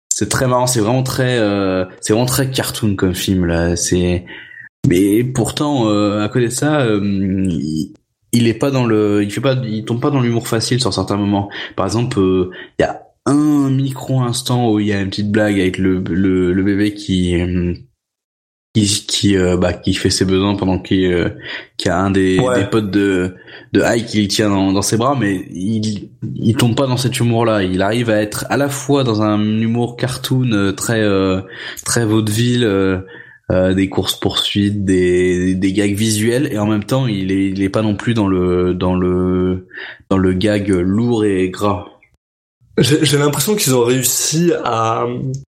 c'est 0.09 0.29
très 0.29 0.47
marrant. 0.47 0.67
C'est 0.67 0.81
vraiment 0.81 1.03
très 1.03 1.39
euh, 1.39 1.85
c'est 2.01 2.15
vraiment 2.15 2.27
très 2.27 2.51
cartoon 2.51 2.97
comme 2.97 3.15
film 3.15 3.45
là. 3.45 3.77
C'est 3.77 4.25
mais 4.87 5.25
pourtant, 5.25 5.89
euh, 5.89 6.23
à 6.23 6.29
côté 6.29 6.47
de 6.47 6.51
ça, 6.51 6.81
euh, 6.81 7.01
il, 8.33 8.49
est 8.49 8.55
pas 8.55 8.71
dans 8.71 8.85
le, 8.85 9.23
il 9.23 9.31
fait 9.31 9.41
pas, 9.41 9.55
il 9.65 9.85
tombe 9.85 10.01
pas 10.01 10.11
dans 10.11 10.21
l'humour 10.21 10.47
facile 10.47 10.81
sur 10.81 10.93
certains 10.93 11.17
moments. 11.17 11.49
Par 11.77 11.87
exemple, 11.87 12.19
euh, 12.21 12.51
il 12.79 12.83
y 12.83 12.85
a 12.85 13.03
un 13.27 13.71
micro 13.71 14.21
instant 14.21 14.71
où 14.71 14.81
il 14.81 14.89
y 14.89 14.93
a 14.93 15.01
une 15.01 15.09
petite 15.09 15.31
blague 15.31 15.59
avec 15.59 15.79
le 15.79 16.05
le, 16.11 16.53
le 16.53 16.63
bébé 16.63 16.93
qui 16.93 17.35
qui 18.75 19.07
qui, 19.07 19.37
bah, 19.59 19.73
qui 19.73 19.95
fait 19.95 20.11
ses 20.11 20.27
besoins 20.27 20.57
pendant 20.57 20.79
qu'il 20.79 21.33
y 21.85 21.89
a 21.89 21.99
un 21.99 22.11
des, 22.11 22.37
des 22.37 22.65
potes 22.71 22.91
de 22.91 23.35
de 23.73 23.81
High 23.83 24.05
qui 24.05 24.21
le 24.21 24.29
tient 24.29 24.51
dans, 24.51 24.73
dans 24.73 24.83
ses 24.83 24.99
bras, 24.99 25.17
mais 25.19 25.47
il 25.55 26.11
il 26.37 26.55
tombe 26.57 26.77
pas 26.77 26.87
dans 26.87 26.99
cet 26.99 27.19
humour-là. 27.19 27.63
Il 27.63 27.81
arrive 27.81 28.11
à 28.11 28.21
être 28.21 28.45
à 28.51 28.59
la 28.59 28.69
fois 28.69 29.05
dans 29.05 29.23
un 29.23 29.41
humour 29.41 29.97
cartoon 29.97 30.75
très 30.77 31.03
très 31.87 32.05
vaudeville 32.05 32.69
euh, 33.55 33.73
des 33.73 33.89
courses 33.89 34.17
poursuites, 34.17 34.85
des, 34.85 35.57
gags 35.73 35.95
visuels 35.95 36.53
et 36.53 36.59
en 36.59 36.67
même 36.67 36.83
temps 36.83 37.07
il 37.07 37.63
est, 37.63 37.69
pas 37.69 37.83
non 37.83 37.95
plus 37.95 38.13
dans 38.13 38.27
le 38.27 38.75
dans 38.75 38.97
le 38.97 39.69
dans 40.11 40.19
le 40.19 40.33
gag 40.33 40.69
lourd 40.69 41.25
et 41.25 41.51
gras. 41.51 41.87
J'ai 42.79 43.17
l'impression 43.17 43.55
qu'ils 43.55 43.77
ont 43.77 43.85
réussi 43.85 44.53
à 44.65 45.07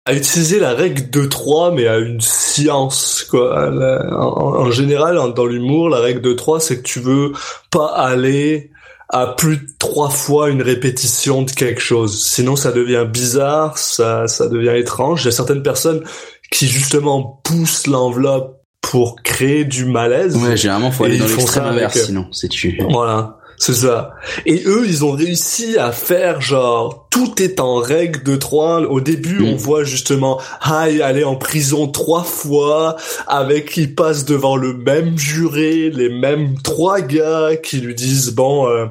à 0.06 0.14
utiliser 0.14 0.60
la 0.60 0.76
règle 0.76 1.02
2-3 1.10 1.74
mais 1.74 1.88
à 1.88 1.98
une 1.98 2.22
science 2.22 3.26
quoi. 3.28 3.68
En, 3.68 4.70
général 4.70 5.18
dans 5.34 5.46
l'humour 5.46 5.90
la 5.90 6.00
règle 6.00 6.22
2-3 6.36 6.60
c'est 6.60 6.78
que 6.78 6.88
tu 6.88 7.00
veux 7.00 7.32
pas 7.72 7.88
aller 7.88 8.70
à 9.10 9.26
plus 9.28 9.58
de 9.58 9.68
trois 9.80 10.10
fois 10.10 10.50
une 10.50 10.62
répétition 10.62 11.42
de 11.42 11.52
quelque 11.52 11.80
chose. 11.80 12.22
Sinon 12.24 12.56
ça 12.56 12.72
devient 12.72 13.08
bizarre, 13.12 13.78
ça 13.78 14.28
ça 14.28 14.50
devient 14.50 14.74
étrange. 14.76 15.24
Il 15.24 15.26
y 15.26 15.28
a 15.30 15.32
certaines 15.32 15.64
personnes 15.64 16.04
qui 16.52 16.68
justement 16.68 17.42
poussent 17.44 17.88
l'enveloppe 17.88 18.62
pour 18.82 19.16
créer 19.22 19.66
du 19.66 19.86
malaise. 19.86 20.36
Ouais, 20.38 20.56
généralement 20.56 20.92
faut 20.92 21.04
aller 21.04 21.18
dans 21.18 21.28
l'extrême 21.28 21.66
inverse 21.66 21.98
euh, 21.98 22.06
sinon 22.06 22.28
c'est 22.32 22.48
tu. 22.48 22.80
Voilà, 22.90 23.38
c'est 23.58 23.74
ça. 23.74 24.12
Et 24.46 24.64
eux, 24.66 24.86
ils 24.88 25.04
ont 25.04 25.12
réussi 25.12 25.78
à 25.78 25.92
faire 25.92 26.40
genre 26.40 27.08
tout 27.10 27.42
est 27.42 27.60
en 27.60 27.76
règle 27.78 28.24
de 28.24 28.36
trois. 28.38 28.80
Au 28.82 29.02
début, 29.02 29.40
Mm. 29.40 29.46
on 29.46 29.56
voit 29.56 29.84
justement 29.84 30.40
Hai 30.66 31.02
aller 31.02 31.24
en 31.26 31.36
prison 31.36 31.88
trois 31.88 32.24
fois, 32.24 32.96
avec 33.28 33.76
il 33.76 33.94
passe 33.94 34.24
devant 34.24 34.56
le 34.56 34.74
même 34.74 35.18
juré, 35.18 35.90
les 35.90 36.10
mêmes 36.10 36.56
trois 36.62 37.02
gars 37.02 37.58
qui 37.62 37.82
lui 37.82 37.96
disent 37.96 38.32
bon, 38.34 38.70
euh, 38.70 38.86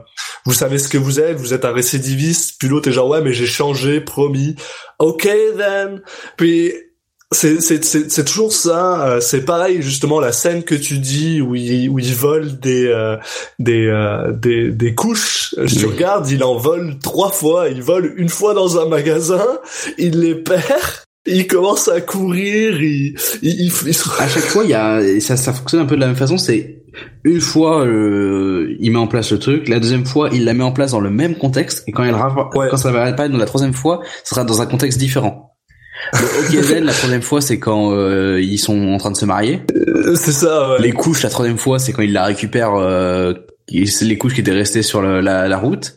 vous 0.45 0.53
savez 0.53 0.79
ce 0.79 0.89
que 0.89 0.99
vous 0.99 1.21
êtes, 1.21 1.39
vous 1.39 1.55
êtes 1.55 1.65
un 1.65 1.73
récidiviste. 1.73 2.57
Puis 2.59 2.69
l'autre 2.69 2.89
est 2.89 2.93
genre 2.93 3.09
ouais, 3.09 3.23
mais 3.23 3.33
j'ai 3.33 3.47
changé, 3.47 4.01
promis. 4.03 4.57
Ok 4.99 5.23
then. 5.57 6.03
Puis 6.37 6.73
c'est 7.33 7.61
c'est 7.61 7.85
c'est 7.85 8.11
c'est 8.11 8.25
toujours 8.25 8.53
ça. 8.53 9.07
euh, 9.09 9.21
c'est 9.21 9.45
pareil 9.45 9.83
justement 9.83 10.21
la 10.21 10.33
scène 10.33 10.63
que 10.63 10.75
tu 10.77 10.99
dis 10.99 11.41
où 11.41 11.55
il 11.55 11.89
où 11.89 11.99
il 11.99 12.15
vole 12.15 12.59
des 12.61 12.87
euh, 12.87 13.17
des, 13.59 13.87
euh, 13.87 14.33
des 14.33 14.71
des 14.71 14.95
couches. 14.95 15.55
Euh, 15.59 15.67
tu 15.67 15.85
Oui. 15.87 15.93
regardes, 15.95 16.31
il 16.31 16.45
en 16.45 16.57
vole 16.57 16.99
trois 17.03 17.31
fois. 17.31 17.69
Il 17.69 17.83
vole 17.83 18.15
une 18.17 18.29
fois 18.29 18.55
dans 18.55 18.79
un 18.79 18.87
magasin, 18.89 19.45
il 19.99 20.21
les 20.21 20.35
perd. 20.37 20.63
Il 21.29 21.49
commence 21.49 21.89
à 21.89 22.01
courir, 22.01 22.81
il, 22.81 23.17
il, 23.43 23.61
il, 23.63 23.73
se- 23.73 24.23
À 24.23 24.29
chaque 24.29 24.45
fois, 24.45 24.63
il 24.63 24.71
y 24.71 24.75
a 24.75 25.01
ça 25.21 25.37
ça 25.37 25.53
fonctionne 25.53 25.81
un 25.81 25.87
peu 25.87 25.97
de 25.97 26.01
la 26.01 26.07
même 26.07 26.15
façon. 26.15 26.39
C'est 26.39 26.85
une 27.25 27.41
fois 27.41 27.85
euh, 27.85 28.77
il 28.79 28.93
met 28.93 28.99
en 28.99 29.09
place 29.09 29.33
le 29.33 29.41
truc, 29.41 29.69
la 29.69 29.81
deuxième 29.81 30.07
fois 30.07 30.29
il 30.33 30.45
la 30.45 30.55
met 30.55 30.63
en 30.63 30.71
place 30.73 30.93
dans 30.93 31.01
le 31.01 31.11
même 31.11 31.37
contexte 31.37 31.83
et 31.89 31.93
quand 31.93 32.05
elle 32.05 32.15
Ouais. 32.15 32.69
quand 32.71 32.77
ça 32.77 32.93
va 32.93 33.03
apparaître 33.03 33.33
dans 33.33 33.39
la 33.41 33.45
troisième 33.47 33.75
fois, 33.75 34.01
ce 34.23 34.35
sera 34.37 34.45
dans 34.45 34.63
un 34.63 34.67
contexte 34.67 34.99
différent. 35.01 35.46
Le 36.13 36.59
OKZ, 36.59 36.81
la 36.85 36.93
troisième 36.93 37.23
fois, 37.23 37.41
c'est 37.41 37.59
quand 37.59 37.93
euh, 37.93 38.41
ils 38.41 38.59
sont 38.59 38.89
en 38.89 38.99
train 38.99 39.11
de 39.11 39.17
se 39.17 39.25
marier. 39.25 39.63
c'est 40.15 40.33
ça. 40.33 40.71
Ouais. 40.73 40.83
Les 40.83 40.93
couches, 40.93 41.23
la 41.23 41.31
troisième 41.31 41.59
fois, 41.59 41.79
c'est 41.79 41.93
quand 41.93 42.03
il 42.03 42.13
la 42.13 42.25
récupère, 42.25 42.75
euh, 42.75 43.35
les 43.71 44.19
couches 44.19 44.35
qui 44.35 44.41
étaient 44.41 44.53
restées 44.53 44.83
sur 44.83 45.03
le- 45.03 45.21
la, 45.21 45.49
la 45.49 45.59
route. 45.59 45.97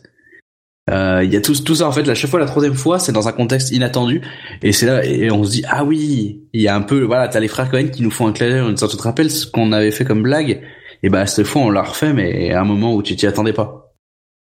Euh, 0.90 1.22
Il 1.22 1.32
y 1.32 1.36
a 1.36 1.40
tout, 1.40 1.54
tout 1.54 1.74
ça 1.76 1.86
en 1.86 1.92
fait. 1.92 2.02
La 2.02 2.14
chaque 2.14 2.30
fois, 2.30 2.40
la 2.40 2.46
troisième 2.46 2.74
fois, 2.74 2.98
c'est 2.98 3.12
dans 3.12 3.28
un 3.28 3.32
contexte 3.32 3.70
inattendu, 3.70 4.22
et 4.62 4.72
c'est 4.72 4.86
là 4.86 5.04
et 5.04 5.30
on 5.30 5.44
se 5.44 5.50
dit 5.52 5.62
ah 5.68 5.84
oui, 5.84 6.40
il 6.52 6.60
y 6.62 6.66
a 6.68 6.74
un 6.74 6.80
peu 6.82 7.02
voilà, 7.02 7.28
t'as 7.28 7.38
les 7.38 7.46
frères 7.48 7.70
Cohen 7.70 7.88
qui 7.92 8.02
nous 8.02 8.10
font 8.10 8.26
un 8.26 8.32
d'œil, 8.32 8.54
une 8.68 8.76
sorte 8.76 8.96
de 8.96 9.02
rappel 9.02 9.30
ce 9.30 9.46
qu'on 9.46 9.70
avait 9.72 9.92
fait 9.92 10.04
comme 10.04 10.22
blague. 10.22 10.62
Et 11.04 11.08
bah 11.10 11.26
cette 11.26 11.46
fois, 11.46 11.62
on 11.62 11.70
l'a 11.70 11.82
refait, 11.82 12.12
mais 12.12 12.52
à 12.52 12.60
un 12.62 12.64
moment 12.64 12.94
où 12.94 13.02
tu 13.02 13.14
t'y 13.14 13.26
attendais 13.26 13.52
pas. 13.52 13.89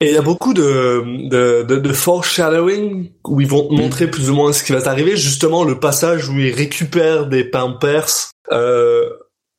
Et 0.03 0.09
il 0.09 0.15
y 0.15 0.19
a 0.19 0.23
beaucoup 0.23 0.53
de, 0.53 1.29
de, 1.29 1.63
de, 1.63 1.77
de 1.77 1.93
foreshadowing 1.93 3.11
où 3.25 3.41
ils 3.41 3.47
vont 3.47 3.69
te 3.69 3.73
montrer 3.75 4.09
plus 4.09 4.31
ou 4.31 4.35
moins 4.35 4.53
ce 4.53 4.63
qui 4.65 4.73
va 4.73 4.83
t'arriver. 4.83 5.17
Justement, 5.17 5.65
le 5.65 5.79
passage 5.79 6.29
où 6.29 6.39
ils 6.39 6.53
récupèrent 6.55 7.27
des 7.27 7.45
pampers 7.45 8.09
euh, 8.51 9.09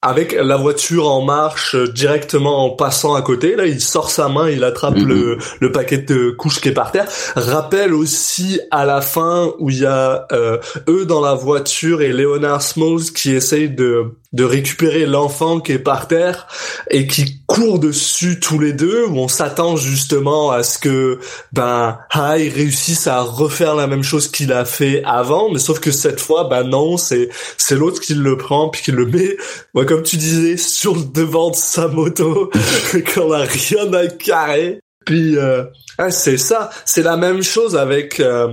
avec 0.02 0.34
la 0.34 0.58
voiture 0.58 1.10
en 1.10 1.22
marche 1.24 1.76
euh, 1.76 1.88
directement 1.88 2.66
en 2.66 2.72
passant 2.72 3.14
à 3.16 3.22
côté. 3.22 3.56
Là, 3.56 3.66
il 3.68 3.80
sort 3.80 4.10
sa 4.12 4.28
main, 4.28 4.50
il 4.50 4.66
attrape 4.66 4.98
Mhm. 4.98 5.08
le, 5.08 5.38
le 5.62 5.72
paquet 5.72 6.00
de 6.00 6.32
couches 6.32 6.60
qui 6.60 6.68
est 6.70 6.74
par 6.74 6.92
terre. 6.92 7.08
Rappelle 7.38 7.94
aussi 7.94 8.60
à 8.70 8.86
la 8.86 9.00
fin 9.00 9.54
où 9.60 9.70
il 9.70 9.80
y 9.80 9.86
a 9.86 10.28
euh, 10.34 10.58
eux 10.90 11.06
dans 11.06 11.22
la 11.22 11.36
voiture 11.36 12.02
et 12.02 12.12
Leonard 12.12 12.62
Smalls 12.62 13.14
qui 13.16 13.32
essaye 13.34 13.70
de 13.70 14.18
de 14.34 14.44
récupérer 14.44 15.06
l'enfant 15.06 15.60
qui 15.60 15.72
est 15.72 15.80
par 15.80 16.08
terre 16.08 16.48
et 16.90 17.08
qui 17.08 17.42
courent 17.46 17.80
dessus 17.80 18.40
tous 18.40 18.60
les 18.60 18.74
deux. 18.74 19.06
Où 19.06 19.18
on 19.20 19.28
s'attend 19.28 19.76
justement 19.76 20.52
à 20.52 20.64
ce 20.64 20.78
que 20.78 21.20
ben 21.52 22.00
réussisse 22.10 23.08
à 23.08 23.22
refaire 23.22 23.76
la 23.76 23.88
même 23.88 24.04
chose 24.04 24.30
qu'il 24.30 24.52
a 24.52 24.66
fait 24.66 25.04
avant 25.06 25.52
mais 25.52 25.60
sauf 25.60 25.80
que 25.80 25.92
cette 25.92 26.20
fois 26.20 26.46
ben 26.46 26.64
non 26.64 26.98
c'est 26.98 27.30
c'est 27.58 27.76
l'autre 27.76 28.02
qui 28.02 28.14
le 28.14 28.38
prend 28.38 28.70
puis 28.70 28.82
qui 28.82 28.92
le 28.92 29.06
met 29.06 29.38
ouais, 29.74 29.86
comme 29.86 30.04
tu 30.04 30.18
disais 30.18 30.58
sur 30.58 30.96
le 30.96 31.04
devant 31.04 31.52
de 31.52 31.56
sa 31.56 31.88
moto 31.88 32.50
qu'on 33.14 33.32
a 33.32 33.44
rien 33.44 33.94
à 33.94 34.08
carrer 34.08 34.83
puis 35.06 35.38
euh, 35.38 35.64
c'est 36.10 36.38
ça 36.38 36.70
c'est 36.86 37.04
la 37.04 37.18
même 37.18 37.42
chose 37.42 37.76
avec 37.76 38.20
euh, 38.20 38.48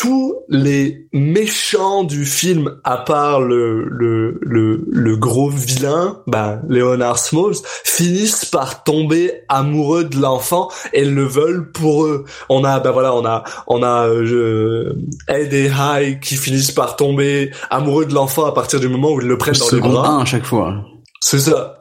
tous 0.00 0.34
les 0.48 1.06
méchants 1.12 2.04
du 2.04 2.24
film, 2.24 2.76
à 2.84 2.96
part 2.96 3.42
le, 3.42 3.84
le, 3.84 4.38
le, 4.40 4.82
le 4.90 5.16
gros 5.18 5.50
vilain, 5.50 6.22
ben, 6.26 6.62
Leonard 6.70 7.18
Smalls, 7.18 7.56
finissent 7.84 8.46
par 8.46 8.82
tomber 8.82 9.42
amoureux 9.50 10.04
de 10.04 10.16
l'enfant 10.16 10.70
et 10.94 11.04
le 11.04 11.24
veulent 11.24 11.70
pour 11.70 12.06
eux. 12.06 12.24
On 12.48 12.64
a, 12.64 12.80
ben 12.80 12.92
voilà, 12.92 13.14
on 13.14 13.26
a, 13.26 13.44
on 13.66 13.82
a 13.82 14.08
euh, 14.08 14.94
Ed 15.28 15.52
et 15.52 15.68
High 15.68 16.18
qui 16.18 16.36
finissent 16.36 16.72
par 16.72 16.96
tomber 16.96 17.50
amoureux 17.68 18.06
de 18.06 18.14
l'enfant 18.14 18.46
à 18.46 18.54
partir 18.54 18.80
du 18.80 18.88
moment 18.88 19.12
où 19.12 19.20
ils 19.20 19.28
le 19.28 19.36
prennent 19.36 19.52
dans 19.52 19.70
les 19.70 19.82
bras. 19.82 20.08
1 20.08 20.20
à 20.20 20.24
chaque 20.24 20.46
fois. 20.46 20.76
C'est 21.20 21.40
ça. 21.40 21.79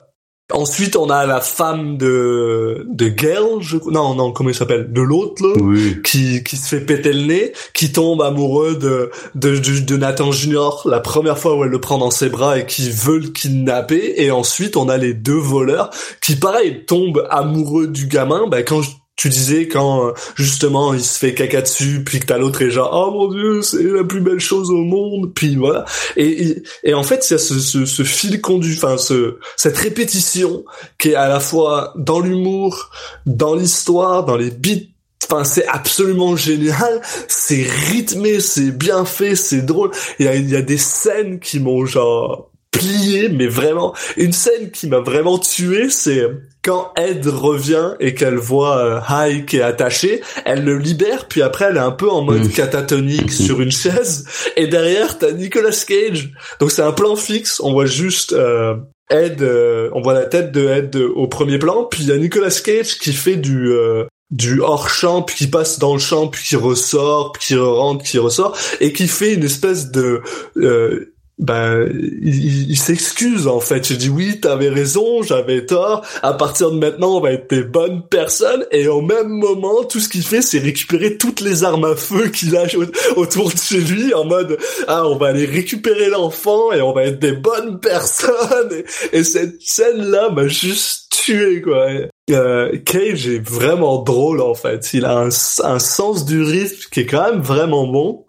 Ensuite, 0.52 0.96
on 0.96 1.10
a 1.12 1.26
la 1.28 1.42
femme 1.42 1.98
de 1.98 2.86
de 2.90 3.08
Gale, 3.08 3.60
je... 3.62 3.78
non 3.92 4.16
non 4.16 4.32
comment 4.32 4.50
il 4.50 4.56
s'appelle, 4.56 4.92
de 4.92 5.02
l'autre 5.02 5.46
là 5.46 5.54
Oui. 5.62 5.98
qui, 6.04 6.44
qui 6.44 6.58
se 6.58 6.68
fait 6.76 6.82
péter 6.82 7.14
le 7.14 7.22
nez, 7.28 7.54
qui 7.74 7.92
tombe 7.92 8.22
amoureux 8.22 8.76
de, 8.76 9.12
de, 9.36 9.58
de, 9.58 9.80
de 9.80 9.98
Nathan 9.98 10.32
Junior 10.32 10.82
la 10.90 11.00
première 11.02 11.38
fois 11.38 11.56
où 11.56 11.64
elle 11.64 11.70
le 11.70 11.80
prend 11.80 11.98
dans 12.00 12.10
ses 12.12 12.30
bras 12.30 12.58
et 12.58 12.66
qui 12.66 12.90
veut 12.90 13.20
le 13.20 13.28
kidnapper. 13.28 14.16
Et 14.18 14.32
ensuite, 14.32 14.76
on 14.76 14.90
a 14.90 14.98
les 14.98 15.14
deux 15.14 15.34
voleurs 15.38 15.92
qui, 16.22 16.36
pareil, 16.36 16.84
tombent 16.86 17.28
amoureux 17.30 17.88
du 17.88 18.08
gamin. 18.08 18.48
Ben, 18.48 18.64
quand 18.66 18.82
je- 18.82 18.90
tu 19.20 19.28
disais 19.28 19.68
quand 19.68 20.08
euh, 20.08 20.14
justement 20.36 20.94
il 20.94 21.04
se 21.04 21.20
fait 21.20 21.34
caca 21.34 21.62
dessus, 21.62 22.06
puis 22.06 22.22
que 22.22 22.26
t'as 22.26 22.38
l'autre 22.38 22.62
et 22.62 22.72
genre 22.72 22.90
oh 22.94 23.12
mon 23.12 23.28
dieu 23.28 23.62
c'est 23.62 23.84
la 23.84 24.06
plus 24.06 24.22
belle 24.22 24.40
chose 24.40 24.72
au 24.72 24.78
monde, 24.78 25.34
puis 25.36 25.58
voilà. 25.58 25.84
Et, 26.16 26.64
et, 26.86 26.94
en 26.94 27.04
fait 27.04 27.30
il 27.30 27.34
y 27.34 27.36
a 27.36 27.38
ce, 27.38 27.60
ce, 27.60 27.86
ce 27.86 28.04
fil 28.04 28.40
conduit, 28.40 28.78
enfin 28.78 28.98
ce 28.98 29.38
cette 29.58 29.76
répétition 29.76 30.64
qui 30.98 31.10
est 31.10 31.16
à 31.16 31.28
la 31.28 31.42
fois 31.42 31.94
dans 31.98 32.22
l'humour, 32.22 32.92
dans 33.26 33.56
l'histoire, 33.56 34.24
dans 34.24 34.38
les 34.38 34.52
beats 34.52 34.88
Enfin, 35.30 35.44
c'est 35.44 35.68
absolument 35.68 36.36
génial. 36.36 37.02
C'est 37.28 37.62
rythmé, 37.62 38.40
c'est 38.40 38.72
bien 38.72 39.06
fait, 39.06 39.36
c'est 39.36 39.62
drôle. 39.62 39.92
Il 40.18 40.26
y 40.26 40.30
a, 40.30 40.36
y 40.36 40.56
a 40.56 40.62
des 40.62 40.78
scènes 40.78 41.40
qui 41.40 41.60
m'ont 41.60 41.86
genre 41.86 42.49
plié, 42.72 43.30
mais 43.30 43.48
vraiment. 43.48 43.94
Une 44.18 44.34
scène 44.34 44.72
qui 44.72 44.88
m'a 44.88 45.00
vraiment 45.00 45.38
tué, 45.38 45.90
c'est 45.90 46.24
quand 46.62 46.92
Ed 46.96 47.26
revient 47.28 47.94
et 48.00 48.14
qu'elle 48.14 48.36
voit 48.38 48.78
euh, 48.78 49.00
Hai 49.28 49.46
qui 49.46 49.58
est 49.58 49.62
attaché, 49.62 50.22
elle 50.46 50.64
le 50.64 50.78
libère, 50.78 51.28
puis 51.28 51.42
après 51.42 51.66
elle 51.66 51.78
est 51.78 51.80
un 51.82 51.92
peu 51.92 52.10
en 52.10 52.22
mode 52.22 52.42
Mhm. 52.44 52.50
catatonique 52.52 53.32
sur 53.32 53.62
une 53.62 53.72
chaise, 53.72 54.26
et 54.56 54.68
derrière 54.68 55.18
t'as 55.18 55.32
Nicolas 55.32 55.72
Cage. 55.88 56.32
Donc 56.60 56.72
c'est 56.72 56.82
un 56.82 56.92
plan 56.92 57.16
fixe, 57.16 57.60
on 57.60 57.72
voit 57.74 57.86
juste 57.86 58.34
euh, 58.34 58.76
Ed, 59.10 59.42
euh, 59.42 59.90
on 59.94 60.02
voit 60.02 60.14
la 60.14 60.26
tête 60.26 60.52
de 60.52 60.68
Ed 60.68 60.96
euh, 60.96 61.10
au 61.16 61.28
premier 61.28 61.58
plan, 61.58 61.86
puis 61.86 62.04
il 62.04 62.10
y 62.10 62.12
a 62.12 62.18
Nicolas 62.18 62.52
Cage 62.64 62.98
qui 63.00 63.14
fait 63.14 63.38
du 63.38 63.72
euh, 63.72 64.04
du 64.32 64.62
hors 64.62 64.90
champ 64.90 65.24
puis 65.24 65.36
qui 65.36 65.48
passe 65.48 65.80
dans 65.80 65.94
le 65.94 66.00
champ 66.00 66.28
puis 66.28 66.44
qui 66.46 66.56
ressort 66.56 67.32
puis 67.32 67.48
qui 67.48 67.56
rentre 67.58 68.06
qui 68.06 68.20
ressort 68.20 68.56
et 68.80 68.94
qui 68.94 69.08
fait 69.08 69.34
une 69.34 69.44
espèce 69.44 69.90
de 69.90 70.22
euh, 70.58 71.14
ben 71.40 71.88
il, 72.22 72.46
il- 72.46 72.72
il 72.72 72.78
s'excuse 72.78 73.48
en 73.48 73.60
fait. 73.60 73.88
J'ai 73.88 73.96
dit 73.98 74.10
oui 74.10 74.40
t'avais 74.42 74.70
raison 74.70 75.24
j'avais 75.24 75.66
tort. 75.66 76.06
À 76.22 76.34
partir 76.34 76.70
de 76.72 76.78
maintenant 76.78 77.18
on 77.18 77.22
va 77.22 77.32
être 77.32 77.50
des 77.50 77.64
bonnes 77.64 78.04
personnes. 78.08 78.66
Et 78.72 78.88
au 78.88 79.02
même 79.02 79.30
moment 79.30 79.84
tout 79.86 80.00
ce 80.00 80.10
qu'il 80.10 80.24
fait 80.24 80.42
c'est 80.42 80.60
récupérer 80.60 81.18
toutes 81.18 81.40
les 81.42 81.64
armes 81.64 81.86
à 81.86 81.96
feu 81.96 82.28
qu'il 82.30 82.56
a 82.58 82.64
au- 82.76 83.20
autour 83.22 83.50
de 83.52 83.58
chez 83.58 83.80
lui 83.80 84.14
en 84.14 84.26
mode 84.26 84.58
ah 84.88 85.08
on 85.08 85.18
va 85.18 85.28
aller 85.28 85.46
récupérer 85.46 86.10
l'enfant 86.10 86.72
et 86.74 86.82
on 86.82 86.92
va 86.94 87.04
être 87.06 87.20
des 87.20 87.32
bonnes 87.34 87.80
personnes. 87.80 88.72
Et, 89.14 89.18
et 89.20 89.24
cette 89.24 89.62
scène 89.62 90.10
là 90.12 90.30
m'a 90.30 90.48
juste 90.48 91.12
tué 91.24 91.62
quoi. 91.62 91.88
Euh, 92.32 92.78
Cage 92.86 93.28
est 93.28 93.40
vraiment 93.44 94.04
drôle 94.04 94.42
en 94.42 94.54
fait. 94.54 94.90
Il 94.94 95.06
a 95.06 95.18
un, 95.18 95.30
un 95.64 95.80
sens 95.80 96.26
du 96.26 96.44
rythme 96.44 96.90
qui 96.92 97.00
est 97.02 97.06
quand 97.06 97.32
même 97.32 97.42
vraiment 97.42 97.88
bon. 97.88 98.26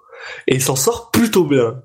Et 0.46 0.54
il 0.56 0.62
s'en 0.62 0.76
sort 0.76 1.10
plutôt 1.10 1.44
bien. 1.44 1.82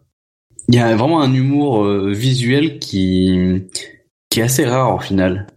Il 0.67 0.75
y 0.75 0.79
a 0.79 0.95
vraiment 0.95 1.21
un 1.21 1.33
humour 1.33 1.83
euh, 1.83 2.11
visuel 2.11 2.79
qui 2.79 3.63
qui 4.29 4.39
est 4.39 4.43
assez 4.43 4.65
rare 4.65 4.95
au 4.95 4.99
final. 4.99 5.47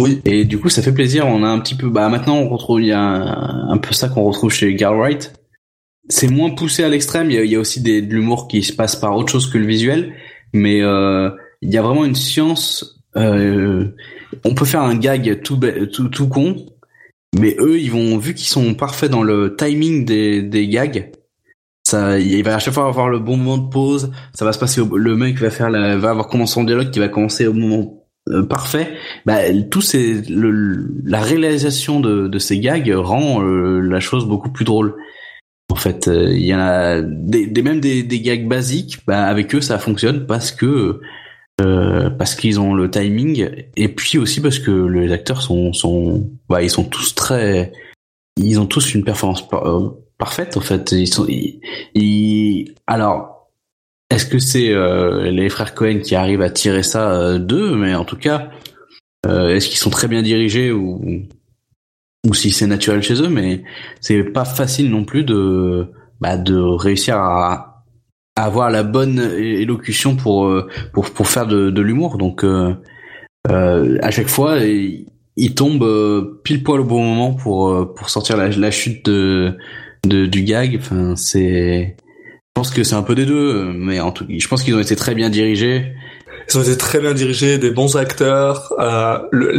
Oui. 0.00 0.20
Et 0.24 0.44
du 0.44 0.58
coup, 0.58 0.68
ça 0.68 0.82
fait 0.82 0.92
plaisir. 0.92 1.26
On 1.26 1.42
a 1.42 1.48
un 1.48 1.58
petit 1.60 1.74
peu. 1.74 1.88
Bah 1.88 2.08
maintenant, 2.08 2.36
on 2.38 2.48
retrouve. 2.48 2.80
Il 2.80 2.88
y 2.88 2.92
a 2.92 3.00
un, 3.00 3.70
un 3.70 3.78
peu 3.78 3.92
ça 3.92 4.08
qu'on 4.08 4.24
retrouve 4.24 4.52
chez 4.52 4.74
Garwright. 4.74 5.32
C'est 6.08 6.28
moins 6.28 6.50
poussé 6.50 6.82
à 6.82 6.88
l'extrême. 6.88 7.30
Il 7.30 7.36
y 7.36 7.38
a, 7.38 7.44
il 7.44 7.50
y 7.50 7.56
a 7.56 7.60
aussi 7.60 7.80
des, 7.80 8.02
de 8.02 8.12
l'humour 8.12 8.48
qui 8.48 8.62
se 8.62 8.72
passe 8.72 8.96
par 8.96 9.16
autre 9.16 9.30
chose 9.30 9.50
que 9.50 9.58
le 9.58 9.66
visuel, 9.66 10.14
mais 10.52 10.82
euh, 10.82 11.30
il 11.62 11.70
y 11.70 11.78
a 11.78 11.82
vraiment 11.82 12.04
une 12.04 12.14
science. 12.14 13.00
Euh, 13.16 13.88
on 14.44 14.54
peut 14.54 14.64
faire 14.64 14.82
un 14.82 14.96
gag 14.96 15.42
tout 15.42 15.58
tout 15.92 16.08
tout 16.08 16.28
con, 16.28 16.66
mais 17.38 17.56
eux, 17.58 17.78
ils 17.78 17.90
vont 17.90 18.18
vu 18.18 18.34
qu'ils 18.34 18.48
sont 18.48 18.74
parfaits 18.74 19.10
dans 19.10 19.22
le 19.22 19.54
timing 19.56 20.04
des 20.04 20.42
des 20.42 20.68
gags. 20.68 21.12
Ça, 21.90 22.18
il 22.18 22.42
va 22.44 22.54
à 22.54 22.58
chaque 22.58 22.74
fois 22.74 22.86
avoir 22.86 23.08
le 23.08 23.18
bon 23.18 23.36
moment 23.36 23.58
de 23.58 23.68
pause. 23.68 24.12
Ça 24.32 24.44
va 24.44 24.52
se 24.52 24.58
passer. 24.58 24.80
Au, 24.80 24.96
le 24.96 25.16
mec 25.16 25.38
va 25.38 25.50
faire, 25.50 25.70
la, 25.70 25.96
va 25.96 26.10
avoir 26.10 26.28
commencé 26.28 26.54
son 26.54 26.64
dialogue 26.64 26.90
qui 26.90 27.00
va 27.00 27.08
commencer 27.08 27.46
au 27.46 27.52
moment 27.52 28.04
euh, 28.28 28.44
parfait. 28.44 28.92
Bah, 29.26 29.38
tout 29.70 29.80
c'est 29.80 30.22
la 30.28 31.20
réalisation 31.20 32.00
de, 32.00 32.28
de 32.28 32.38
ces 32.38 32.60
gags 32.60 32.90
rend 32.94 33.42
euh, 33.42 33.80
la 33.80 34.00
chose 34.00 34.26
beaucoup 34.26 34.50
plus 34.50 34.64
drôle. 34.64 34.94
En 35.70 35.76
fait, 35.76 36.08
euh, 36.08 36.32
il 36.32 36.44
y 36.44 36.52
a 36.52 37.02
des, 37.02 37.46
des 37.46 37.62
même 37.62 37.80
des, 37.80 38.02
des, 38.02 38.20
gags 38.20 38.46
basiques. 38.46 38.98
Bah, 39.06 39.24
avec 39.24 39.54
eux, 39.54 39.60
ça 39.60 39.78
fonctionne 39.78 40.26
parce 40.26 40.52
que 40.52 41.00
parce 42.18 42.36
qu'ils 42.36 42.58
ont 42.58 42.72
le 42.72 42.90
timing 42.90 43.50
et 43.76 43.88
puis 43.88 44.16
aussi 44.16 44.40
parce 44.40 44.58
que 44.58 44.70
les 44.70 45.12
acteurs 45.12 45.42
sont 45.42 45.74
sont 45.74 46.26
bah, 46.48 46.62
ils 46.62 46.70
sont 46.70 46.84
tous 46.84 47.14
très 47.14 47.70
ils 48.38 48.58
ont 48.58 48.64
tous 48.64 48.94
une 48.94 49.04
performance 49.04 49.46
parfaite 50.20 50.56
en 50.56 50.60
fait. 50.60 50.92
Ils 50.92 51.08
sont, 51.08 51.26
ils, 51.28 52.74
alors, 52.86 53.40
est-ce 54.10 54.26
que 54.26 54.38
c'est 54.38 54.70
euh, 54.70 55.30
les 55.30 55.48
frères 55.48 55.74
Cohen 55.74 56.00
qui 56.00 56.16
arrivent 56.16 56.42
à 56.42 56.50
tirer 56.50 56.82
ça 56.82 57.12
euh, 57.12 57.38
d'eux? 57.38 57.76
Mais 57.76 57.94
en 57.94 58.04
tout 58.04 58.16
cas, 58.16 58.50
euh, 59.26 59.54
est-ce 59.54 59.68
qu'ils 59.68 59.78
sont 59.78 59.90
très 59.90 60.08
bien 60.08 60.22
dirigés 60.22 60.70
ou 60.72 61.00
ou 62.28 62.34
si 62.34 62.50
c'est 62.50 62.66
naturel 62.66 63.02
chez 63.02 63.22
eux? 63.22 63.28
Mais 63.28 63.62
c'est 64.00 64.22
pas 64.24 64.44
facile 64.44 64.90
non 64.90 65.04
plus 65.04 65.24
de 65.24 65.86
bah, 66.20 66.36
de 66.36 66.56
réussir 66.56 67.16
à, 67.16 67.84
avoir 68.36 68.70
la 68.70 68.82
bonne 68.82 69.18
élocution 69.18 70.16
pour 70.16 70.50
pour 70.92 71.10
pour 71.10 71.28
faire 71.28 71.46
de, 71.46 71.70
de 71.70 71.82
l'humour. 71.82 72.18
Donc 72.18 72.44
à 73.48 74.10
chaque 74.10 74.28
fois, 74.28 74.58
il 74.60 75.54
tombe 75.54 76.40
pile 76.42 76.62
poil 76.62 76.80
au 76.80 76.84
bon 76.84 77.04
moment 77.04 77.34
pour 77.34 77.94
pour 77.94 78.10
sortir 78.10 78.36
la, 78.36 78.48
la 78.48 78.70
chute 78.70 79.04
de 79.04 79.56
de, 80.06 80.26
du 80.26 80.42
gag. 80.42 80.78
Enfin, 80.80 81.14
c'est, 81.16 81.96
je 81.98 82.52
pense 82.54 82.70
que 82.70 82.84
c'est 82.84 82.94
un 82.94 83.02
peu 83.02 83.14
des 83.14 83.26
deux, 83.26 83.72
mais 83.72 84.00
en 84.00 84.12
tout, 84.12 84.26
je 84.28 84.48
pense 84.48 84.62
qu'ils 84.62 84.74
ont 84.74 84.80
été 84.80 84.96
très 84.96 85.14
bien 85.14 85.30
dirigés. 85.30 85.92
Ils 86.48 86.58
ont 86.58 86.62
été 86.62 86.76
très 86.76 86.98
bien 86.98 87.14
dirigés, 87.14 87.58
des 87.58 87.70
bons 87.70 87.96
acteurs. 87.96 88.72
Euh, 88.80 89.18
le, 89.30 89.52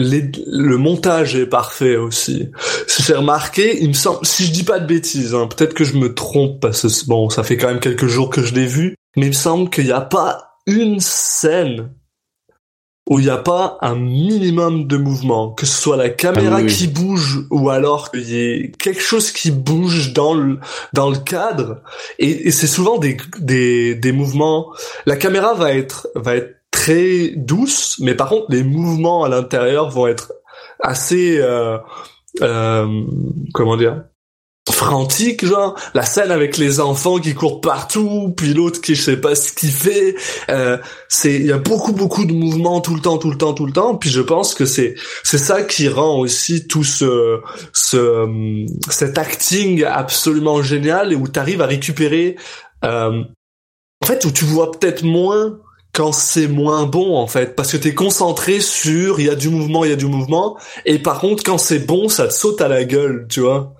le, 0.46 0.78
montage 0.78 1.36
est 1.36 1.46
parfait 1.46 1.96
aussi. 1.96 2.50
Si 2.86 3.04
j'ai 3.04 3.14
remarqué, 3.14 3.82
il 3.82 3.90
me 3.90 3.94
semble, 3.94 4.26
si 4.26 4.46
je 4.46 4.52
dis 4.52 4.64
pas 4.64 4.80
de 4.80 4.86
bêtises, 4.86 5.34
hein, 5.34 5.48
peut-être 5.48 5.74
que 5.74 5.86
je 5.86 5.96
me 5.96 6.14
trompe 6.14 6.60
parce 6.60 6.82
que 6.82 7.08
bon, 7.08 7.30
ça 7.30 7.44
fait 7.44 7.56
quand 7.56 7.70
même 7.70 7.80
quelques 7.80 8.08
jours 8.08 8.30
que 8.30 8.44
je 8.44 8.54
l'ai 8.54 8.66
vu, 8.66 8.96
mais 9.16 9.28
il 9.28 9.30
me 9.30 9.34
semble 9.34 9.70
qu'il 9.70 9.86
n'y 9.86 9.92
a 9.92 10.02
pas 10.02 10.58
une 10.68 11.00
scène 11.00 11.92
où 13.12 13.20
il 13.20 13.26
n'y 13.26 13.30
a 13.30 13.38
pas 13.38 13.78
un 13.82 13.96
minimum 13.96 14.88
de 14.88 14.96
mouvement, 14.96 15.52
que 15.52 15.66
ce 15.66 15.82
soit 15.82 15.98
la 15.98 16.10
caméra 16.10 16.60
ah 16.60 16.64
qui 16.64 16.88
bouge 16.88 17.46
ou 17.50 17.70
alors 17.70 18.10
qu'il 18.10 18.22
y 18.22 18.40
ait 18.40 18.72
quelque 18.72 19.02
chose 19.02 19.32
qui 19.34 19.52
bouge 19.52 20.14
dans 20.14 20.34
le 20.34 20.60
dans 20.94 21.10
le 21.10 21.18
cadre. 21.18 21.82
Et, 22.20 22.48
et 22.48 22.52
c'est 22.52 22.68
souvent 22.68 22.98
des, 23.00 23.18
des 23.40 23.96
des 23.96 24.14
mouvements. 24.14 24.72
La 25.06 25.18
caméra 25.18 25.54
va 25.56 25.74
être 25.74 26.08
va 26.16 26.38
être 26.38 26.56
très 26.72 27.34
douce, 27.36 28.00
mais 28.00 28.16
par 28.16 28.30
contre 28.30 28.46
les 28.48 28.64
mouvements 28.64 29.26
à 29.26 29.30
l'intérieur 29.30 29.90
vont 29.90 30.08
être 30.08 30.32
assez 30.80 31.38
euh, 31.38 31.80
euh, 32.42 32.88
comment 33.54 33.76
dire 33.76 34.06
frantique 34.70 35.44
genre 35.44 35.76
la 35.96 36.04
scène 36.04 36.30
avec 36.30 36.58
les 36.58 36.80
enfants 36.80 37.18
qui 37.18 37.34
courent 37.34 37.62
partout 37.62 38.32
puis 38.38 38.54
l'autre 38.54 38.80
qui 38.80 38.94
je 38.94 39.02
sais 39.02 39.18
pas 39.18 39.34
ce 39.34 39.52
qu'il 39.52 39.72
fait 39.72 40.16
euh, 40.52 40.78
c'est 41.10 41.34
il 41.34 41.48
y 41.48 41.52
a 41.52 41.58
beaucoup 41.58 41.94
beaucoup 41.94 42.26
de 42.26 42.34
mouvements 42.34 42.80
tout 42.80 42.94
le 42.94 43.02
temps 43.02 43.18
tout 43.18 43.32
le 43.32 43.38
temps 43.38 43.54
tout 43.54 43.66
le 43.66 43.74
temps 43.74 43.96
puis 43.96 44.12
je 44.12 44.22
pense 44.22 44.54
que 44.54 44.66
c'est 44.66 44.94
c'est 45.24 45.40
ça 45.40 45.64
qui 45.64 45.90
rend 45.90 46.20
aussi 46.20 46.68
tout 46.68 46.84
ce 46.84 47.40
ce 47.74 48.66
cet 48.90 49.18
acting 49.18 49.84
absolument 49.84 50.62
génial 50.62 51.12
et 51.12 51.16
où 51.16 51.28
tu 51.28 51.40
arrives 51.40 51.62
à 51.62 51.66
récupérer 51.66 52.36
euh, 52.86 53.24
en 54.04 54.06
fait 54.06 54.26
où 54.26 54.32
tu 54.32 54.46
vois 54.46 54.72
peut-être 54.72 55.04
moins 55.04 55.58
quand 55.94 56.12
c'est 56.12 56.48
moins 56.48 56.86
bon 56.86 57.18
en 57.18 57.28
fait. 57.28 57.56
Parce 57.56 57.72
que 57.72 57.78
t'es 57.78 57.94
concentré 57.94 58.60
sur 58.60 59.20
il 59.20 59.26
y 59.26 59.30
a 59.30 59.36
du 59.36 59.50
mouvement 59.50 59.84
il 59.84 59.90
y 59.90 59.94
a 59.94 59.98
du 59.98 60.06
mouvement. 60.06 60.58
Et 60.86 61.00
par 61.00 61.20
contre 61.20 61.44
quand 61.44 61.58
c'est 61.58 61.80
bon 61.80 62.10
ça 62.10 62.28
te 62.28 62.34
saute 62.34 62.62
à 62.62 62.68
la 62.68 62.84
gueule 62.84 63.26
tu 63.30 63.42
vois. 63.42 63.74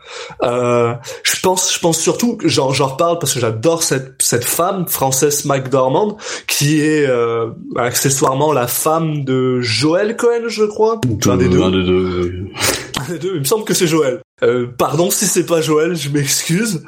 Euh, 0.44 0.94
je 1.24 1.40
pense 1.42 1.74
je 1.74 1.80
pense 1.80 2.00
surtout 2.00 2.38
j'en 2.44 2.74
j'en 2.74 2.88
reparle 2.88 3.20
parce 3.20 3.34
que 3.34 3.40
j'adore 3.40 3.84
cette 3.84 4.22
cette 4.22 4.46
femme 4.46 4.88
Frances 4.88 5.46
McDormand 5.46 6.18
qui 6.48 6.82
est 6.82 7.06
euh, 7.08 7.52
accessoirement 7.76 8.52
la 8.54 8.68
femme 8.68 9.24
de 9.24 9.62
Joel 9.62 10.18
Cohen 10.18 10.48
je 10.48 10.64
crois. 10.64 11.00
Un 11.28 11.38
des 11.38 11.48
deux. 11.48 11.62
un 11.62 11.72
des 11.72 11.84
deux, 11.84 12.48
un 13.00 13.12
des 13.12 13.20
deux 13.20 13.32
il 13.36 13.40
me 13.40 13.46
semble 13.46 13.64
que 13.64 13.74
c'est 13.74 13.88
Joel 13.88 14.22
euh, 14.44 14.68
pardon 14.78 15.12
si 15.12 15.26
c'est 15.26 15.46
pas 15.46 15.62
Joel 15.62 15.96
je 15.96 16.10
m'excuse. 16.10 16.84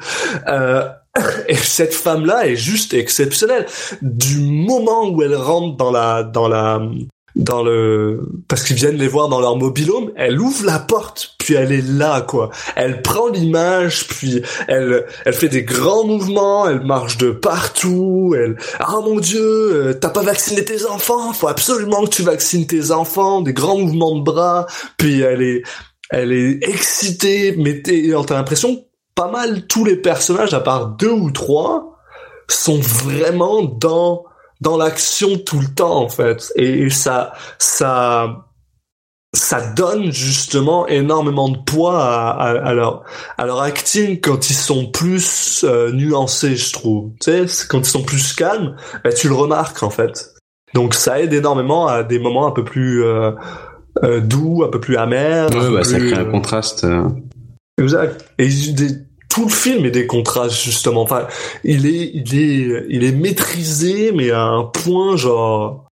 Euh, 0.48 0.88
et 1.48 1.56
cette 1.56 1.94
femme-là 1.94 2.46
est 2.46 2.56
juste 2.56 2.94
exceptionnelle. 2.94 3.66
Du 4.02 4.38
moment 4.38 5.08
où 5.08 5.22
elle 5.22 5.36
rentre 5.36 5.76
dans 5.76 5.90
la, 5.90 6.22
dans 6.22 6.48
la, 6.48 6.80
dans 7.36 7.62
le, 7.62 8.28
parce 8.48 8.62
qu'ils 8.62 8.76
viennent 8.76 8.96
les 8.96 9.08
voir 9.08 9.28
dans 9.28 9.40
leur 9.40 9.56
mobilhome, 9.56 10.12
elle 10.16 10.40
ouvre 10.40 10.64
la 10.64 10.78
porte, 10.78 11.34
puis 11.38 11.54
elle 11.54 11.72
est 11.72 11.86
là, 11.86 12.20
quoi. 12.20 12.50
Elle 12.76 13.02
prend 13.02 13.28
l'image, 13.28 14.06
puis 14.08 14.42
elle, 14.68 15.04
elle 15.24 15.34
fait 15.34 15.48
des 15.48 15.64
grands 15.64 16.04
mouvements, 16.04 16.68
elle 16.68 16.84
marche 16.84 17.18
de 17.18 17.30
partout, 17.30 18.34
elle, 18.36 18.56
ah 18.78 18.98
mon 19.04 19.18
dieu, 19.18 19.40
euh, 19.40 19.94
t'as 19.94 20.10
pas 20.10 20.22
vacciné 20.22 20.64
tes 20.64 20.86
enfants, 20.86 21.32
faut 21.32 21.48
absolument 21.48 22.04
que 22.04 22.10
tu 22.10 22.22
vaccines 22.22 22.66
tes 22.66 22.90
enfants, 22.92 23.40
des 23.40 23.52
grands 23.52 23.78
mouvements 23.78 24.16
de 24.16 24.22
bras, 24.22 24.66
puis 24.96 25.20
elle 25.20 25.42
est, 25.42 25.62
elle 26.10 26.32
est 26.32 26.58
excitée, 26.68 27.54
mais 27.56 27.82
t'as 27.82 28.34
l'impression 28.36 28.84
pas 29.14 29.30
mal 29.30 29.66
tous 29.66 29.84
les 29.84 29.96
personnages, 29.96 30.54
à 30.54 30.60
part 30.60 30.88
deux 30.88 31.12
ou 31.12 31.30
trois, 31.30 31.98
sont 32.48 32.78
vraiment 32.78 33.62
dans 33.62 34.24
dans 34.60 34.76
l'action 34.76 35.36
tout 35.38 35.60
le 35.60 35.74
temps 35.74 35.96
en 35.96 36.08
fait, 36.08 36.52
et 36.56 36.88
ça 36.90 37.32
ça 37.58 38.46
ça 39.34 39.60
donne 39.60 40.12
justement 40.12 40.86
énormément 40.86 41.48
de 41.48 41.58
poids 41.58 42.02
à, 42.02 42.50
à, 42.50 42.72
leur 42.72 43.02
à 43.36 43.46
leur 43.46 43.60
acting 43.60 44.20
quand 44.20 44.48
ils 44.48 44.54
sont 44.54 44.86
plus 44.86 45.64
euh, 45.64 45.90
nuancés, 45.92 46.56
je 46.56 46.72
trouve. 46.72 47.10
Tu 47.20 47.46
sais, 47.48 47.66
quand 47.68 47.80
ils 47.80 47.90
sont 47.90 48.04
plus 48.04 48.32
calmes, 48.34 48.76
ben, 49.02 49.12
tu 49.12 49.28
le 49.28 49.34
remarques 49.34 49.82
en 49.82 49.90
fait. 49.90 50.34
Donc 50.72 50.94
ça 50.94 51.20
aide 51.20 51.32
énormément 51.32 51.86
à 51.86 52.04
des 52.04 52.18
moments 52.18 52.46
un 52.46 52.52
peu 52.52 52.64
plus 52.64 53.04
euh, 53.04 53.32
euh, 54.02 54.20
doux, 54.20 54.62
un 54.64 54.68
peu 54.68 54.80
plus 54.80 54.96
amers. 54.96 55.50
Ouais, 55.50 55.70
bah, 55.70 55.84
ça 55.84 55.98
crée 55.98 56.14
un 56.14 56.24
contraste. 56.24 56.86
Exact. 57.78 58.24
Et 58.38 58.48
tout 59.28 59.44
le 59.44 59.50
film 59.50 59.84
est 59.84 59.90
des 59.90 60.06
contrastes 60.06 60.62
justement. 60.62 61.02
Enfin, 61.02 61.26
il 61.64 61.86
est, 61.86 62.10
il 62.14 62.38
est, 62.38 62.86
il 62.88 63.04
est 63.04 63.12
maîtrisé, 63.12 64.12
mais 64.12 64.30
à 64.30 64.42
un 64.42 64.64
point 64.64 65.16
genre 65.16 65.88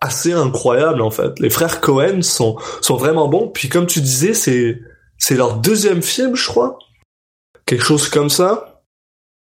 assez 0.00 0.32
incroyable 0.32 1.00
en 1.00 1.10
fait. 1.10 1.38
Les 1.40 1.50
frères 1.50 1.80
Cohen 1.80 2.22
sont 2.22 2.56
sont 2.82 2.96
vraiment 2.96 3.28
bons. 3.28 3.48
Puis 3.48 3.68
comme 3.68 3.86
tu 3.86 4.00
disais, 4.00 4.34
c'est 4.34 4.78
c'est 5.18 5.36
leur 5.36 5.56
deuxième 5.56 6.02
film, 6.02 6.36
je 6.36 6.46
crois, 6.46 6.78
quelque 7.64 7.84
chose 7.84 8.08
comme 8.08 8.28
ça. 8.30 8.82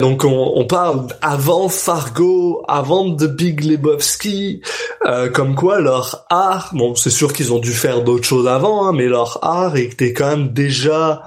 Donc 0.01 0.25
on, 0.25 0.53
on 0.55 0.65
parle 0.65 1.07
avant 1.21 1.69
Fargo, 1.69 2.63
avant 2.67 3.15
The 3.15 3.25
Big 3.25 3.63
Lebowski, 3.63 4.61
euh, 5.05 5.29
comme 5.29 5.55
quoi 5.55 5.79
leur 5.79 6.25
art, 6.31 6.71
bon 6.73 6.95
c'est 6.95 7.11
sûr 7.11 7.31
qu'ils 7.33 7.53
ont 7.53 7.59
dû 7.59 7.71
faire 7.71 8.03
d'autres 8.03 8.25
choses 8.25 8.47
avant, 8.47 8.87
hein, 8.87 8.93
mais 8.93 9.05
leur 9.05 9.39
art 9.43 9.77
était 9.77 10.11
quand 10.11 10.27
même 10.27 10.53
déjà 10.53 11.21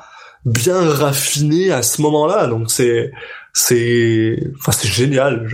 bien 0.44 0.80
raffiné 0.80 1.70
à 1.70 1.82
ce 1.82 2.02
moment-là. 2.02 2.46
Donc 2.46 2.70
c'est 2.70 3.12
c'est 3.52 4.38
enfin 4.58 4.72
c'est 4.72 4.88
génial. 4.88 5.48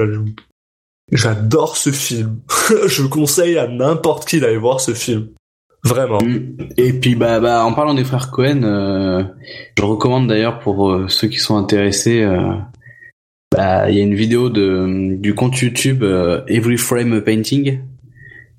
J'adore 1.13 1.77
ce 1.77 1.91
film. 1.91 2.41
je 2.87 3.05
conseille 3.05 3.59
à 3.59 3.67
n'importe 3.67 4.27
qui 4.27 4.41
d'aller 4.41 4.57
voir 4.57 4.81
ce 4.81 4.95
film. 4.95 5.29
Vraiment. 5.85 6.21
Mm. 6.23 6.57
Et 6.77 6.93
puis 6.93 7.15
bah, 7.15 7.41
bah 7.41 7.65
en 7.65 7.73
parlant 7.73 7.95
des 7.95 8.05
frères 8.05 8.31
Cohen, 8.31 8.63
euh, 8.65 9.25
je 9.79 9.83
recommande 9.83 10.29
d'ailleurs 10.29 10.59
pour 10.59 10.91
euh, 10.91 11.09
ceux 11.09 11.29
qui 11.29 11.39
sont 11.39 11.57
intéressés. 11.57 12.23
Euh, 12.23 12.53
bah 13.53 13.91
il 13.91 13.97
y 13.97 14.01
a 14.01 14.05
une 14.05 14.15
vidéo 14.15 14.49
de 14.49 15.17
du 15.17 15.35
compte 15.35 15.59
YouTube 15.59 16.05
Every 16.05 16.77
Frame 16.77 17.21
Painting 17.21 17.81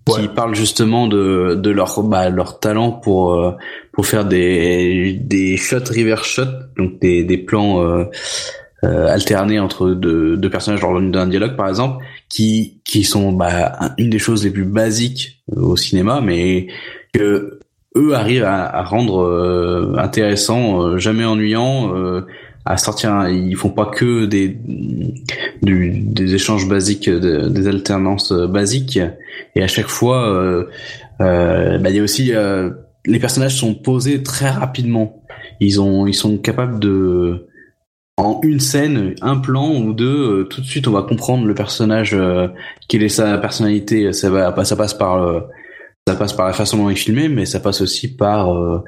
qui 0.05 0.27
parle 0.27 0.55
justement 0.55 1.07
de 1.07 1.55
de 1.55 1.69
leur 1.69 2.03
bah, 2.03 2.29
leur 2.29 2.59
talent 2.59 2.91
pour 2.91 3.33
euh, 3.33 3.55
pour 3.91 4.05
faire 4.05 4.25
des 4.25 5.13
des 5.13 5.57
shots 5.57 5.89
reverse 5.89 6.27
shots 6.27 6.43
donc 6.77 6.99
des 6.99 7.23
des 7.23 7.37
plans 7.37 7.81
euh, 7.83 8.05
euh, 8.83 9.07
alternés 9.07 9.59
entre 9.59 9.91
deux, 9.91 10.37
deux 10.37 10.49
personnages 10.49 10.81
lors 10.81 10.99
d'un 10.99 11.27
dialogue 11.27 11.55
par 11.55 11.69
exemple 11.69 12.03
qui 12.29 12.81
qui 12.83 13.03
sont 13.03 13.31
bah, 13.31 13.93
une 13.97 14.09
des 14.09 14.19
choses 14.19 14.43
les 14.43 14.51
plus 14.51 14.65
basiques 14.65 15.43
au 15.55 15.75
cinéma 15.77 16.21
mais 16.21 16.67
que 17.13 17.59
eux 17.97 18.15
arrivent 18.15 18.45
à, 18.45 18.65
à 18.65 18.83
rendre 18.83 19.95
intéressant 19.97 20.97
jamais 20.97 21.25
ennuyant 21.25 21.93
à 22.65 22.77
sortir 22.77 23.27
ils 23.29 23.55
font 23.55 23.69
pas 23.69 23.85
que 23.87 24.25
des 24.25 24.57
des 25.61 26.33
échanges 26.33 26.67
basiques 26.67 27.09
des 27.09 27.67
alternances 27.67 28.31
basiques. 28.31 28.99
Et 29.55 29.63
à 29.63 29.67
chaque 29.67 29.87
fois 29.87 30.27
euh, 30.27 30.65
euh, 31.21 31.77
bah, 31.77 31.89
il 31.89 31.95
y 31.95 31.99
a 31.99 32.03
aussi 32.03 32.33
euh, 32.33 32.69
les 33.05 33.19
personnages 33.19 33.55
sont 33.55 33.73
posés 33.73 34.23
très 34.23 34.49
rapidement 34.49 35.21
ils 35.59 35.79
ont 35.79 36.07
ils 36.07 36.13
sont 36.13 36.37
capables 36.37 36.79
de 36.79 37.47
en 38.17 38.39
une 38.43 38.59
scène, 38.59 39.15
un 39.21 39.37
plan 39.37 39.73
ou 39.73 39.93
deux, 39.93 40.41
euh, 40.41 40.43
tout 40.43 40.61
de 40.61 40.65
suite 40.65 40.87
on 40.87 40.91
va 40.91 41.01
comprendre 41.01 41.45
le 41.45 41.55
personnage, 41.55 42.13
euh, 42.13 42.47
quelle 42.87 43.03
est 43.03 43.09
sa 43.09 43.37
personnalité. 43.37 44.13
Ça 44.13 44.29
va, 44.29 44.63
ça 44.63 44.75
passe 44.75 44.93
par, 44.93 45.23
euh, 45.23 45.39
ça 46.07 46.15
passe 46.15 46.33
par 46.33 46.45
la 46.45 46.53
façon 46.53 46.77
dont 46.77 46.89
il 46.89 46.93
est 46.93 46.95
filmé, 46.95 47.29
mais 47.29 47.45
ça 47.45 47.59
passe 47.59 47.81
aussi 47.81 48.15
par 48.15 48.53
euh, 48.53 48.83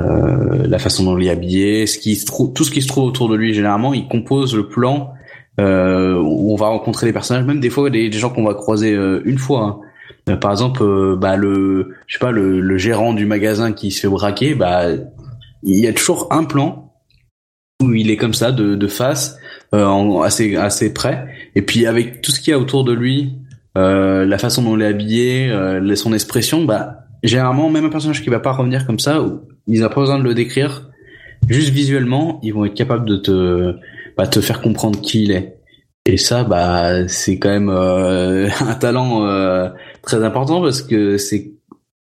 euh, 0.00 0.66
la 0.68 0.78
façon 0.78 1.04
dont 1.04 1.18
il 1.18 1.26
est 1.26 1.30
habillé, 1.30 1.86
ce 1.86 1.98
qui 1.98 2.14
se 2.14 2.26
trouve, 2.26 2.52
tout 2.52 2.62
ce 2.62 2.70
qui 2.70 2.82
se 2.82 2.88
trouve 2.88 3.04
autour 3.04 3.28
de 3.28 3.36
lui. 3.36 3.54
Généralement, 3.54 3.94
il 3.94 4.06
compose 4.06 4.54
le 4.54 4.68
plan 4.68 5.12
euh, 5.58 6.14
où 6.14 6.52
on 6.52 6.56
va 6.56 6.68
rencontrer 6.68 7.06
les 7.06 7.12
personnages, 7.12 7.44
même 7.46 7.60
des 7.60 7.70
fois 7.70 7.90
des, 7.90 8.12
gens 8.12 8.30
qu'on 8.30 8.44
va 8.44 8.54
croiser 8.54 8.92
une 8.92 9.38
fois. 9.38 9.64
hein. 9.64 9.87
Euh, 10.28 10.36
Par 10.36 10.50
exemple, 10.50 10.82
euh, 10.82 11.16
bah 11.16 11.36
le, 11.36 11.94
je 12.06 12.14
sais 12.14 12.20
pas, 12.20 12.30
le, 12.30 12.60
le 12.60 12.78
gérant 12.78 13.12
du 13.12 13.26
magasin 13.26 13.72
qui 13.72 13.90
se 13.90 14.00
fait 14.00 14.08
braquer, 14.08 14.54
bah 14.54 14.86
il 15.62 15.78
y 15.78 15.86
a 15.86 15.92
toujours 15.92 16.28
un 16.32 16.44
plan 16.44 16.92
où 17.82 17.92
il 17.92 18.10
est 18.10 18.16
comme 18.16 18.34
ça 18.34 18.52
de, 18.52 18.74
de 18.74 18.86
face, 18.88 19.38
euh, 19.74 20.20
assez 20.20 20.56
assez 20.56 20.92
près, 20.92 21.26
et 21.54 21.62
puis 21.62 21.86
avec 21.86 22.20
tout 22.22 22.32
ce 22.32 22.40
qu'il 22.40 22.50
y 22.50 22.54
a 22.54 22.58
autour 22.58 22.84
de 22.84 22.92
lui, 22.92 23.34
euh, 23.76 24.24
la 24.24 24.38
façon 24.38 24.62
dont 24.62 24.76
il 24.76 24.82
est 24.82 24.86
habillé, 24.86 25.50
euh, 25.50 25.94
son 25.94 26.12
expression, 26.12 26.64
bah 26.64 27.04
généralement 27.22 27.70
même 27.70 27.84
un 27.84 27.90
personnage 27.90 28.22
qui 28.22 28.30
va 28.30 28.40
pas 28.40 28.52
revenir 28.52 28.86
comme 28.86 28.98
ça, 28.98 29.24
ils 29.66 29.80
n'ont 29.80 29.88
pas 29.88 30.00
besoin 30.00 30.18
de 30.18 30.24
le 30.24 30.34
décrire, 30.34 30.88
juste 31.48 31.70
visuellement, 31.70 32.40
ils 32.42 32.52
vont 32.52 32.64
être 32.64 32.74
capables 32.74 33.08
de 33.08 33.16
te 33.16 33.74
bah, 34.16 34.26
te 34.26 34.40
faire 34.40 34.60
comprendre 34.60 35.00
qui 35.00 35.24
il 35.24 35.30
est. 35.32 35.57
Et 36.08 36.16
ça, 36.16 36.42
bah, 36.42 37.06
c'est 37.06 37.38
quand 37.38 37.50
même 37.50 37.68
euh, 37.68 38.48
un 38.60 38.74
talent 38.74 39.26
euh, 39.26 39.68
très 40.02 40.24
important 40.24 40.62
parce 40.62 40.80
que 40.80 41.18
c'est 41.18 41.52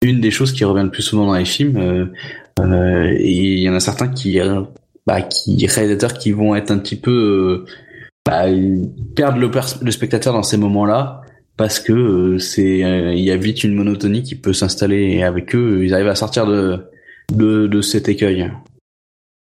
une 0.02 0.20
des 0.20 0.32
choses 0.32 0.50
qui 0.52 0.64
revient 0.64 0.82
le 0.82 0.90
plus 0.90 1.04
souvent 1.04 1.26
dans 1.26 1.34
les 1.36 1.44
films. 1.44 1.76
euh, 1.76 2.06
euh, 2.60 3.14
et 3.16 3.30
il 3.30 3.60
y 3.60 3.70
en 3.70 3.74
a 3.74 3.80
certains 3.80 4.08
qui, 4.08 4.40
euh, 4.40 4.62
bah, 5.06 5.22
qui 5.22 5.64
réalisateurs 5.68 6.14
qui 6.14 6.32
vont 6.32 6.56
être 6.56 6.72
un 6.72 6.78
petit 6.78 6.96
peu, 6.96 7.64
euh, 7.68 7.74
bah, 8.26 8.46
perdre 9.14 9.38
le, 9.38 9.48
le 9.84 9.90
spectateur 9.92 10.32
dans 10.32 10.42
ces 10.42 10.56
moments-là 10.56 11.22
parce 11.56 11.78
que 11.78 12.38
c'est, 12.38 12.78
il 12.80 13.20
y 13.20 13.30
a 13.30 13.36
vite 13.36 13.62
une 13.62 13.74
monotonie 13.74 14.24
qui 14.24 14.34
peut 14.34 14.52
s'installer 14.52 15.12
et 15.12 15.22
avec 15.22 15.54
eux, 15.54 15.84
ils 15.84 15.94
arrivent 15.94 16.08
à 16.08 16.16
sortir 16.16 16.46
de 16.46 16.80
de, 17.32 17.66
de 17.66 17.80
cet 17.80 18.08
écueil. 18.08 18.50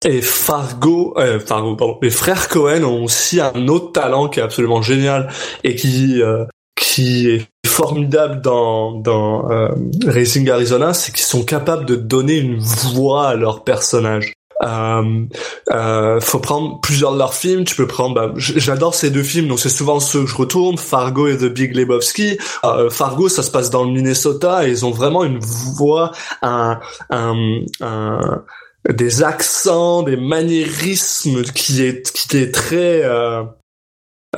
Et 0.06 0.22
Fargo, 0.22 1.12
euh, 1.18 1.38
Fargo, 1.38 1.76
pardon, 1.76 1.98
les 2.00 2.08
frères 2.08 2.48
Cohen 2.48 2.84
ont 2.84 3.04
aussi 3.04 3.38
un 3.38 3.68
autre 3.68 3.92
talent 3.92 4.28
qui 4.28 4.40
est 4.40 4.42
absolument 4.42 4.80
génial 4.80 5.30
et 5.62 5.74
qui 5.74 6.22
euh, 6.22 6.46
qui 6.74 7.28
est 7.28 7.46
formidable 7.66 8.40
dans 8.40 8.92
dans 8.92 9.50
euh, 9.50 9.68
Racing 10.06 10.48
Arizona, 10.48 10.94
c'est 10.94 11.12
qu'ils 11.12 11.26
sont 11.26 11.44
capables 11.44 11.84
de 11.84 11.96
donner 11.96 12.38
une 12.38 12.58
voix 12.58 13.28
à 13.28 13.34
leurs 13.34 13.62
personnages. 13.62 14.32
Euh, 14.62 15.24
euh, 15.70 16.20
faut 16.20 16.38
prendre 16.38 16.80
plusieurs 16.80 17.12
de 17.12 17.18
leurs 17.18 17.34
films. 17.34 17.64
Tu 17.64 17.76
peux 17.76 17.86
prendre. 17.86 18.14
Bah, 18.14 18.32
J'adore 18.36 18.94
ces 18.94 19.10
deux 19.10 19.22
films, 19.22 19.48
donc 19.48 19.60
c'est 19.60 19.68
souvent 19.68 20.00
ceux 20.00 20.24
que 20.24 20.30
je 20.30 20.36
retourne. 20.36 20.78
Fargo 20.78 21.28
et 21.28 21.36
The 21.36 21.44
Big 21.52 21.74
Lebowski. 21.74 22.38
Euh, 22.64 22.88
Fargo, 22.90 23.28
ça 23.28 23.42
se 23.42 23.50
passe 23.50 23.70
dans 23.70 23.84
le 23.84 23.90
Minnesota 23.90 24.66
et 24.66 24.70
ils 24.70 24.84
ont 24.84 24.90
vraiment 24.90 25.24
une 25.24 25.38
voix, 25.38 26.12
un, 26.42 26.78
un, 27.10 27.60
un 27.80 28.42
des 28.88 29.22
accents, 29.22 30.02
des 30.02 30.16
maniérismes 30.16 31.42
qui 31.42 31.82
est 31.82 32.10
qui 32.12 32.36
est 32.36 32.52
très 32.52 33.02
euh, 33.04 33.42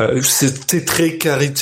euh, 0.01 0.21
c'était 0.23 0.85
très 0.85 1.17
cari- 1.19 1.53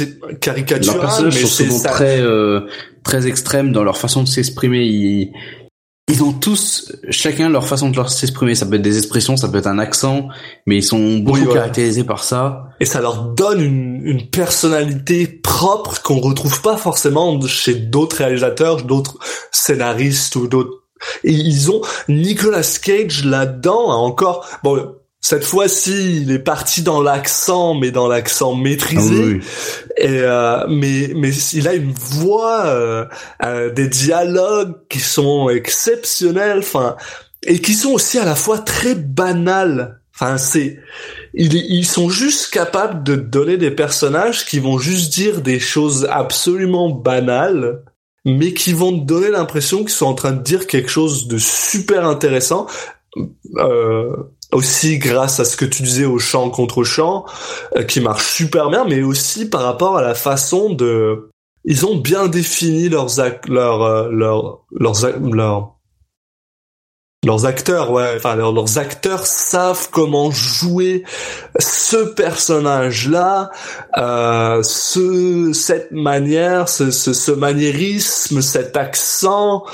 caricatural, 0.41 1.25
mais 1.25 1.31
c'est 1.31 1.47
souvent 1.47 1.79
ça. 1.79 1.89
très 1.91 2.21
euh, 2.21 2.61
très 3.03 3.27
extrêmes 3.27 3.73
dans 3.73 3.83
leur 3.85 3.99
façon 3.99 4.23
de 4.23 4.29
s'exprimer. 4.29 4.85
Ils, 4.85 5.33
ils 6.09 6.25
ont 6.25 6.33
tous 6.33 6.93
chacun 7.11 7.49
leur 7.51 7.67
façon 7.69 7.89
de 7.91 7.97
leur 7.97 8.11
s'exprimer. 8.11 8.55
Ça 8.57 8.67
peut 8.67 8.77
être 8.77 8.83
des 8.83 8.97
expressions, 8.99 9.37
ça 9.37 9.49
peut 9.49 9.59
être 9.59 9.67
un 9.69 9.79
accent, 9.79 10.29
mais 10.67 10.77
ils 10.79 10.83
sont 10.83 11.19
beaucoup 11.19 11.39
Oui, 11.41 11.47
ouais. 11.47 11.55
caractérisés 11.55 12.03
par 12.05 12.25
ça. 12.25 12.69
et 12.81 12.85
ça 12.85 13.01
leur 13.01 13.23
donne 13.35 13.61
une, 13.61 14.01
une 14.05 14.29
personnalité 14.29 15.27
propre 15.29 16.01
qu'on 16.03 16.19
retrouve 16.19 16.63
pas 16.63 16.77
forcément 16.77 17.41
chez 17.43 17.75
d'autres 17.75 18.17
réalisateurs, 18.17 18.83
d'autres 18.83 19.19
scénaristes 19.53 20.35
ou 20.37 20.49
d'autres. 20.49 20.80
Et 21.25 21.33
ils 21.33 21.71
ont 21.71 21.81
Nicolas 22.09 22.79
Cage 22.83 23.25
là-dedans 23.25 23.91
a 23.91 23.95
encore 23.95 24.47
bon. 24.63 24.97
Cette 25.23 25.45
fois-ci, 25.45 26.23
il 26.23 26.33
est 26.33 26.39
parti 26.39 26.81
dans 26.81 27.03
l'accent, 27.03 27.75
mais 27.75 27.91
dans 27.91 28.09
l'accent 28.09 28.55
maîtrisé. 28.55 29.15
Ah 29.15 29.27
oui, 29.27 29.35
oui. 29.35 29.41
Et 29.99 30.21
euh, 30.23 30.67
mais 30.67 31.13
mais 31.15 31.31
il 31.53 31.69
a 31.69 31.75
une 31.75 31.93
voix, 31.93 32.65
euh, 32.67 33.05
euh, 33.45 33.71
des 33.71 33.87
dialogues 33.89 34.77
qui 34.89 34.99
sont 34.99 35.51
exceptionnels, 35.51 36.61
enfin 36.61 36.97
et 37.47 37.61
qui 37.61 37.75
sont 37.75 37.91
aussi 37.91 38.19
à 38.19 38.25
la 38.25 38.35
fois 38.35 38.59
très 38.59 38.95
banals. 38.95 40.01
Enfin 40.15 40.39
c'est 40.39 40.79
ils, 41.35 41.55
ils 41.55 41.87
sont 41.87 42.09
juste 42.09 42.51
capables 42.51 43.03
de 43.05 43.15
donner 43.15 43.59
des 43.59 43.71
personnages 43.71 44.47
qui 44.47 44.59
vont 44.59 44.79
juste 44.79 45.13
dire 45.13 45.43
des 45.43 45.61
choses 45.61 46.09
absolument 46.11 46.89
banales, 46.89 47.83
mais 48.25 48.53
qui 48.55 48.73
vont 48.73 48.99
te 48.99 49.05
donner 49.05 49.31
l'impression 49.31 49.79
qu'ils 49.81 49.91
sont 49.91 50.07
en 50.07 50.15
train 50.15 50.33
de 50.33 50.43
dire 50.43 50.67
quelque 50.67 50.91
chose 50.91 51.29
de 51.29 51.39
super 51.39 52.07
intéressant. 52.07 52.67
Euh, 53.57 54.15
aussi 54.53 54.99
grâce 54.99 55.39
à 55.41 55.45
ce 55.45 55.57
que 55.57 55.65
tu 55.65 55.83
disais 55.83 56.05
au 56.05 56.19
chant 56.19 56.51
contre 56.51 56.83
chant, 56.85 57.25
euh, 57.77 57.85
qui 57.85 58.01
marche 58.01 58.27
super 58.35 58.69
bien, 58.69 58.85
mais 58.85 59.03
aussi 59.03 59.49
par 59.49 59.63
rapport 59.63 59.97
à 59.97 60.03
la 60.03 60.15
façon 60.15 60.71
de, 60.71 61.31
ils 61.65 61.87
ont 61.87 61.97
bien 61.97 62.27
défini 62.27 62.89
leurs 62.89 63.19
ac- 63.19 63.49
leurs 63.49 63.83
euh, 63.83 64.09
leurs 64.11 64.65
leurs 64.73 65.19
leurs 65.21 65.77
leurs 67.23 67.45
acteurs, 67.45 67.91
ouais, 67.91 68.15
enfin 68.17 68.35
leurs, 68.35 68.79
acteurs 68.79 69.27
savent 69.27 69.91
comment 69.91 70.31
jouer 70.31 71.05
ce 71.59 71.97
personnage-là, 72.15 73.51
euh, 73.99 74.63
ce 74.63 75.53
cette 75.53 75.93
manière, 75.93 76.71
ce, 76.71 76.91
ce, 76.91 77.13
ce 77.13 77.31
maniérisme, 77.31 78.41
cet 78.41 78.79
accent, 78.79 79.65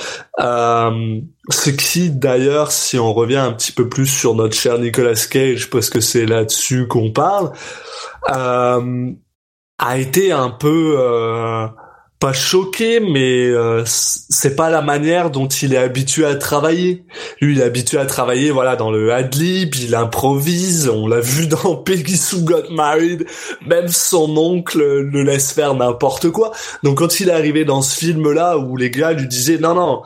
euh, 0.41 1.21
ce 1.49 1.71
qui 1.71 2.11
d'ailleurs, 2.11 2.73
si 2.73 2.99
on 2.99 3.15
revient 3.15 3.37
un 3.37 3.53
petit 3.53 3.73
peu 3.73 3.89
plus 3.89 4.09
sur 4.09 4.35
notre 4.35 4.57
cher 4.57 4.81
Nicolas 4.81 5.15
Cage, 5.31 5.71
parce 5.71 5.89
que 5.89 6.01
c'est 6.01 6.27
là-dessus 6.27 6.89
qu'on 6.89 7.13
parle, 7.13 7.53
euh, 8.29 9.13
a 9.79 9.99
été 9.99 10.33
un 10.33 10.51
peu 10.51 10.97
euh, 10.99 11.69
pas 12.19 12.33
choqué, 12.33 12.99
mais 13.01 13.47
euh, 13.47 13.83
c'est 13.85 14.57
pas 14.57 14.71
la 14.71 14.81
manière 14.81 15.31
dont 15.31 15.49
il 15.49 15.75
est 15.75 15.79
habitué 15.79 16.25
à 16.25 16.35
travailler. 16.35 17.05
Lui, 17.41 17.55
il 17.55 17.61
est 17.61 17.65
habitué 17.65 17.99
à 17.99 18.07
travailler, 18.07 18.51
voilà, 18.51 18.75
dans 18.75 18.91
le 18.91 19.13
ad-lib, 19.13 19.75
il 19.75 19.95
improvise. 19.95 20.89
On 20.89 21.07
l'a 21.07 21.21
vu 21.21 21.47
dans 21.63 21.77
Peggy 21.77 22.17
Sue 22.17 22.43
Got 22.43 22.71
Married. 22.71 23.27
Même 23.67 23.89
son 23.89 24.35
oncle 24.37 24.79
le 24.79 25.23
laisse 25.23 25.53
faire 25.53 25.75
n'importe 25.75 26.31
quoi. 26.31 26.53
Donc, 26.83 26.99
quand 26.99 27.21
il 27.21 27.29
est 27.29 27.33
arrivé 27.33 27.65
dans 27.65 27.83
ce 27.83 27.97
film-là, 27.97 28.57
où 28.57 28.77
les 28.77 28.91
gars 28.91 29.13
lui 29.13 29.29
disaient 29.29 29.59
non, 29.59 29.75
non. 29.75 30.03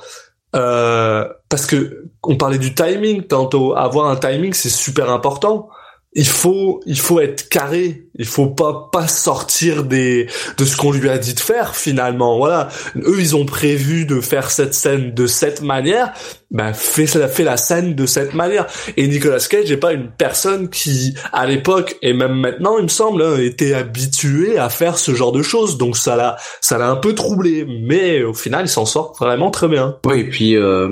Euh, 0.57 1.29
parce 1.49 1.65
que 1.67 2.07
on 2.25 2.37
parlait 2.37 2.59
du 2.59 2.75
timing 2.75 3.23
tantôt. 3.23 3.77
Avoir 3.77 4.11
un 4.11 4.17
timing, 4.17 4.53
c'est 4.53 4.69
super 4.69 5.11
important. 5.11 5.69
Il 6.13 6.27
faut, 6.27 6.81
il 6.87 6.99
faut 6.99 7.21
être 7.21 7.49
carré. 7.49 8.07
Il 8.19 8.25
faut 8.27 8.49
pas 8.49 8.89
pas 8.93 9.07
sortir 9.07 9.85
des 9.85 10.27
de 10.59 10.65
ce 10.65 10.77
qu'on 10.77 10.91
lui 10.91 11.09
a 11.09 11.19
dit 11.19 11.35
de 11.35 11.41
faire 11.41 11.77
finalement. 11.77 12.37
Voilà. 12.37 12.69
Eux, 12.97 13.21
ils 13.21 13.37
ont 13.37 13.47
prévu 13.47 14.07
de 14.07 14.21
faire 14.21 14.51
cette 14.51 14.75
scène 14.75 15.15
de 15.15 15.27
cette 15.29 15.63
manière. 15.63 16.13
Ben, 16.51 16.73
fais, 16.73 17.07
la- 17.17 17.29
fais 17.29 17.45
la 17.45 17.57
scène 17.57 17.95
de 17.95 18.07
cette 18.07 18.35
manière. 18.35 18.67
Et 18.97 19.07
Nicolas 19.07 19.39
Cage 19.49 19.71
n'est 19.71 19.77
pas 19.77 19.93
une 19.93 20.11
personne 20.11 20.69
qui, 20.69 21.15
à 21.33 21.47
l'époque 21.47 21.97
et 22.03 22.13
même 22.13 22.35
maintenant, 22.35 22.77
il 22.79 22.83
me 22.83 22.89
semble, 22.89 23.23
hein, 23.23 23.37
était 23.39 23.75
habitué 23.75 24.59
à 24.59 24.69
faire 24.69 24.99
ce 24.99 25.15
genre 25.15 25.31
de 25.31 25.43
choses. 25.43 25.79
Donc 25.79 25.97
ça 25.97 26.17
l'a, 26.17 26.37
ça 26.61 26.77
l'a 26.77 26.91
un 26.91 26.97
peu 26.97 27.15
troublé. 27.15 27.65
Mais 27.85 28.25
au 28.25 28.35
final, 28.35 28.65
il 28.65 28.69
s'en 28.69 28.85
sort 28.85 29.15
vraiment 29.21 29.53
très 29.53 29.69
bien. 29.69 29.97
Oui, 30.05 30.19
et 30.21 30.25
puis 30.29 30.57
euh, 30.57 30.89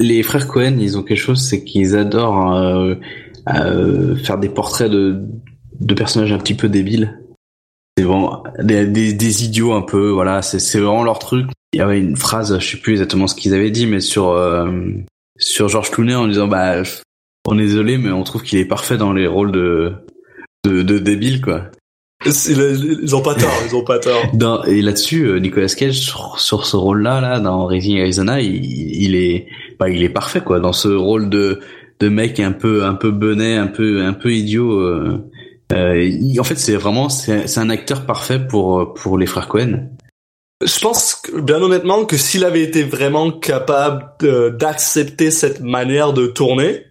les 0.00 0.22
frères 0.22 0.48
Cohen, 0.48 0.78
ils 0.80 0.96
ont 0.96 1.02
quelque 1.02 1.18
chose, 1.18 1.46
c'est 1.46 1.62
qu'ils 1.62 1.94
adorent 1.94 2.56
euh, 2.56 2.94
euh, 3.48 4.16
faire 4.16 4.38
des 4.38 4.48
portraits 4.48 4.90
de, 4.90 5.22
de 5.80 5.94
personnages 5.94 6.32
un 6.32 6.38
petit 6.38 6.54
peu 6.54 6.68
débiles. 6.68 7.18
C'est 7.96 8.04
vraiment 8.04 8.42
des, 8.60 8.86
des, 8.86 9.12
des 9.12 9.44
idiots 9.44 9.72
un 9.72 9.82
peu, 9.82 10.10
voilà, 10.10 10.42
c'est 10.42 10.58
c'est 10.58 10.80
vraiment 10.80 11.04
leur 11.04 11.18
truc. 11.18 11.46
Il 11.72 11.78
y 11.78 11.82
avait 11.82 11.98
une 11.98 12.16
phrase, 12.16 12.58
je 12.58 12.70
sais 12.72 12.76
plus 12.76 12.92
exactement 12.92 13.26
ce 13.26 13.34
qu'ils 13.34 13.54
avaient 13.54 13.70
dit, 13.70 13.86
mais 13.86 14.00
sur 14.00 14.30
euh, 14.30 14.70
sur 15.38 15.68
George 15.68 15.90
Clooney 15.90 16.14
en 16.14 16.26
disant 16.26 16.48
bah 16.48 16.82
on 17.46 17.58
est 17.58 17.66
désolé, 17.66 17.98
mais 17.98 18.10
on 18.10 18.24
trouve 18.24 18.42
qu'il 18.42 18.58
est 18.58 18.64
parfait 18.64 18.96
dans 18.96 19.12
les 19.12 19.26
rôles 19.26 19.52
de 19.52 19.92
de, 20.64 20.82
de 20.82 20.98
débiles 20.98 21.40
quoi. 21.40 21.70
Ils, 22.26 23.14
ont 23.14 23.20
pas 23.20 23.34
tort, 23.34 23.52
ils 23.66 23.76
ont 23.76 23.84
pas 23.84 23.98
tort. 23.98 24.22
Dans, 24.34 24.62
et 24.64 24.80
là-dessus, 24.80 25.24
euh, 25.24 25.40
Nicolas 25.40 25.66
Cage 25.68 25.98
sur, 25.98 26.40
sur 26.40 26.64
ce 26.64 26.76
rôle-là, 26.76 27.20
là, 27.20 27.38
dans 27.38 27.66
Raising 27.66 28.00
Arizona, 28.00 28.40
il, 28.40 28.64
il 28.64 29.14
est, 29.14 29.46
bah, 29.78 29.90
il 29.90 30.02
est 30.02 30.08
parfait 30.08 30.40
quoi. 30.40 30.58
Dans 30.58 30.72
ce 30.72 30.88
rôle 30.88 31.28
de 31.28 31.60
de 32.00 32.08
mec 32.08 32.40
un 32.40 32.52
peu 32.52 32.84
un 32.84 32.94
peu 32.94 33.10
benet, 33.10 33.56
un 33.56 33.66
peu 33.66 34.02
un 34.02 34.12
peu 34.12 34.32
idiot. 34.32 34.72
Euh, 34.80 35.30
euh, 35.72 36.02
il- 36.02 36.38
en 36.40 36.44
fait, 36.44 36.58
c'est 36.58 36.76
vraiment 36.76 37.08
c'est 37.08 37.58
un 37.58 37.70
acteur 37.70 38.06
parfait 38.06 38.38
pour 38.38 38.94
pour 38.94 39.18
les 39.18 39.26
frères 39.26 39.48
Cohen. 39.48 39.88
Je 40.64 40.78
pense, 40.80 41.20
bien 41.42 41.60
honnêtement, 41.60 42.04
que 42.04 42.16
s'il 42.16 42.44
avait 42.44 42.62
été 42.62 42.84
vraiment 42.84 43.30
capable 43.32 44.06
d'accepter 44.58 45.30
cette 45.30 45.60
manière 45.60 46.12
de 46.12 46.26
tourner, 46.26 46.84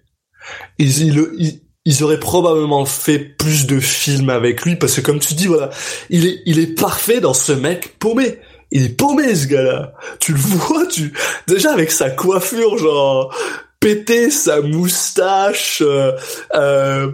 il, 0.77 0.89
il, 1.01 1.27
il- 1.39 1.59
ils 1.85 2.03
auraient 2.03 2.19
probablement 2.19 2.85
fait 2.85 3.19
plus 3.19 3.67
de 3.67 3.79
films 3.79 4.29
avec 4.29 4.63
lui 4.63 4.77
parce 4.77 4.95
que 4.95 5.01
comme 5.01 5.19
tu 5.19 5.33
dis 5.33 5.47
voilà, 5.47 5.69
il 6.09 6.25
est 6.25 6.39
il 6.45 6.59
est 6.59 6.75
parfait 6.79 7.19
dans 7.19 7.33
ce 7.33 7.51
mec 7.51 7.97
paumé. 7.99 8.39
Il 8.71 8.85
est 8.85 8.97
paumé 8.97 9.35
ce 9.35 9.47
gars-là. 9.47 9.93
Tu 10.19 10.31
le 10.31 10.37
vois, 10.39 10.85
tu 10.87 11.13
déjà 11.47 11.73
avec 11.73 11.91
sa 11.91 12.09
coiffure 12.09 12.77
genre 12.77 13.35
pété, 13.83 14.29
sa 14.29 14.61
moustache, 14.61 15.83
euh, 15.85 16.13
euh, 16.55 17.11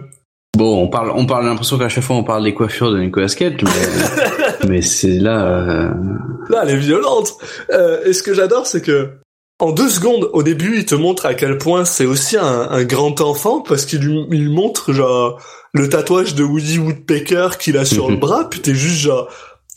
Bon, 0.56 0.82
on 0.82 0.88
parle, 0.88 1.12
on 1.14 1.26
parle 1.26 1.46
l'impression 1.46 1.78
qu'à 1.78 1.88
chaque 1.88 2.02
fois 2.02 2.16
on 2.16 2.24
parle 2.24 2.44
des 2.44 2.54
coiffures 2.54 2.90
de 2.90 2.98
Nicolas 2.98 3.28
Cage, 3.28 3.62
mais, 3.62 4.68
mais 4.68 4.82
c'est 4.82 5.18
là. 5.18 5.46
Euh... 5.46 5.90
Là, 6.48 6.62
elle 6.64 6.70
est 6.70 6.76
violente. 6.76 7.34
Euh, 7.72 8.04
et 8.04 8.12
ce 8.12 8.22
que 8.22 8.34
j'adore, 8.34 8.66
c'est 8.66 8.82
que 8.82 9.10
en 9.60 9.72
deux 9.72 9.88
secondes, 9.88 10.28
au 10.32 10.42
début, 10.42 10.78
il 10.78 10.86
te 10.86 10.94
montre 10.94 11.26
à 11.26 11.34
quel 11.34 11.56
point 11.56 11.84
c'est 11.84 12.04
aussi 12.04 12.36
un, 12.36 12.68
un, 12.70 12.84
grand 12.84 13.20
enfant 13.20 13.60
parce 13.60 13.86
qu'il 13.86 14.00
lui, 14.00 14.26
il 14.32 14.50
montre 14.50 14.92
genre 14.92 15.40
le 15.72 15.88
tatouage 15.88 16.34
de 16.34 16.42
Woody 16.42 16.78
Woodpecker 16.78 17.50
qu'il 17.58 17.76
a 17.76 17.84
sur 17.84 18.10
le 18.10 18.16
bras, 18.16 18.48
puis 18.50 18.60
t'es 18.60 18.74
juste 18.74 19.00
genre. 19.00 19.28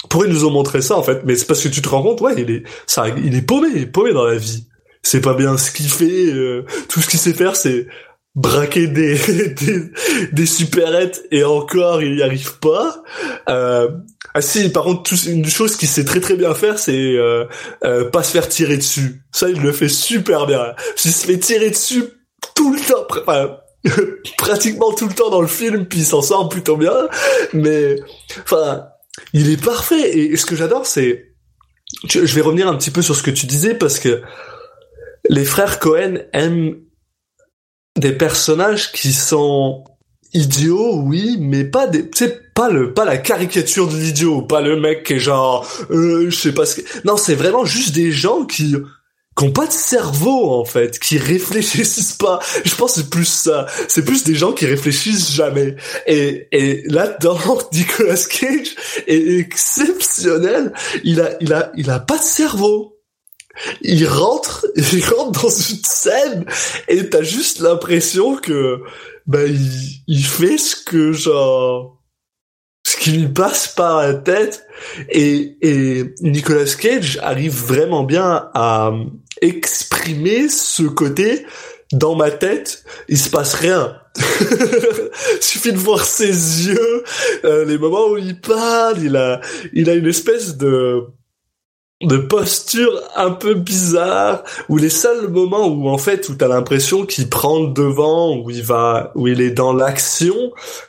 Pourquoi 0.10 0.28
ils 0.28 0.34
nous 0.34 0.46
ont 0.46 0.52
montré 0.52 0.82
ça 0.82 0.98
en 0.98 1.04
fait 1.04 1.22
Mais 1.24 1.36
c'est 1.36 1.46
parce 1.46 1.62
que 1.62 1.70
tu 1.70 1.82
te 1.82 1.88
rends 1.88 2.02
compte, 2.02 2.20
ouais, 2.22 2.34
il 2.38 2.50
est, 2.50 2.64
ça, 2.88 3.06
il 3.10 3.36
est 3.36 3.42
paumé, 3.42 3.70
il 3.74 3.82
est 3.84 3.86
paumé 3.86 4.12
dans 4.12 4.26
la 4.26 4.36
vie. 4.36 4.66
C'est 5.04 5.22
pas 5.22 5.34
bien 5.34 5.58
ce 5.58 5.72
qu'il 5.72 5.90
fait. 5.90 6.32
Euh, 6.32 6.66
tout 6.90 7.02
ce 7.02 7.08
qu'il 7.08 7.20
sait 7.20 7.34
faire, 7.34 7.56
c'est 7.56 7.88
braquer 8.36 8.88
des, 8.88 9.16
des, 9.50 9.92
des 10.32 11.26
et 11.32 11.44
encore 11.44 12.02
il 12.02 12.18
y 12.18 12.24
arrive 12.24 12.58
pas. 12.60 13.04
Euh, 13.50 13.90
ah 14.34 14.42
si, 14.42 14.70
par 14.70 14.84
contre, 14.84 15.14
une 15.28 15.46
chose 15.46 15.76
qu'il 15.76 15.88
sait 15.88 16.06
très 16.06 16.20
très 16.20 16.36
bien 16.36 16.56
faire, 16.56 16.80
c'est 16.80 17.16
euh, 17.16 17.46
euh, 17.84 18.10
pas 18.10 18.24
se 18.24 18.32
faire 18.32 18.50
tirer 18.50 18.78
dessus. 18.78 19.22
Ça, 19.32 19.50
il 19.50 19.62
le 19.62 19.72
fait 19.72 19.90
super 19.90 20.48
bien. 20.48 20.74
Il 21.04 21.12
se 21.12 21.28
fait 21.28 21.38
tirer 21.38 21.70
dessus 21.70 22.04
tout 22.56 22.74
le 22.74 22.80
temps, 22.80 23.06
pratiquement 24.38 24.94
tout 24.94 25.08
le 25.08 25.14
temps 25.14 25.30
dans 25.30 25.42
le 25.42 25.48
film, 25.48 25.86
puis 25.86 26.00
il 26.00 26.06
s'en 26.06 26.22
sort 26.22 26.50
plutôt 26.50 26.78
bien. 26.78 26.96
Mais, 27.54 27.98
enfin, 28.44 28.88
il 29.34 29.52
est 29.52 29.64
parfait. 29.64 30.18
Et 30.18 30.36
ce 30.36 30.48
que 30.48 30.56
j'adore, 30.56 30.88
c'est, 30.88 31.36
je 32.10 32.20
vais 32.22 32.42
revenir 32.42 32.68
un 32.68 32.76
petit 32.76 32.92
peu 32.92 33.04
sur 33.04 33.16
ce 33.16 33.22
que 33.22 33.32
tu 33.32 33.46
disais 33.46 33.76
parce 33.76 34.00
que 34.00 34.24
les 35.30 35.46
frères 35.46 35.80
Cohen 35.80 36.20
aiment 36.34 36.78
des 37.98 38.12
personnages 38.12 38.92
qui 38.92 39.14
sont 39.14 39.84
idiots, 40.34 40.96
oui, 40.96 41.38
mais 41.40 41.64
pas 41.64 41.88
des, 41.88 42.04
pas 42.56 42.70
le, 42.70 42.94
pas 42.94 43.06
la 43.06 43.18
caricature 43.18 43.88
de 43.88 43.96
l'idiot, 43.96 44.42
pas 44.42 44.62
le 44.62 44.80
mec 44.80 45.04
qui 45.04 45.14
est 45.14 45.20
genre, 45.20 45.68
euh, 45.92 46.30
je 46.30 46.36
sais 46.36 46.54
pas 46.54 46.66
ce 46.66 46.82
que, 46.82 46.82
non, 47.06 47.18
c'est 47.18 47.36
vraiment 47.36 47.66
juste 47.66 47.94
des 47.94 48.12
gens 48.12 48.46
qui, 48.46 48.76
qui 49.38 49.44
ont 49.44 49.52
pas 49.52 49.68
de 49.68 49.72
cerveau 49.72 50.52
en 50.52 50.66
fait, 50.66 51.00
qui 51.00 51.18
réfléchissent 51.18 52.14
pas. 52.14 52.40
Je 52.66 52.76
pense 52.76 52.94
que 52.94 53.02
c'est 53.02 53.10
plus 53.10 53.26
ça. 53.26 53.68
C'est 53.88 54.06
plus 54.06 54.24
des 54.24 54.36
gens 54.36 54.54
qui 54.54 54.66
réfléchissent 54.66 55.32
jamais. 55.32 55.76
Et, 56.08 56.48
et 56.52 56.84
là-dedans, 56.88 57.38
Nicolas 57.74 58.18
Cage 58.30 58.76
est 59.08 59.40
exceptionnel. 59.40 60.74
Il 61.04 61.22
a, 61.22 61.32
il 61.42 61.54
a, 61.54 61.72
il 61.76 61.90
a 61.90 62.00
pas 62.00 62.18
de 62.18 62.24
cerveau 62.24 62.98
il 63.82 64.08
rentre, 64.08 64.66
il 64.76 65.06
rentre 65.06 65.44
dans 65.44 65.50
une 65.50 65.84
scène 65.84 66.46
et 66.88 67.10
t'as 67.10 67.24
juste 67.24 67.60
l'impression 67.60 68.36
que 68.36 68.82
bah 69.26 69.46
il, 69.46 70.02
il 70.08 70.26
fait 70.26 70.58
ce 70.58 70.76
que 70.76 71.12
genre 71.12 72.02
ce 72.86 72.98
qui 72.98 73.12
lui 73.12 73.28
passe 73.30 73.70
par 73.70 74.02
la 74.02 74.14
tête 74.14 74.66
et, 75.10 75.58
et 75.62 76.14
Nicolas 76.22 76.66
Cage 76.66 77.18
arrive 77.22 77.56
vraiment 77.56 78.04
bien 78.04 78.50
à 78.54 78.92
exprimer 79.42 80.50
ce 80.50 80.84
côté 80.84 81.46
dans 81.94 82.16
ma 82.16 82.32
tête 82.32 82.84
il 83.08 83.18
se 83.18 83.30
passe 83.30 83.54
rien. 83.54 84.00
Suffit 85.42 85.72
de 85.72 85.78
voir 85.78 86.06
ses 86.06 86.68
yeux 86.68 87.04
euh, 87.46 87.66
les 87.66 87.78
moments 87.78 88.10
où 88.10 88.18
il 88.18 88.40
parle 88.40 89.02
il 89.02 89.16
a 89.16 89.42
il 89.74 89.90
a 89.90 89.94
une 89.96 90.08
espèce 90.08 90.58
de 90.58 91.08
de 92.04 92.18
posture 92.18 92.92
un 93.16 93.32
peu 93.32 93.54
bizarre 93.54 94.44
où 94.70 94.78
les 94.78 94.90
seuls 94.90 95.30
moments 95.30 95.68
où 95.68 95.90
en 95.90 95.98
fait 95.98 96.30
où 96.30 96.36
t'as 96.36 96.48
l'impression 96.48 97.06
qu'il 97.06 97.30
prend 97.30 97.62
devant 97.62 98.38
où 98.38 98.50
il 98.50 98.64
va 98.64 99.12
où 99.16 99.28
il 99.28 99.42
est 99.42 99.52
dans 99.52 99.74
l'action 99.74 100.36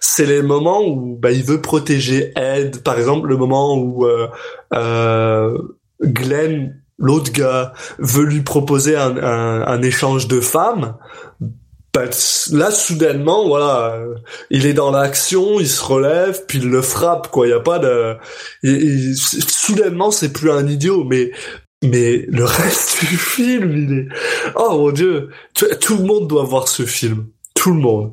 c'est 0.01 0.27
les 0.27 0.43
moments 0.43 0.85
où 0.85 1.17
bah 1.17 1.31
il 1.31 1.45
veut 1.45 1.61
protéger 1.61 2.33
Ed. 2.37 2.83
Par 2.83 2.99
exemple 2.99 3.29
le 3.29 3.37
moment 3.37 3.77
où 3.77 4.07
euh, 4.07 4.29
euh, 4.75 5.59
Glenn 6.03 6.81
l'autre 6.99 7.33
gars 7.33 7.73
veut 7.99 8.25
lui 8.25 8.43
proposer 8.43 8.97
un, 8.97 9.17
un, 9.17 9.62
un 9.67 9.83
échange 9.83 10.29
de 10.29 10.41
femmes 10.41 10.97
bah, 11.95 12.07
là 12.53 12.70
soudainement 12.70 13.47
voilà 13.47 13.99
il 14.51 14.66
est 14.66 14.74
dans 14.74 14.90
l'action 14.90 15.61
il 15.61 15.68
se 15.68 15.82
relève 15.82 16.45
puis 16.47 16.59
il 16.59 16.68
le 16.68 16.82
frappe 16.82 17.30
quoi 17.30 17.47
il 17.47 17.51
y 17.51 17.53
a 17.53 17.61
pas 17.61 17.78
de 17.78 18.16
soudainement 19.14 20.11
c'est 20.11 20.32
plus 20.32 20.51
un 20.51 20.66
idiot 20.66 21.05
mais 21.05 21.30
mais 21.84 22.26
le 22.28 22.45
reste 22.45 23.01
du 23.01 23.16
film 23.16 23.72
il 23.76 23.99
est 23.99 24.09
oh 24.57 24.76
mon 24.76 24.90
dieu 24.90 25.30
tout, 25.55 25.97
le 25.97 26.05
monde 26.05 26.28
doit 26.28 26.45
voir 26.45 26.66
ce 26.66 26.84
film 26.84 27.28
tout 27.55 27.72
le 27.72 27.80
monde 27.80 28.12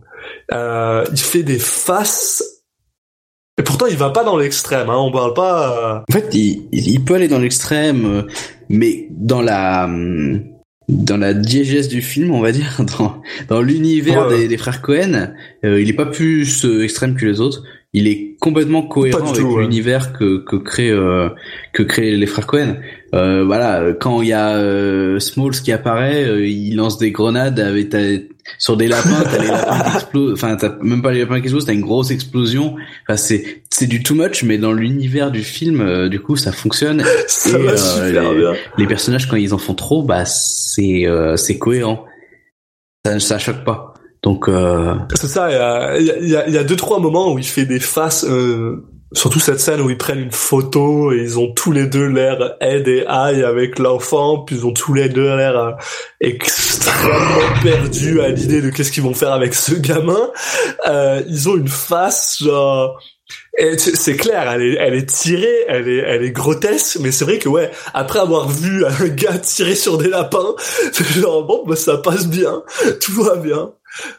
euh, 0.54 1.04
il 1.12 1.20
fait 1.20 1.44
des 1.44 1.60
faces 1.60 2.44
et 3.58 3.64
pourtant, 3.64 3.86
il 3.86 3.98
va 3.98 4.10
pas 4.10 4.24
dans 4.24 4.38
l'extrême. 4.38 4.90
Hein, 4.90 4.98
on 4.98 5.12
parle 5.12 5.34
pas. 5.36 5.78
Euh, 5.78 6.00
en 6.00 6.12
fait, 6.12 6.34
il, 6.34 6.68
il 6.72 7.04
peut 7.04 7.16
aller 7.16 7.28
dans 7.28 7.38
l'extrême, 7.38 8.06
euh, 8.06 8.24
mais 8.70 9.08
dans 9.12 9.42
la 9.42 9.86
hum, 9.86 10.51
dans 10.92 11.18
la 11.18 11.34
diégèse 11.34 11.88
du 11.88 12.02
film, 12.02 12.32
on 12.32 12.42
va 12.42 12.52
dire, 12.52 12.82
dans, 13.00 13.22
dans 13.48 13.62
l'univers 13.62 14.28
des, 14.28 14.48
des, 14.48 14.58
frères 14.58 14.82
Cohen, 14.82 15.34
euh, 15.64 15.82
il 15.82 15.90
est 15.90 15.94
pas 15.94 16.06
plus 16.06 16.66
euh, 16.66 16.84
extrême 16.84 17.16
que 17.16 17.26
les 17.26 17.40
autres. 17.40 17.64
Il 17.94 18.08
est 18.08 18.38
complètement 18.40 18.84
cohérent 18.84 19.34
avec 19.34 19.42
l'univers 19.42 20.14
que 20.14 20.38
que 20.46 20.56
crée 20.56 20.90
euh, 20.90 21.28
que 21.74 21.84
créent 21.84 22.16
les 22.16 22.26
frères 22.26 22.48
Cohen. 22.48 22.78
Euh, 23.14 23.44
voilà, 23.44 23.92
quand 24.00 24.22
il 24.22 24.30
y 24.30 24.34
a 24.34 24.56
euh, 24.56 25.20
Smalls 25.20 25.62
qui 25.62 25.74
apparaît, 25.74 26.24
euh, 26.24 26.48
il 26.48 26.78
lance 26.78 26.98
des 26.98 27.12
grenades 27.12 27.60
avec 27.60 27.94
sur 28.58 28.78
des 28.78 28.88
lapins, 28.88 29.24
t'as 29.24 29.42
les 29.42 29.48
lapins 29.48 29.84
qui 29.84 29.96
explosent. 29.96 30.34
Enfin, 30.34 30.56
t'as 30.56 30.78
même 30.82 31.02
pas 31.02 31.12
les 31.12 31.20
lapins 31.20 31.40
qui 31.40 31.48
explosent, 31.48 31.66
t'as 31.66 31.74
une 31.74 31.82
grosse 31.82 32.12
explosion. 32.12 32.76
Enfin, 33.06 33.18
c'est 33.18 33.61
c'est 33.82 33.88
du 33.88 34.04
too 34.04 34.16
much, 34.16 34.44
mais 34.44 34.58
dans 34.58 34.74
l'univers 34.74 35.32
du 35.32 35.44
film, 35.44 36.08
du 36.10 36.20
coup, 36.20 36.36
ça 36.36 36.52
fonctionne. 36.52 37.04
Ça 37.28 37.58
va 37.58 37.76
super 37.76 38.32
les, 38.34 38.40
bien. 38.40 38.54
les 38.78 38.88
personnages 38.88 39.28
quand 39.28 39.36
ils 39.36 39.54
en 39.54 39.58
font 39.58 39.74
trop, 39.74 40.04
bah 40.04 40.26
c'est 40.26 41.06
c'est 41.36 41.58
cohérent. 41.58 42.06
Ça 43.06 43.20
ça 43.20 43.40
choque 43.40 43.64
pas. 43.64 43.92
Donc 44.24 44.48
euh... 44.48 44.94
c'est 45.16 45.28
ça. 45.28 45.50
Il 46.00 46.06
y 46.06 46.12
a, 46.12 46.20
y, 46.20 46.36
a, 46.36 46.50
y 46.50 46.58
a 46.58 46.64
deux 46.64 46.76
trois 46.76 47.00
moments 47.00 47.34
où 47.34 47.40
il 47.40 47.46
fait 47.46 47.66
des 47.66 47.80
faces. 47.80 48.24
Euh, 48.24 48.88
surtout 49.14 49.40
cette 49.40 49.60
scène 49.60 49.82
où 49.82 49.90
ils 49.90 49.98
prennent 49.98 50.20
une 50.20 50.32
photo 50.32 51.12
et 51.12 51.18
ils 51.18 51.38
ont 51.38 51.52
tous 51.52 51.72
les 51.72 51.86
deux 51.86 52.06
l'air 52.06 52.56
Ed 52.62 52.88
et 52.88 53.04
I 53.10 53.44
avec 53.44 53.78
l'enfant, 53.78 54.40
puis 54.40 54.56
ils 54.56 54.66
ont 54.66 54.72
tous 54.72 54.94
les 54.94 55.10
deux 55.10 55.36
l'air 55.36 55.58
euh, 55.58 55.72
extrêmement 56.22 57.42
perdus 57.64 58.22
à 58.22 58.30
l'idée 58.30 58.62
de 58.62 58.70
qu'est-ce 58.70 58.92
qu'ils 58.92 59.04
vont 59.04 59.14
faire 59.14 59.34
avec 59.34 59.54
ce 59.54 59.74
gamin. 59.74 60.30
Euh, 60.88 61.24
ils 61.28 61.50
ont 61.50 61.58
une 61.58 61.68
face 61.68 62.38
genre 62.42 62.98
c'est 63.78 64.16
clair, 64.16 64.50
elle 64.52 64.62
est, 64.62 64.76
elle 64.80 64.94
est 64.94 65.10
tirée, 65.10 65.66
elle 65.68 65.88
est, 65.88 65.98
elle 65.98 66.24
est 66.24 66.32
grotesque, 66.32 66.98
mais 67.00 67.12
c'est 67.12 67.26
vrai 67.26 67.38
que 67.40 67.50
ouais, 67.50 67.72
après 67.94 68.20
avoir 68.20 68.50
vu 68.50 68.86
un 68.86 69.08
gars 69.08 69.38
tirer 69.38 69.76
sur 69.76 69.98
des 69.98 70.10
lapins, 70.10 70.56
genre 71.16 71.46
bon, 71.46 71.64
bah 71.66 71.76
ça 71.76 71.98
passe 71.98 72.28
bien, 72.28 72.64
tout 73.02 73.24
va 73.24 73.36
bien. 73.36 73.74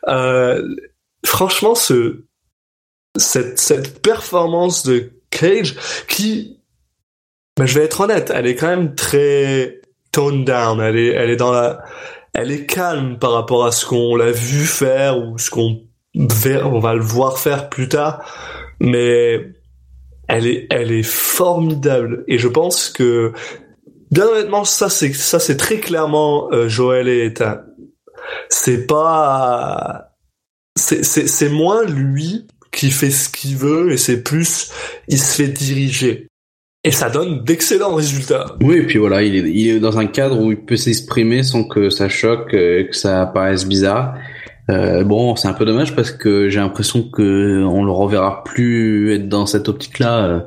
Euh, 0.09 0.63
franchement, 1.25 1.75
ce, 1.75 2.25
cette, 3.17 3.59
cette 3.59 4.03
performance 4.03 4.85
de 4.85 5.13
Cage, 5.31 5.77
qui, 6.09 6.61
bah, 7.57 7.67
je 7.67 7.79
vais 7.79 7.85
être 7.85 8.01
honnête, 8.03 8.31
elle 8.35 8.47
est 8.47 8.55
quand 8.55 8.69
même 8.69 8.95
très 8.95 9.81
toned 10.13 10.45
down, 10.45 10.81
elle 10.81 10.99
est, 10.99 11.09
elle 11.09 11.31
est 11.31 11.37
dans 11.37 11.53
la, 11.53 11.83
elle 12.35 12.51
est 12.51 12.67
calme 12.67 13.19
par 13.19 13.33
rapport 13.33 13.65
à 13.65 13.73
ce 13.73 13.87
qu'on 13.87 14.15
l'a 14.17 14.31
vu 14.31 14.67
faire 14.67 15.19
ou 15.19 15.39
ce 15.39 15.51
qu'on 15.51 15.81
on 16.15 16.79
va 16.79 16.95
le 16.95 17.03
voir 17.03 17.39
faire 17.39 17.71
plus 17.71 17.89
tard 17.89 18.23
mais 18.83 19.41
elle 20.29 20.47
est, 20.47 20.67
elle 20.71 20.93
est 20.93 21.05
formidable. 21.05 22.25
Et 22.27 22.37
je 22.37 22.49
pense 22.49 22.91
que, 22.91 23.33
bien 24.11 24.27
honnêtement, 24.27 24.65
ça 24.65 24.89
c'est, 24.91 25.13
ça 25.13 25.39
c'est 25.39 25.57
très 25.57 25.79
clairement 25.79 26.53
euh, 26.53 26.69
Joël 26.69 27.09
et 27.09 27.27
Ethan. 27.27 27.59
C'est 28.49 28.87
pas, 28.87 30.11
c'est, 30.77 31.05
c'est, 31.05 31.29
c'est 31.29 31.49
moins 31.49 31.85
lui 31.85 32.47
qui 32.73 32.91
fait 32.91 33.11
ce 33.11 33.29
qu'il 33.29 33.57
veut 33.57 33.93
et 33.93 33.97
c'est 33.97 34.23
plus, 34.23 34.71
il 35.09 35.19
se 35.19 35.43
fait 35.43 35.49
diriger. 35.49 36.27
Et 36.85 36.91
ça 36.91 37.09
donne 37.09 37.45
d'excellents 37.45 37.95
résultats. 37.95 38.57
Oui, 38.61 38.79
et 38.79 38.87
puis 38.87 38.99
voilà, 38.99 39.23
il 39.23 39.37
est, 39.37 39.49
il 39.49 39.69
est 39.69 39.81
dans 39.81 39.99
un 39.99 40.07
cadre 40.07 40.41
où 40.41 40.51
il 40.51 40.65
peut 40.65 40.77
s'exprimer 40.77 41.45
sans 41.45 41.63
que 41.63 41.91
ça 41.91 42.09
choque, 42.09 42.53
euh, 42.55 42.89
que 42.89 42.97
ça 42.97 43.27
paraisse 43.27 43.65
bizarre. 43.65 44.17
Euh, 44.71 45.05
bon, 45.05 45.37
c'est 45.37 45.49
un 45.49 45.53
peu 45.53 45.65
dommage 45.65 45.97
parce 45.97 46.11
que 46.11 46.49
j'ai 46.49 46.61
l'impression 46.61 47.03
que 47.03 47.65
on 47.65 47.85
le 47.85 47.91
reverra 47.91 48.45
plus 48.45 49.15
être 49.15 49.29
dans 49.29 49.47
cette 49.47 49.69
optique-là. 49.69 50.47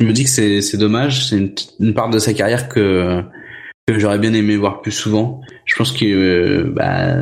Je 0.00 0.06
me 0.06 0.12
dis 0.12 0.24
que 0.24 0.30
c'est 0.30 0.60
c'est 0.62 0.76
dommage, 0.76 1.28
c'est 1.28 1.36
une, 1.36 1.54
une, 1.80 1.94
part 1.94 2.10
de 2.10 2.18
sa 2.18 2.32
carrière 2.32 2.68
que 2.68 3.22
que 3.88 3.98
j'aurais 3.98 4.18
bien 4.18 4.34
aimé 4.34 4.56
voir 4.56 4.82
plus 4.82 4.92
souvent. 4.92 5.40
Je 5.64 5.74
pense 5.74 5.92
que, 5.92 6.04
euh, 6.04 6.72
bah, 6.74 7.16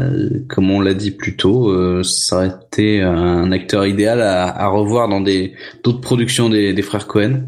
comme 0.49 0.70
on 0.70 0.80
l'a 0.80 0.94
dit 0.94 1.12
plus 1.12 1.36
tôt, 1.36 1.70
euh, 1.70 2.03
ça 2.03 2.36
aurait 2.36 2.53
été 2.66 3.01
un 3.01 3.51
acteur 3.53 3.86
idéal 3.86 4.20
à, 4.20 4.47
à 4.49 4.66
revoir 4.66 5.09
dans 5.09 5.20
des 5.20 5.55
d'autres 5.84 6.01
productions 6.01 6.51
des, 6.51 6.74
des 6.74 6.82
frères 6.82 7.07
Cohen. 7.07 7.44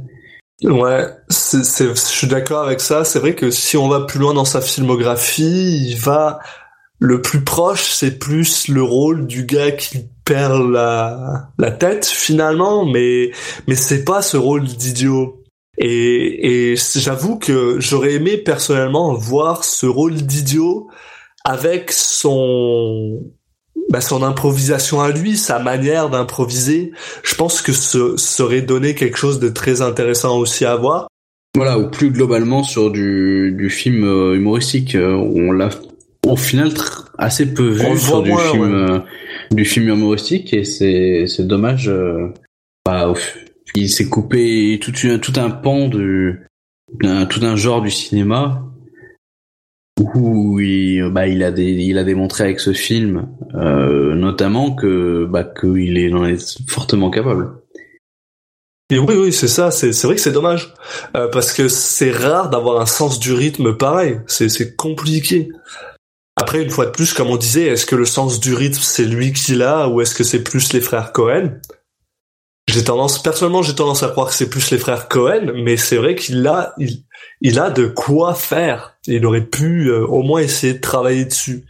Ouais, 0.62 1.06
c'est, 1.28 1.64
c'est, 1.64 1.88
je 1.88 1.94
suis 1.94 2.26
d'accord 2.26 2.64
avec 2.64 2.80
ça. 2.80 3.04
C'est 3.04 3.18
vrai 3.18 3.34
que 3.34 3.50
si 3.50 3.76
on 3.76 3.88
va 3.88 4.00
plus 4.00 4.18
loin 4.18 4.34
dans 4.34 4.44
sa 4.44 4.60
filmographie, 4.60 5.88
il 5.90 5.96
va 5.96 6.40
le 6.98 7.22
plus 7.22 7.42
proche, 7.44 7.90
c'est 7.92 8.18
plus 8.18 8.68
le 8.68 8.82
rôle 8.82 9.26
du 9.26 9.44
gars 9.44 9.70
qui 9.70 10.06
perd 10.24 10.70
la, 10.70 11.50
la 11.58 11.70
tête 11.70 12.06
finalement, 12.06 12.84
mais 12.84 13.30
mais 13.66 13.76
c'est 13.76 14.04
pas 14.04 14.22
ce 14.22 14.36
rôle 14.36 14.64
d'idiot. 14.64 15.42
Et, 15.80 16.72
et 16.72 16.76
j'avoue 16.76 17.38
que 17.38 17.76
j'aurais 17.78 18.14
aimé 18.14 18.36
personnellement 18.36 19.14
voir 19.14 19.64
ce 19.64 19.86
rôle 19.86 20.14
d'idiot 20.14 20.88
avec 21.44 21.92
son 21.92 23.22
bah, 23.90 24.00
son 24.00 24.22
improvisation 24.22 25.00
à 25.00 25.10
lui, 25.12 25.36
sa 25.36 25.60
manière 25.60 26.10
d'improviser. 26.10 26.90
Je 27.22 27.34
pense 27.36 27.62
que 27.62 27.72
ce 27.72 28.16
serait 28.16 28.60
donné 28.60 28.94
quelque 28.94 29.16
chose 29.16 29.38
de 29.38 29.48
très 29.48 29.80
intéressant 29.80 30.36
aussi 30.38 30.64
à 30.64 30.74
voir. 30.74 31.06
Voilà, 31.54 31.78
ou 31.78 31.88
plus 31.88 32.10
globalement 32.10 32.62
sur 32.62 32.90
du, 32.90 33.54
du 33.56 33.70
film 33.70 34.04
euh, 34.04 34.34
humoristique, 34.34 34.94
euh, 34.94 35.12
on 35.14 35.52
l'a 35.52 35.70
au 36.28 36.36
final 36.36 36.70
assez 37.18 37.52
peu 37.52 37.68
vu 37.68 37.98
sur 37.98 38.22
du 38.22 38.32
film 38.36 38.74
euh, 38.74 38.98
du 39.50 39.64
film 39.64 39.88
humoristique 39.88 40.52
et 40.54 40.64
c'est 40.64 41.26
c'est 41.26 41.46
dommage. 41.46 41.90
bah, 42.84 43.12
il 43.74 43.90
s'est 43.90 44.08
coupé 44.08 44.78
tout, 44.80 44.92
tout 44.92 45.32
un 45.36 45.50
pan 45.50 45.88
de 45.88 46.38
tout 47.28 47.40
un 47.42 47.56
genre 47.56 47.82
du 47.82 47.90
cinéma 47.90 48.64
où 50.14 50.60
il, 50.60 51.10
bah, 51.10 51.26
il 51.26 51.42
a 51.42 51.50
des, 51.50 51.72
il 51.72 51.98
a 51.98 52.04
démontré 52.04 52.44
avec 52.44 52.60
ce 52.60 52.72
film 52.72 53.28
euh, 53.54 54.14
notamment 54.14 54.74
que 54.74 55.26
bah, 55.26 55.44
qu'il 55.44 55.98
est, 55.98 56.12
en 56.12 56.24
est 56.24 56.58
fortement 56.68 57.10
capable. 57.10 57.52
Et 58.90 58.98
oui, 58.98 59.14
oui, 59.16 59.32
c'est 59.32 59.48
ça. 59.48 59.70
C'est, 59.70 59.92
c'est 59.92 60.06
vrai 60.06 60.16
que 60.16 60.22
c'est 60.22 60.32
dommage 60.32 60.72
euh, 61.16 61.28
parce 61.28 61.52
que 61.52 61.68
c'est 61.68 62.10
rare 62.10 62.48
d'avoir 62.48 62.80
un 62.80 62.86
sens 62.86 63.18
du 63.18 63.32
rythme 63.32 63.76
pareil. 63.76 64.20
C'est, 64.26 64.48
c'est 64.48 64.76
compliqué. 64.76 65.50
Après, 66.48 66.62
une 66.62 66.70
fois 66.70 66.86
de 66.86 66.92
plus, 66.92 67.12
comme 67.12 67.28
on 67.28 67.36
disait, 67.36 67.66
est-ce 67.66 67.84
que 67.84 67.94
le 67.94 68.06
sens 68.06 68.40
du 68.40 68.54
rythme 68.54 68.80
c'est 68.80 69.04
lui 69.04 69.34
qui 69.34 69.54
l'a 69.54 69.86
ou 69.86 70.00
est-ce 70.00 70.14
que 70.14 70.24
c'est 70.24 70.42
plus 70.42 70.72
les 70.72 70.80
frères 70.80 71.12
Cohen? 71.12 71.58
J'ai 72.70 72.82
tendance, 72.84 73.22
personnellement, 73.22 73.60
j'ai 73.60 73.74
tendance 73.74 74.02
à 74.02 74.08
croire 74.08 74.28
que 74.28 74.34
c'est 74.34 74.48
plus 74.48 74.70
les 74.70 74.78
frères 74.78 75.08
Cohen, 75.08 75.52
mais 75.54 75.76
c'est 75.76 75.98
vrai 75.98 76.14
qu'il 76.14 76.46
a, 76.46 76.72
il, 76.78 77.02
il 77.42 77.58
a 77.58 77.68
de 77.68 77.84
quoi 77.84 78.32
faire. 78.32 78.96
Il 79.06 79.26
aurait 79.26 79.44
pu 79.44 79.90
euh, 79.90 80.06
au 80.06 80.22
moins 80.22 80.40
essayer 80.40 80.72
de 80.72 80.80
travailler 80.80 81.26
dessus. 81.26 81.66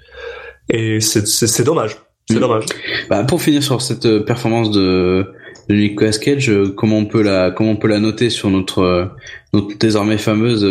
Et 0.68 1.00
c'est, 1.00 1.64
dommage. 1.64 1.96
C'est 2.30 2.36
mm. 2.36 2.40
dommage. 2.40 2.64
Bah, 3.10 3.24
pour 3.24 3.42
finir 3.42 3.64
sur 3.64 3.82
cette 3.82 4.06
euh, 4.06 4.20
performance 4.20 4.70
de, 4.70 5.26
de 5.68 5.74
Nicolas 5.74 6.12
Cage, 6.12 6.50
euh, 6.50 6.72
comment 6.76 6.98
on 6.98 7.06
peut 7.06 7.22
la, 7.22 7.50
comment 7.50 7.72
on 7.72 7.76
peut 7.76 7.88
la 7.88 7.98
noter 7.98 8.30
sur 8.30 8.48
notre, 8.48 9.10
notre 9.52 9.76
désormais 9.76 10.18
fameuse 10.18 10.64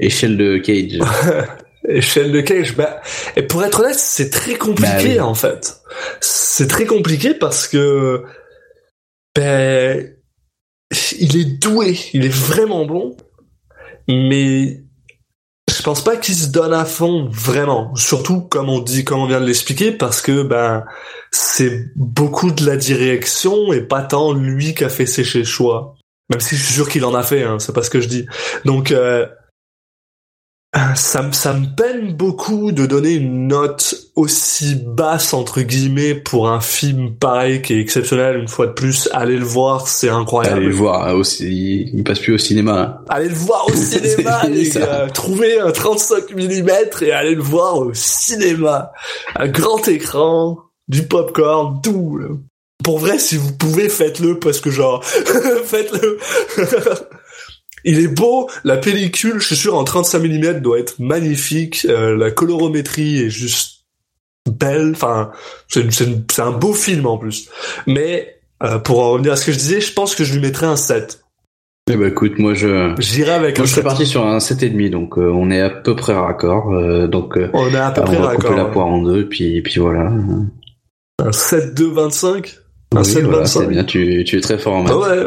échelle 0.00 0.36
de 0.36 0.58
Cage? 0.58 0.98
échelle 1.88 2.32
de 2.32 2.40
Cage, 2.40 2.76
bah, 2.76 3.00
et 3.36 3.42
pour 3.42 3.64
être 3.64 3.80
honnête, 3.80 3.98
c'est 3.98 4.30
très 4.30 4.54
compliqué 4.54 5.16
bah 5.16 5.26
en 5.26 5.34
fait. 5.34 5.80
C'est 6.20 6.68
très 6.68 6.86
compliqué 6.86 7.34
parce 7.34 7.68
que 7.68 8.24
ben, 9.34 10.10
il 11.18 11.36
est 11.36 11.58
doué, 11.60 11.98
il 12.12 12.24
est 12.24 12.34
vraiment 12.34 12.86
bon, 12.86 13.16
mais 14.08 14.84
je 15.70 15.82
pense 15.82 16.04
pas 16.04 16.16
qu'il 16.16 16.34
se 16.34 16.48
donne 16.48 16.72
à 16.72 16.84
fond 16.84 17.28
vraiment. 17.30 17.94
Surtout 17.96 18.40
comme 18.42 18.68
on 18.68 18.80
dit, 18.80 19.04
comme 19.04 19.20
on 19.20 19.26
vient 19.26 19.40
de 19.40 19.46
l'expliquer, 19.46 19.92
parce 19.92 20.22
que 20.22 20.42
ben 20.42 20.84
c'est 21.30 21.86
beaucoup 21.96 22.50
de 22.50 22.64
la 22.64 22.76
direction 22.76 23.72
et 23.72 23.82
pas 23.82 24.02
tant 24.02 24.32
lui 24.32 24.74
qui 24.74 24.84
a 24.84 24.88
fait 24.88 25.06
ses 25.06 25.24
choix. 25.44 25.96
Même 26.30 26.40
si 26.40 26.56
je 26.56 26.62
suis 26.62 26.74
sûr 26.74 26.88
qu'il 26.88 27.04
en 27.04 27.14
a 27.14 27.22
fait, 27.22 27.42
hein, 27.42 27.58
c'est 27.58 27.74
pas 27.74 27.82
ce 27.82 27.90
que 27.90 28.00
je 28.00 28.08
dis. 28.08 28.26
Donc 28.64 28.92
euh, 28.92 29.26
ça, 30.96 31.30
ça 31.32 31.52
me 31.54 31.66
peine 31.76 32.14
beaucoup 32.14 32.72
de 32.72 32.86
donner 32.86 33.12
une 33.12 33.48
note 33.48 33.94
aussi 34.16 34.74
basse 34.74 35.32
entre 35.32 35.60
guillemets 35.60 36.14
pour 36.14 36.48
un 36.48 36.60
film 36.60 37.14
pareil 37.14 37.62
qui 37.62 37.74
est 37.74 37.80
exceptionnel 37.80 38.38
une 38.38 38.48
fois 38.48 38.66
de 38.66 38.72
plus. 38.72 39.08
Allez 39.12 39.36
le 39.36 39.44
voir, 39.44 39.86
c'est 39.86 40.08
incroyable. 40.08 40.58
Allez 40.58 40.66
le 40.66 40.74
voir 40.74 41.06
hein, 41.06 41.12
aussi, 41.12 41.90
il 41.92 42.04
passe 42.04 42.18
plus 42.18 42.34
au 42.34 42.38
cinéma. 42.38 42.80
Hein. 42.80 43.04
Allez 43.08 43.28
le 43.28 43.34
voir 43.34 43.68
au 43.68 43.72
cinéma, 43.74 44.46
les 44.48 44.68
gars. 44.70 45.06
Trouvez 45.12 45.60
un 45.60 45.70
35 45.70 46.30
mm 46.34 46.70
et 47.02 47.12
allez 47.12 47.34
le 47.34 47.42
voir 47.42 47.78
au 47.78 47.94
cinéma. 47.94 48.92
Un 49.36 49.48
grand 49.48 49.86
écran, 49.88 50.58
du 50.88 51.04
popcorn, 51.04 51.80
tout. 51.82 52.20
Pour 52.82 52.98
vrai, 52.98 53.18
si 53.18 53.36
vous 53.36 53.52
pouvez, 53.52 53.88
faites-le 53.88 54.38
parce 54.38 54.60
que 54.60 54.70
genre, 54.70 55.04
faites-le. 55.64 56.18
Il 57.84 57.98
est 58.00 58.08
beau, 58.08 58.48
la 58.64 58.78
pellicule, 58.78 59.40
je 59.40 59.46
suis 59.46 59.56
sûr, 59.56 59.76
en 59.76 59.84
35 59.84 60.18
mm 60.20 60.60
doit 60.60 60.78
être 60.78 60.98
magnifique, 60.98 61.86
euh, 61.88 62.16
la 62.16 62.30
colorométrie 62.30 63.20
est 63.20 63.30
juste 63.30 63.84
belle, 64.50 64.92
enfin, 64.94 65.30
c'est 65.68 66.40
un 66.40 66.50
beau 66.50 66.72
film 66.72 67.06
en 67.06 67.18
plus. 67.18 67.48
Mais, 67.86 68.36
euh, 68.62 68.78
pour 68.78 69.00
en 69.02 69.10
revenir 69.10 69.32
à 69.32 69.36
ce 69.36 69.46
que 69.46 69.52
je 69.52 69.58
disais, 69.58 69.80
je 69.80 69.92
pense 69.92 70.14
que 70.14 70.24
je 70.24 70.34
lui 70.34 70.40
mettrais 70.40 70.66
un 70.66 70.76
7. 70.76 71.20
Eh 71.90 71.96
ben 71.96 72.08
écoute, 72.08 72.38
moi 72.38 72.54
je 72.54 72.94
j'irai 72.98 73.32
avec 73.32 73.58
moi 73.58 73.66
je 73.66 73.72
suis 73.74 73.82
parti 73.82 74.06
sur 74.06 74.26
un 74.26 74.40
7 74.40 74.62
et 74.62 74.70
demi 74.70 74.88
donc 74.88 75.18
euh, 75.18 75.30
on 75.30 75.50
est 75.50 75.60
à 75.60 75.68
peu 75.68 75.94
près 75.94 76.14
raccord 76.14 76.70
donc 77.10 77.38
on 77.52 77.68
est 77.68 77.76
à 77.76 77.90
peu 77.90 78.00
près 78.00 78.16
on 78.16 78.20
va 78.22 78.28
raccord. 78.28 78.50
couper 78.52 78.56
la 78.56 78.64
poire 78.64 78.86
en 78.86 79.02
deux 79.02 79.28
puis 79.28 79.60
puis 79.60 79.80
voilà. 79.80 80.10
Un 81.22 81.32
7 81.32 81.74
2 81.74 81.90
25 81.90 82.56
Un 82.94 82.98
oui, 83.00 83.04
7 83.04 83.24
voilà, 83.24 83.44
c'est 83.44 83.66
bien, 83.66 83.84
tu 83.84 84.24
tu 84.24 84.38
es 84.38 84.40
très 84.40 84.56
fort 84.56 84.76
en 84.76 84.82
maths. 84.82 84.92
Ah 84.94 84.98
ouais. 84.98 85.26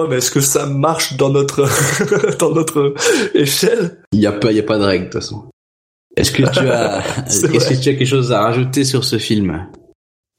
Ouais, 0.00 0.06
mais 0.08 0.16
est-ce 0.16 0.30
que 0.30 0.40
ça 0.40 0.66
marche 0.66 1.16
dans 1.16 1.30
notre 1.30 1.66
dans 2.38 2.50
notre 2.52 2.94
échelle? 3.34 3.98
Il 4.12 4.20
y 4.20 4.26
a 4.26 4.32
pas 4.32 4.50
il 4.50 4.56
y 4.56 4.60
a 4.60 4.64
pas 4.64 4.78
de 4.78 4.84
règle 4.84 5.06
de 5.06 5.10
toute 5.10 5.20
façon. 5.20 5.44
Est-ce 6.16 6.30
que 6.32 6.42
tu 6.50 6.68
as 6.68 7.02
est-ce 7.26 7.46
que 7.46 7.80
tu 7.82 7.88
as 7.88 7.94
quelque 7.94 8.04
chose 8.04 8.32
à 8.32 8.42
rajouter 8.42 8.84
sur 8.84 9.04
ce 9.04 9.18
film? 9.18 9.66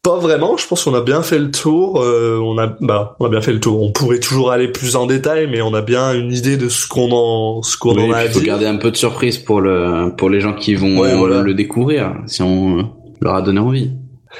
Pas 0.04 0.18
vraiment. 0.18 0.58
Je 0.58 0.66
pense 0.68 0.84
qu'on 0.84 0.96
a 0.96 1.02
bien 1.02 1.22
fait 1.22 1.38
le 1.38 1.52
tour. 1.52 2.02
Euh, 2.02 2.40
on 2.44 2.58
a 2.58 2.68
bah 2.82 3.16
on 3.20 3.26
a 3.28 3.30
bien 3.30 3.42
fait 3.42 3.54
le 3.54 3.60
tour. 3.60 3.82
On 3.84 3.92
pourrait 3.92 4.20
toujours 4.20 4.52
aller 4.52 4.68
plus 4.68 4.96
en 4.96 5.06
détail, 5.06 5.48
mais 5.48 5.62
on 5.62 5.76
a 5.76 5.82
bien 5.84 6.14
une 6.16 6.32
idée 6.32 6.58
de 6.58 6.70
ce 6.70 6.88
qu'on 6.88 7.12
en 7.12 7.62
ce 7.62 7.78
qu'on 7.78 7.96
oui, 7.96 8.10
en 8.10 8.12
a 8.14 8.26
Il 8.26 8.32
faut 8.32 8.40
dit. 8.40 8.46
garder 8.48 8.66
un 8.66 8.78
peu 8.78 8.90
de 8.90 8.98
surprise 8.98 9.38
pour 9.38 9.62
le 9.62 10.12
pour 10.18 10.30
les 10.32 10.42
gens 10.42 10.54
qui 10.56 10.74
vont 10.74 10.98
Ouais, 10.98 11.16
voilà. 11.16 11.42
le 11.42 11.54
découvrir 11.54 12.16
si 12.26 12.42
on 12.42 12.90
leur 13.22 13.36
a 13.36 13.42
donné 13.44 13.60
envie. 13.60 13.92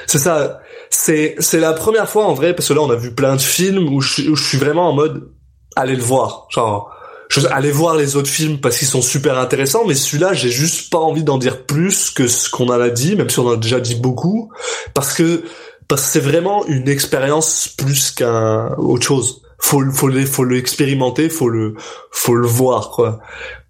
C'est 0.06 0.18
ça. 0.18 0.61
C'est 1.04 1.34
c'est 1.40 1.58
la 1.58 1.72
première 1.72 2.08
fois 2.08 2.26
en 2.26 2.34
vrai 2.34 2.54
parce 2.54 2.68
que 2.68 2.74
là 2.74 2.80
on 2.80 2.90
a 2.90 2.94
vu 2.94 3.12
plein 3.12 3.34
de 3.34 3.40
films 3.40 3.92
où 3.92 4.00
je, 4.00 4.34
suis 4.36 4.56
vraiment 4.58 4.88
en 4.88 4.92
mode 4.92 5.32
allez 5.74 5.96
le 5.96 6.02
voir. 6.02 6.46
Genre 6.48 6.94
je, 7.28 7.40
allez 7.50 7.72
voir 7.72 7.96
les 7.96 8.14
autres 8.14 8.28
films 8.30 8.58
parce 8.60 8.78
qu'ils 8.78 8.86
sont 8.86 9.02
super 9.02 9.36
intéressants, 9.36 9.84
mais 9.84 9.94
celui-là 9.94 10.32
j'ai 10.32 10.50
juste 10.50 10.92
pas 10.92 10.98
envie 10.98 11.24
d'en 11.24 11.38
dire 11.38 11.64
plus 11.64 12.10
que 12.10 12.28
ce 12.28 12.48
qu'on 12.48 12.66
en 12.68 12.80
a 12.80 12.88
dit, 12.90 13.16
même 13.16 13.28
si 13.30 13.40
on 13.40 13.48
en 13.48 13.54
a 13.54 13.56
déjà 13.56 13.80
dit 13.80 13.96
beaucoup, 13.96 14.52
parce 14.94 15.12
que 15.12 15.42
parce 15.88 16.02
que 16.04 16.08
c'est 16.12 16.20
vraiment 16.20 16.64
une 16.66 16.88
expérience 16.88 17.66
plus 17.76 18.12
qu'un 18.12 18.72
autre 18.76 19.04
chose. 19.04 19.42
Faut 19.58 19.80
le- 19.80 19.90
faut 19.92 20.06
le- 20.08 20.24
faut 20.26 20.44
l'expérimenter, 20.44 21.28
faut 21.30 21.48
le 21.48 21.74
faut 22.12 22.36
le 22.36 22.46
voir 22.46 22.90
quoi. 22.90 23.18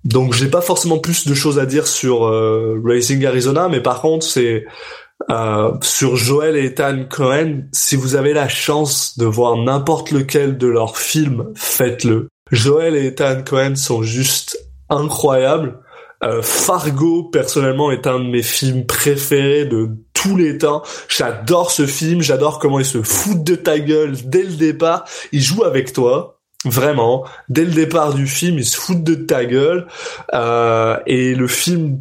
Donc 0.04 0.34
j'ai 0.34 0.48
pas 0.48 0.60
forcément 0.60 0.98
plus 0.98 1.26
de 1.26 1.32
choses 1.34 1.58
à 1.58 1.64
dire 1.64 1.86
sur 1.86 2.26
euh, 2.26 2.78
Racing 2.84 3.24
Arizona, 3.24 3.68
mais 3.68 3.80
par 3.80 4.02
contre 4.02 4.26
c'est 4.26 4.64
euh, 5.30 5.72
sur 5.82 6.16
Joel 6.16 6.56
et 6.56 6.66
Ethan 6.66 7.04
Cohen, 7.08 7.64
si 7.72 7.96
vous 7.96 8.16
avez 8.16 8.32
la 8.32 8.48
chance 8.48 9.18
de 9.18 9.26
voir 9.26 9.56
n'importe 9.56 10.10
lequel 10.10 10.58
de 10.58 10.66
leurs 10.66 10.96
films, 10.96 11.52
faites-le. 11.54 12.28
Joel 12.50 12.96
et 12.96 13.06
Ethan 13.06 13.42
Cohen 13.44 13.76
sont 13.76 14.02
juste 14.02 14.58
incroyables. 14.88 15.78
Euh, 16.24 16.40
Fargo, 16.42 17.24
personnellement, 17.24 17.90
est 17.90 18.06
un 18.06 18.20
de 18.20 18.28
mes 18.28 18.42
films 18.42 18.86
préférés 18.86 19.64
de 19.64 19.90
tous 20.14 20.36
les 20.36 20.58
temps. 20.58 20.82
J'adore 21.08 21.70
ce 21.70 21.86
film, 21.86 22.22
j'adore 22.22 22.58
comment 22.58 22.78
ils 22.78 22.84
se 22.84 23.02
foutent 23.02 23.44
de 23.44 23.56
ta 23.56 23.80
gueule 23.80 24.14
dès 24.24 24.44
le 24.44 24.52
départ. 24.52 25.04
Ils 25.32 25.42
jouent 25.42 25.64
avec 25.64 25.92
toi. 25.92 26.38
Vraiment, 26.64 27.24
dès 27.48 27.64
le 27.64 27.72
départ 27.72 28.14
du 28.14 28.28
film, 28.28 28.56
ils 28.58 28.64
se 28.64 28.76
foutent 28.76 29.02
de 29.02 29.16
ta 29.16 29.44
gueule 29.44 29.86
Euh, 30.32 30.96
et 31.06 31.34
le 31.34 31.48
film 31.48 32.00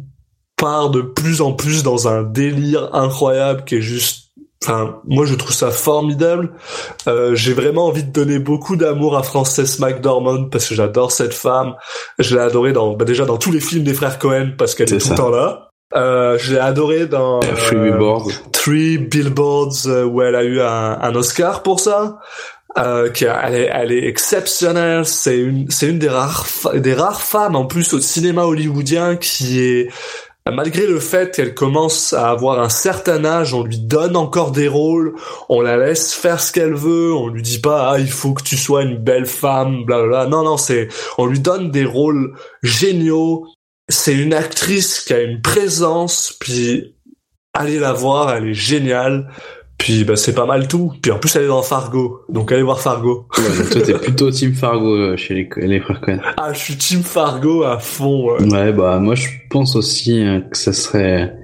part 0.62 0.90
de 0.90 1.00
plus 1.00 1.40
en 1.40 1.52
plus 1.52 1.82
dans 1.82 2.06
un 2.06 2.22
délire 2.22 2.94
incroyable 2.94 3.64
qui 3.64 3.74
est 3.76 3.82
juste 3.82 4.28
enfin 4.62 5.00
moi 5.08 5.26
je 5.26 5.34
trouve 5.34 5.52
ça 5.52 5.72
formidable. 5.72 6.52
Euh, 7.08 7.34
j'ai 7.34 7.52
vraiment 7.52 7.86
envie 7.86 8.04
de 8.04 8.12
donner 8.12 8.38
beaucoup 8.38 8.76
d'amour 8.76 9.16
à 9.16 9.24
Frances 9.24 9.80
McDormand 9.80 10.44
parce 10.44 10.68
que 10.68 10.76
j'adore 10.76 11.10
cette 11.10 11.34
femme. 11.34 11.74
Je 12.20 12.36
l'ai 12.36 12.42
adorée 12.42 12.72
dans 12.72 12.92
bah, 12.92 13.04
déjà 13.04 13.24
dans 13.24 13.38
tous 13.38 13.50
les 13.50 13.58
films 13.58 13.82
des 13.82 13.92
frères 13.92 14.20
Cohen 14.20 14.52
parce 14.56 14.76
qu'elle 14.76 14.86
est, 14.94 15.00
C'est 15.00 15.08
tout 15.08 15.10
le 15.10 15.16
temps 15.16 15.30
là. 15.30 15.70
Euh, 15.96 16.38
je 16.38 16.52
l'ai 16.52 16.60
adorée 16.60 17.06
dans 17.06 17.40
euh, 17.40 17.90
Billboards. 17.90 18.30
Three 18.52 18.98
Billboards 18.98 19.86
euh, 19.86 20.04
où 20.04 20.22
elle 20.22 20.36
a 20.36 20.44
eu 20.44 20.60
un, 20.60 21.00
un 21.02 21.14
Oscar 21.16 21.64
pour 21.64 21.80
ça. 21.80 22.20
Euh, 22.78 23.10
qui 23.10 23.24
elle, 23.24 23.54
est, 23.54 23.70
elle 23.70 23.92
est 23.92 24.06
exceptionnelle. 24.06 25.04
C'est 25.04 25.38
une, 25.38 25.70
c'est 25.70 25.88
une 25.88 25.98
des 25.98 26.08
rares, 26.08 26.46
des 26.74 26.94
rares 26.94 27.20
femmes 27.20 27.54
en 27.54 27.66
plus 27.66 27.92
au 27.92 28.00
cinéma 28.00 28.44
hollywoodien 28.44 29.16
qui 29.16 29.60
est, 29.60 29.90
malgré 30.50 30.86
le 30.86 30.98
fait 30.98 31.34
qu'elle 31.34 31.54
commence 31.54 32.12
à 32.12 32.30
avoir 32.30 32.60
un 32.60 32.68
certain 32.68 33.24
âge, 33.24 33.54
on 33.54 33.62
lui 33.62 33.78
donne 33.78 34.16
encore 34.16 34.50
des 34.50 34.66
rôles, 34.66 35.14
on 35.48 35.60
la 35.60 35.76
laisse 35.76 36.14
faire 36.14 36.40
ce 36.40 36.52
qu'elle 36.52 36.74
veut, 36.74 37.14
on 37.14 37.28
lui 37.28 37.42
dit 37.42 37.60
pas 37.60 37.92
ah 37.92 37.98
il 37.98 38.10
faut 38.10 38.34
que 38.34 38.42
tu 38.42 38.56
sois 38.56 38.82
une 38.82 38.96
belle 38.96 39.26
femme, 39.26 39.84
blablabla. 39.84 40.26
Non 40.26 40.42
non 40.42 40.56
c'est, 40.56 40.88
on 41.18 41.26
lui 41.26 41.40
donne 41.40 41.70
des 41.70 41.84
rôles 41.84 42.34
géniaux. 42.62 43.46
C'est 43.88 44.14
une 44.14 44.34
actrice 44.34 45.00
qui 45.00 45.12
a 45.12 45.20
une 45.20 45.42
présence, 45.42 46.36
puis 46.40 46.96
allez 47.52 47.78
la 47.78 47.92
voir, 47.92 48.34
elle 48.34 48.48
est 48.48 48.54
géniale. 48.54 49.28
Puis 49.82 50.04
bah, 50.04 50.14
c'est 50.14 50.32
pas 50.34 50.46
mal 50.46 50.68
tout. 50.68 50.92
Puis 51.02 51.10
en 51.10 51.18
plus 51.18 51.34
elle 51.34 51.42
est 51.42 51.48
dans 51.48 51.62
Fargo, 51.62 52.20
donc 52.28 52.52
allez 52.52 52.62
voir 52.62 52.80
Fargo. 52.80 53.26
Ouais, 53.36 53.56
donc 53.58 53.70
toi, 53.70 53.80
t'es 53.82 53.94
plutôt 53.94 54.30
Team 54.30 54.54
Fargo 54.54 54.94
euh, 54.94 55.16
chez 55.16 55.34
les, 55.34 55.48
les 55.66 55.80
frères 55.80 56.00
Cohen. 56.00 56.18
Ah 56.36 56.52
je 56.52 56.58
suis 56.60 56.76
Team 56.76 57.02
Fargo 57.02 57.64
à 57.64 57.80
fond. 57.80 58.30
ouais. 58.32 58.44
Ouais, 58.52 58.72
bah 58.72 59.00
moi 59.00 59.16
je 59.16 59.26
pense 59.50 59.74
aussi 59.74 60.22
euh, 60.22 60.38
que 60.40 60.56
ça 60.56 60.72
serait 60.72 61.34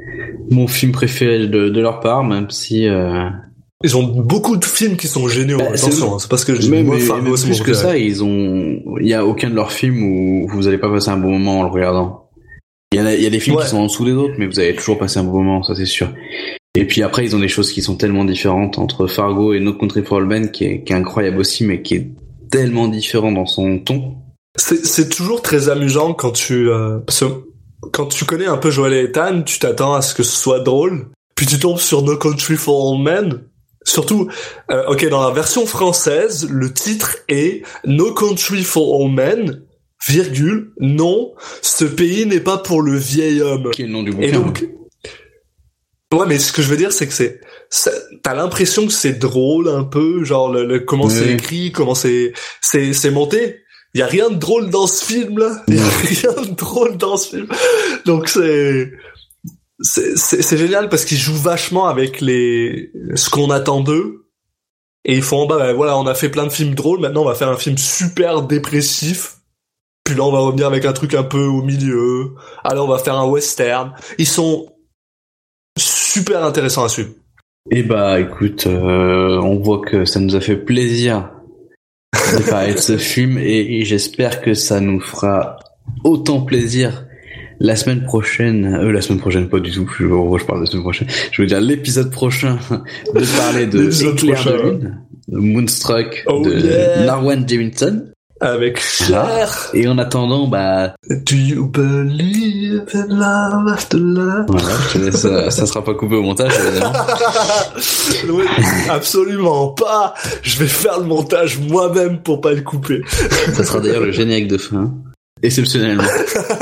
mon 0.53 0.68
film 0.68 0.93
préféré 0.93 1.49
de, 1.49 1.68
de 1.68 1.80
leur 1.80 1.99
part, 1.99 2.22
même 2.22 2.49
si 2.49 2.86
euh, 2.86 3.28
Ils 3.82 3.97
ont 3.97 4.05
beaucoup 4.05 4.57
de 4.57 4.64
films 4.64 4.97
qui 4.97 5.09
sont 5.09 5.26
géniaux. 5.26 5.59
Bah, 5.59 5.70
Attention, 5.74 6.14
hein, 6.14 6.18
c'est 6.20 6.30
pas 6.30 6.36
ce 6.36 6.47
que 6.47 6.55
je 6.55 6.61
dis. 6.61 6.70
même, 6.70 6.86
Moi, 6.86 6.95
mais- 6.95 7.01
Fargo, 7.03 7.32
même 7.32 7.43
plus 7.43 7.61
que 7.61 7.74
ça, 7.74 7.99
ils 7.99 8.22
ont, 8.22 8.80
il 9.01 9.07
y 9.09 9.14
a 9.14 9.26
aucun 9.26 9.51
de 9.51 9.55
leurs 9.57 9.72
films 9.72 10.01
où 10.03 10.49
vous 10.49 10.68
allez 10.68 10.78
pas 10.78 10.89
passer 10.91 11.11
un 11.11 11.16
bon 11.18 11.30
moment 11.32 11.59
en 11.59 11.62
le 11.64 11.70
regardant. 11.70 12.30
Il 12.93 12.99
y 13.01 13.01
a, 13.05 13.14
il 13.16 13.22
y 13.22 13.26
a 13.26 13.30
des 13.30 13.41
films 13.41 13.57
Ouais. 13.57 13.64
qui 13.64 13.70
sont 13.70 13.78
en 13.78 13.86
dessous 13.86 14.05
des 14.05 14.12
autres, 14.12 14.34
mais 14.39 14.47
vous 14.47 14.61
allez 14.61 14.76
toujours 14.76 14.97
passer 14.97 15.18
un 15.18 15.24
bon 15.24 15.43
moment, 15.43 15.62
ça 15.64 15.74
c'est 15.74 15.86
sûr. 15.86 16.09
Et 16.79 16.85
puis 16.85 17.03
après, 17.03 17.24
ils 17.24 17.35
ont 17.35 17.41
des 17.41 17.49
choses 17.49 17.72
qui 17.72 17.83
sont 17.83 17.97
tellement 17.97 18.24
différentes 18.24 18.79
entre 18.79 19.09
Fargo 19.09 19.53
et 19.53 19.59
No 19.59 19.72
Country 19.72 20.05
for 20.05 20.18
Old 20.18 20.29
Men, 20.29 20.53
qui 20.53 20.64
est, 20.64 20.85
qui 20.85 20.93
est 20.93 20.97
incroyable 20.97 21.39
aussi, 21.39 21.64
mais 21.64 21.83
qui 21.83 21.97
est 21.97 22.07
tellement 22.53 22.87
différent 22.87 23.33
dans 23.33 23.47
son 23.47 23.81
ton. 23.81 24.14
C'est, 24.55 25.09
toujours 25.09 25.43
très 25.43 25.70
amusant 25.70 26.14
quand 26.14 26.31
tu, 26.31 26.70
euh, 26.70 26.99
parce 26.99 27.18
que 27.18 27.24
quand 27.93 28.07
tu 28.07 28.24
connais 28.24 28.47
un 28.47 28.59
peu 28.59 28.70
Joel 28.70 28.93
et 28.93 29.03
Ethan, 29.03 29.43
tu 29.43 29.59
t'attends 29.59 29.95
à 29.95 30.03
ce 30.03 30.14
que 30.14 30.22
ce 30.22 30.37
soit 30.37 30.61
drôle, 30.61 31.09
puis 31.35 31.47
tu 31.47 31.59
tombes 31.59 31.81
sur 31.81 32.03
No 32.03 32.16
Country 32.16 32.55
for 32.55 32.93
Old 32.93 33.03
Men. 33.03 33.43
Surtout, 33.83 34.29
euh, 34.70 34.87
ok, 34.87 35.09
dans 35.09 35.26
la 35.26 35.35
version 35.35 35.66
française, 35.66 36.49
le 36.49 36.72
titre 36.72 37.16
est 37.29 37.64
No 37.87 38.14
Country 38.14 38.62
for 38.62 39.01
Old 39.01 39.14
Men, 39.14 39.62
virgule, 40.07 40.70
non, 40.79 41.33
ce 41.61 41.85
pays 41.85 42.24
n'est 42.24 42.39
pas 42.39 42.59
pour 42.59 42.83
le 42.83 42.97
vieil 42.97 43.41
homme. 43.41 43.70
Qui 43.72 43.83
est 43.83 43.87
le 43.87 43.93
nom 43.93 44.05
du 44.05 44.11
Et 44.11 44.31
bouquin. 44.31 44.31
donc, 44.31 44.68
ouais, 46.13 46.27
mais 46.27 46.39
ce 46.39 46.53
que 46.53 46.63
je 46.63 46.69
veux 46.69 46.77
dire, 46.77 46.93
c'est 46.93 47.07
que 47.07 47.13
c'est, 47.13 47.41
t'as 48.23 48.35
l'impression 48.35 48.87
que 48.87 48.93
c'est 48.93 49.19
drôle 49.19 49.69
un 49.69 49.85
peu, 49.85 50.25
genre 50.25 50.51
le, 50.51 50.65
le- 50.65 50.81
comment 50.81 51.09
c'est 51.09 51.33
écrit, 51.33 51.73
comment 51.73 51.95
c'est, 51.95 52.33
c'est, 52.61 52.93
c'est 52.93 53.11
monté. 53.11 53.61
Il 53.95 54.01
y 54.01 54.03
a 54.03 54.07
rien 54.07 54.31
de 54.31 54.37
drôle 54.37 54.71
dans 54.71 54.87
ce 54.87 55.05
film 55.05 55.39
là. 55.39 55.63
Il 55.69 55.77
y 55.77 55.81
a 55.81 55.89
rien 55.89 56.43
de 56.43 56.55
drôle 56.55 56.97
dans 56.97 57.17
ce 57.17 57.37
film. 57.37 57.49
Donc 58.05 58.29
c'est, 58.29 58.93
c'est, 59.81 60.17
c'est, 60.17 60.43
c'est 60.43 60.57
génial 60.59 60.89
parce 60.89 61.05
qu'ils 61.05 61.19
jouent 61.19 61.35
vachement 61.35 61.87
avec 61.89 62.21
les, 62.21 62.91
ce 63.15 63.31
qu'on 63.31 63.51
attend 63.51 63.81
d'eux. 63.81 64.27
Et 65.05 65.15
ils 65.15 65.23
font, 65.23 65.47
bah, 65.47 65.57
bah, 65.59 65.73
voilà, 65.73 65.97
on 65.97 66.07
a 66.07 66.15
fait 66.15 66.29
plein 66.29 66.45
de 66.45 66.51
films 66.53 66.75
drôles, 66.75 67.01
maintenant 67.01 67.23
on 67.23 67.29
va 67.29 67.35
faire 67.35 67.49
un 67.49 67.57
film 67.57 67.79
super 67.79 68.43
dépressif. 68.43 69.37
Puis 70.05 70.15
là, 70.17 70.25
on 70.25 70.33
va 70.33 70.39
revenir 70.41 70.67
avec 70.67 70.85
un 70.85 70.93
truc 70.93 71.15
un 71.15 71.23
peu 71.23 71.45
au 71.45 71.63
milieu. 71.63 72.35
Alors, 72.65 72.87
on 72.87 72.93
va 72.93 72.99
faire 72.99 73.15
un 73.15 73.27
western. 73.27 73.93
Ils 74.17 74.27
sont 74.27 74.73
super 76.13 76.45
intéressants 76.45 76.85
à 76.85 76.89
suivre. 76.89 77.11
Et 77.71 77.83
bah 77.83 78.19
écoute, 78.19 78.67
euh, 78.67 79.39
on 79.43 79.59
voit 79.59 79.81
que 79.81 80.05
ça 80.05 80.21
nous 80.21 80.35
a 80.37 80.41
fait 80.41 80.57
plaisir 80.57 81.31
de 82.15 82.43
parler 82.51 82.75
de 82.75 82.79
ce 82.79 82.97
film 82.97 83.39
et, 83.39 83.79
et 83.79 83.85
j'espère 83.85 84.41
que 84.41 84.55
ça 84.55 84.81
nous 84.81 85.01
fera 85.01 85.59
autant 86.05 86.41
plaisir 86.41 87.05
la 87.61 87.77
semaine 87.77 88.05
prochaine, 88.05 88.65
euh, 88.67 88.93
la 88.93 89.01
semaine 89.01 89.19
prochaine 89.19 89.49
pas 89.49 89.61
du 89.61 89.71
tout, 89.73 89.87
je, 89.99 90.05
je 90.05 90.45
parle 90.45 90.61
de 90.61 90.65
la 90.65 90.71
semaine 90.71 90.83
prochaine, 90.83 91.09
je 91.33 91.43
veux 91.43 91.49
dire 91.49 91.61
l'épisode 91.61 92.11
prochain 92.11 92.59
de 93.15 93.37
parler 93.37 93.67
de 93.67 93.91
Éclair. 93.91 94.65
Lune, 94.65 95.01
Moonstruck 95.31 96.25
Oh 96.27 96.43
de 96.45 96.59
yeah. 96.59 97.05
Narwan 97.05 97.47
Jemison. 97.47 98.13
Avec 98.41 98.80
Cher. 98.80 99.70
Et 99.74 99.89
en 99.89 99.99
attendant, 99.99 100.47
bah 100.47 100.95
Do 101.09 101.34
you 101.34 101.66
believe 101.66 102.84
in 102.95 103.07
love 103.09 103.68
after 103.68 103.99
love? 103.99 104.47
voilà, 104.49 104.68
je 104.89 104.99
te 104.99 105.05
laisse, 105.05 105.16
ça, 105.16 105.51
ça 105.51 105.66
sera 105.66 105.82
pas 105.82 105.95
coupé 105.95 106.14
au 106.14 106.22
montage 106.22 106.53
évidemment. 106.66 106.93
oui, 108.30 108.45
absolument 108.91 109.68
pas. 109.68 110.14
Je 110.43 110.59
vais 110.59 110.68
faire 110.68 111.01
le 111.01 111.07
montage 111.07 111.59
moi-même 111.59 112.22
pour 112.22 112.41
pas 112.41 112.53
le 112.53 112.61
couper. 112.61 113.03
Ça 113.53 113.64
sera 113.64 113.80
d'ailleurs 113.80 114.05
le 114.05 114.12
générique 114.12 114.49
de 114.49 114.59
fin. 114.59 114.95
Exceptionnellement. 115.43 116.05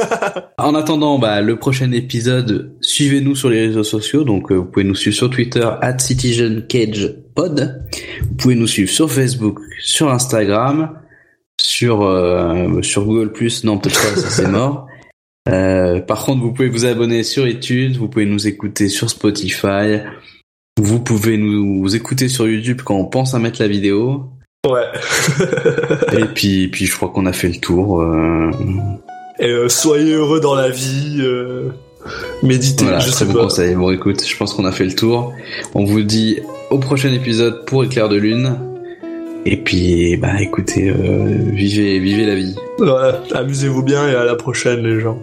en 0.59 0.75
attendant, 0.75 1.19
bah, 1.19 1.41
le 1.41 1.57
prochain 1.57 1.93
épisode, 1.93 2.77
suivez-nous 2.81 3.35
sur 3.35 3.49
les 3.49 3.67
réseaux 3.67 3.85
sociaux. 3.85 4.25
Donc, 4.25 4.51
euh, 4.51 4.57
vous 4.57 4.65
pouvez 4.65 4.85
nous 4.85 4.95
suivre 4.95 5.17
sur 5.17 5.31
Twitter, 5.31 5.67
at 5.81 5.99
CitizenCagePod. 5.99 7.85
Vous 8.23 8.35
pouvez 8.37 8.55
nous 8.55 8.67
suivre 8.67 8.91
sur 8.91 9.11
Facebook, 9.11 9.61
sur 9.81 10.11
Instagram, 10.11 10.91
sur, 11.61 12.03
euh, 12.03 12.83
sur 12.83 13.05
Google+. 13.05 13.33
Non, 13.65 13.79
peut-être 13.79 14.01
pas, 14.15 14.21
ça 14.21 14.31
c'est 14.31 14.49
mort. 14.49 14.87
Euh, 15.49 16.01
par 16.01 16.25
contre, 16.25 16.43
vous 16.43 16.53
pouvez 16.53 16.69
vous 16.69 16.87
abonner 16.87 17.23
sur 17.23 17.47
iTunes, 17.47 17.95
vous 17.97 18.09
pouvez 18.09 18.27
nous 18.27 18.49
écouter 18.49 18.89
sur 18.89 19.09
Spotify, 19.09 20.01
vous 20.77 20.99
pouvez 20.99 21.37
nous 21.39 21.95
écouter 21.95 22.27
sur 22.29 22.49
YouTube 22.49 22.81
quand 22.85 22.97
on 22.97 23.05
pense 23.05 23.33
à 23.33 23.39
mettre 23.39 23.63
la 23.63 23.69
vidéo. 23.69 24.25
Ouais. 24.69 24.83
Et 26.19 26.25
puis, 26.25 26.67
puis 26.67 26.87
je 26.87 26.97
crois 26.97 27.11
qu'on 27.11 27.27
a 27.27 27.33
fait 27.33 27.47
le 27.47 27.61
tour. 27.61 28.01
euh, 28.03 28.51
Et 29.39 29.55
soyez 29.69 30.15
heureux 30.15 30.41
dans 30.41 30.57
la 30.57 30.69
vie. 30.71 31.23
méditez, 32.43 32.83
Voilà, 32.83 32.99
je 32.99 33.11
très 33.11 33.19
sais 33.21 33.25
bon 33.27 33.35
pas. 33.35 33.43
conseil. 33.45 33.77
Bon, 33.77 33.93
écoute, 33.93 34.27
je 34.27 34.37
pense 34.37 34.53
qu'on 34.53 34.65
a 34.65 34.73
fait 34.73 34.87
le 34.87 34.97
tour. 34.97 35.33
On 35.75 35.85
vous 35.85 36.03
dit 36.03 36.41
au 36.71 36.79
prochain 36.79 37.13
épisode 37.13 37.65
pour 37.67 37.85
Éclair 37.85 38.09
de 38.09 38.17
Lune. 38.17 38.59
Et 39.49 39.59
puis, 39.59 40.17
bah, 40.17 40.43
écoutez, 40.43 40.91
euh, 40.91 41.53
vivez, 41.53 42.01
vivez 42.01 42.27
la 42.27 42.35
vie. 42.35 42.57
Voilà, 42.79 43.23
amusez-vous 43.33 43.85
bien 43.85 44.09
et 44.09 44.15
à 44.17 44.25
la 44.25 44.35
prochaine 44.35 44.83
les 44.83 44.99
gens. 44.99 45.23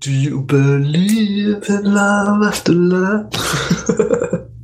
Do 0.00 0.10
you 0.10 0.40
believe 0.40 1.62
in 1.68 1.82
love 1.82 2.42
after 2.42 2.72
love? 2.72 3.30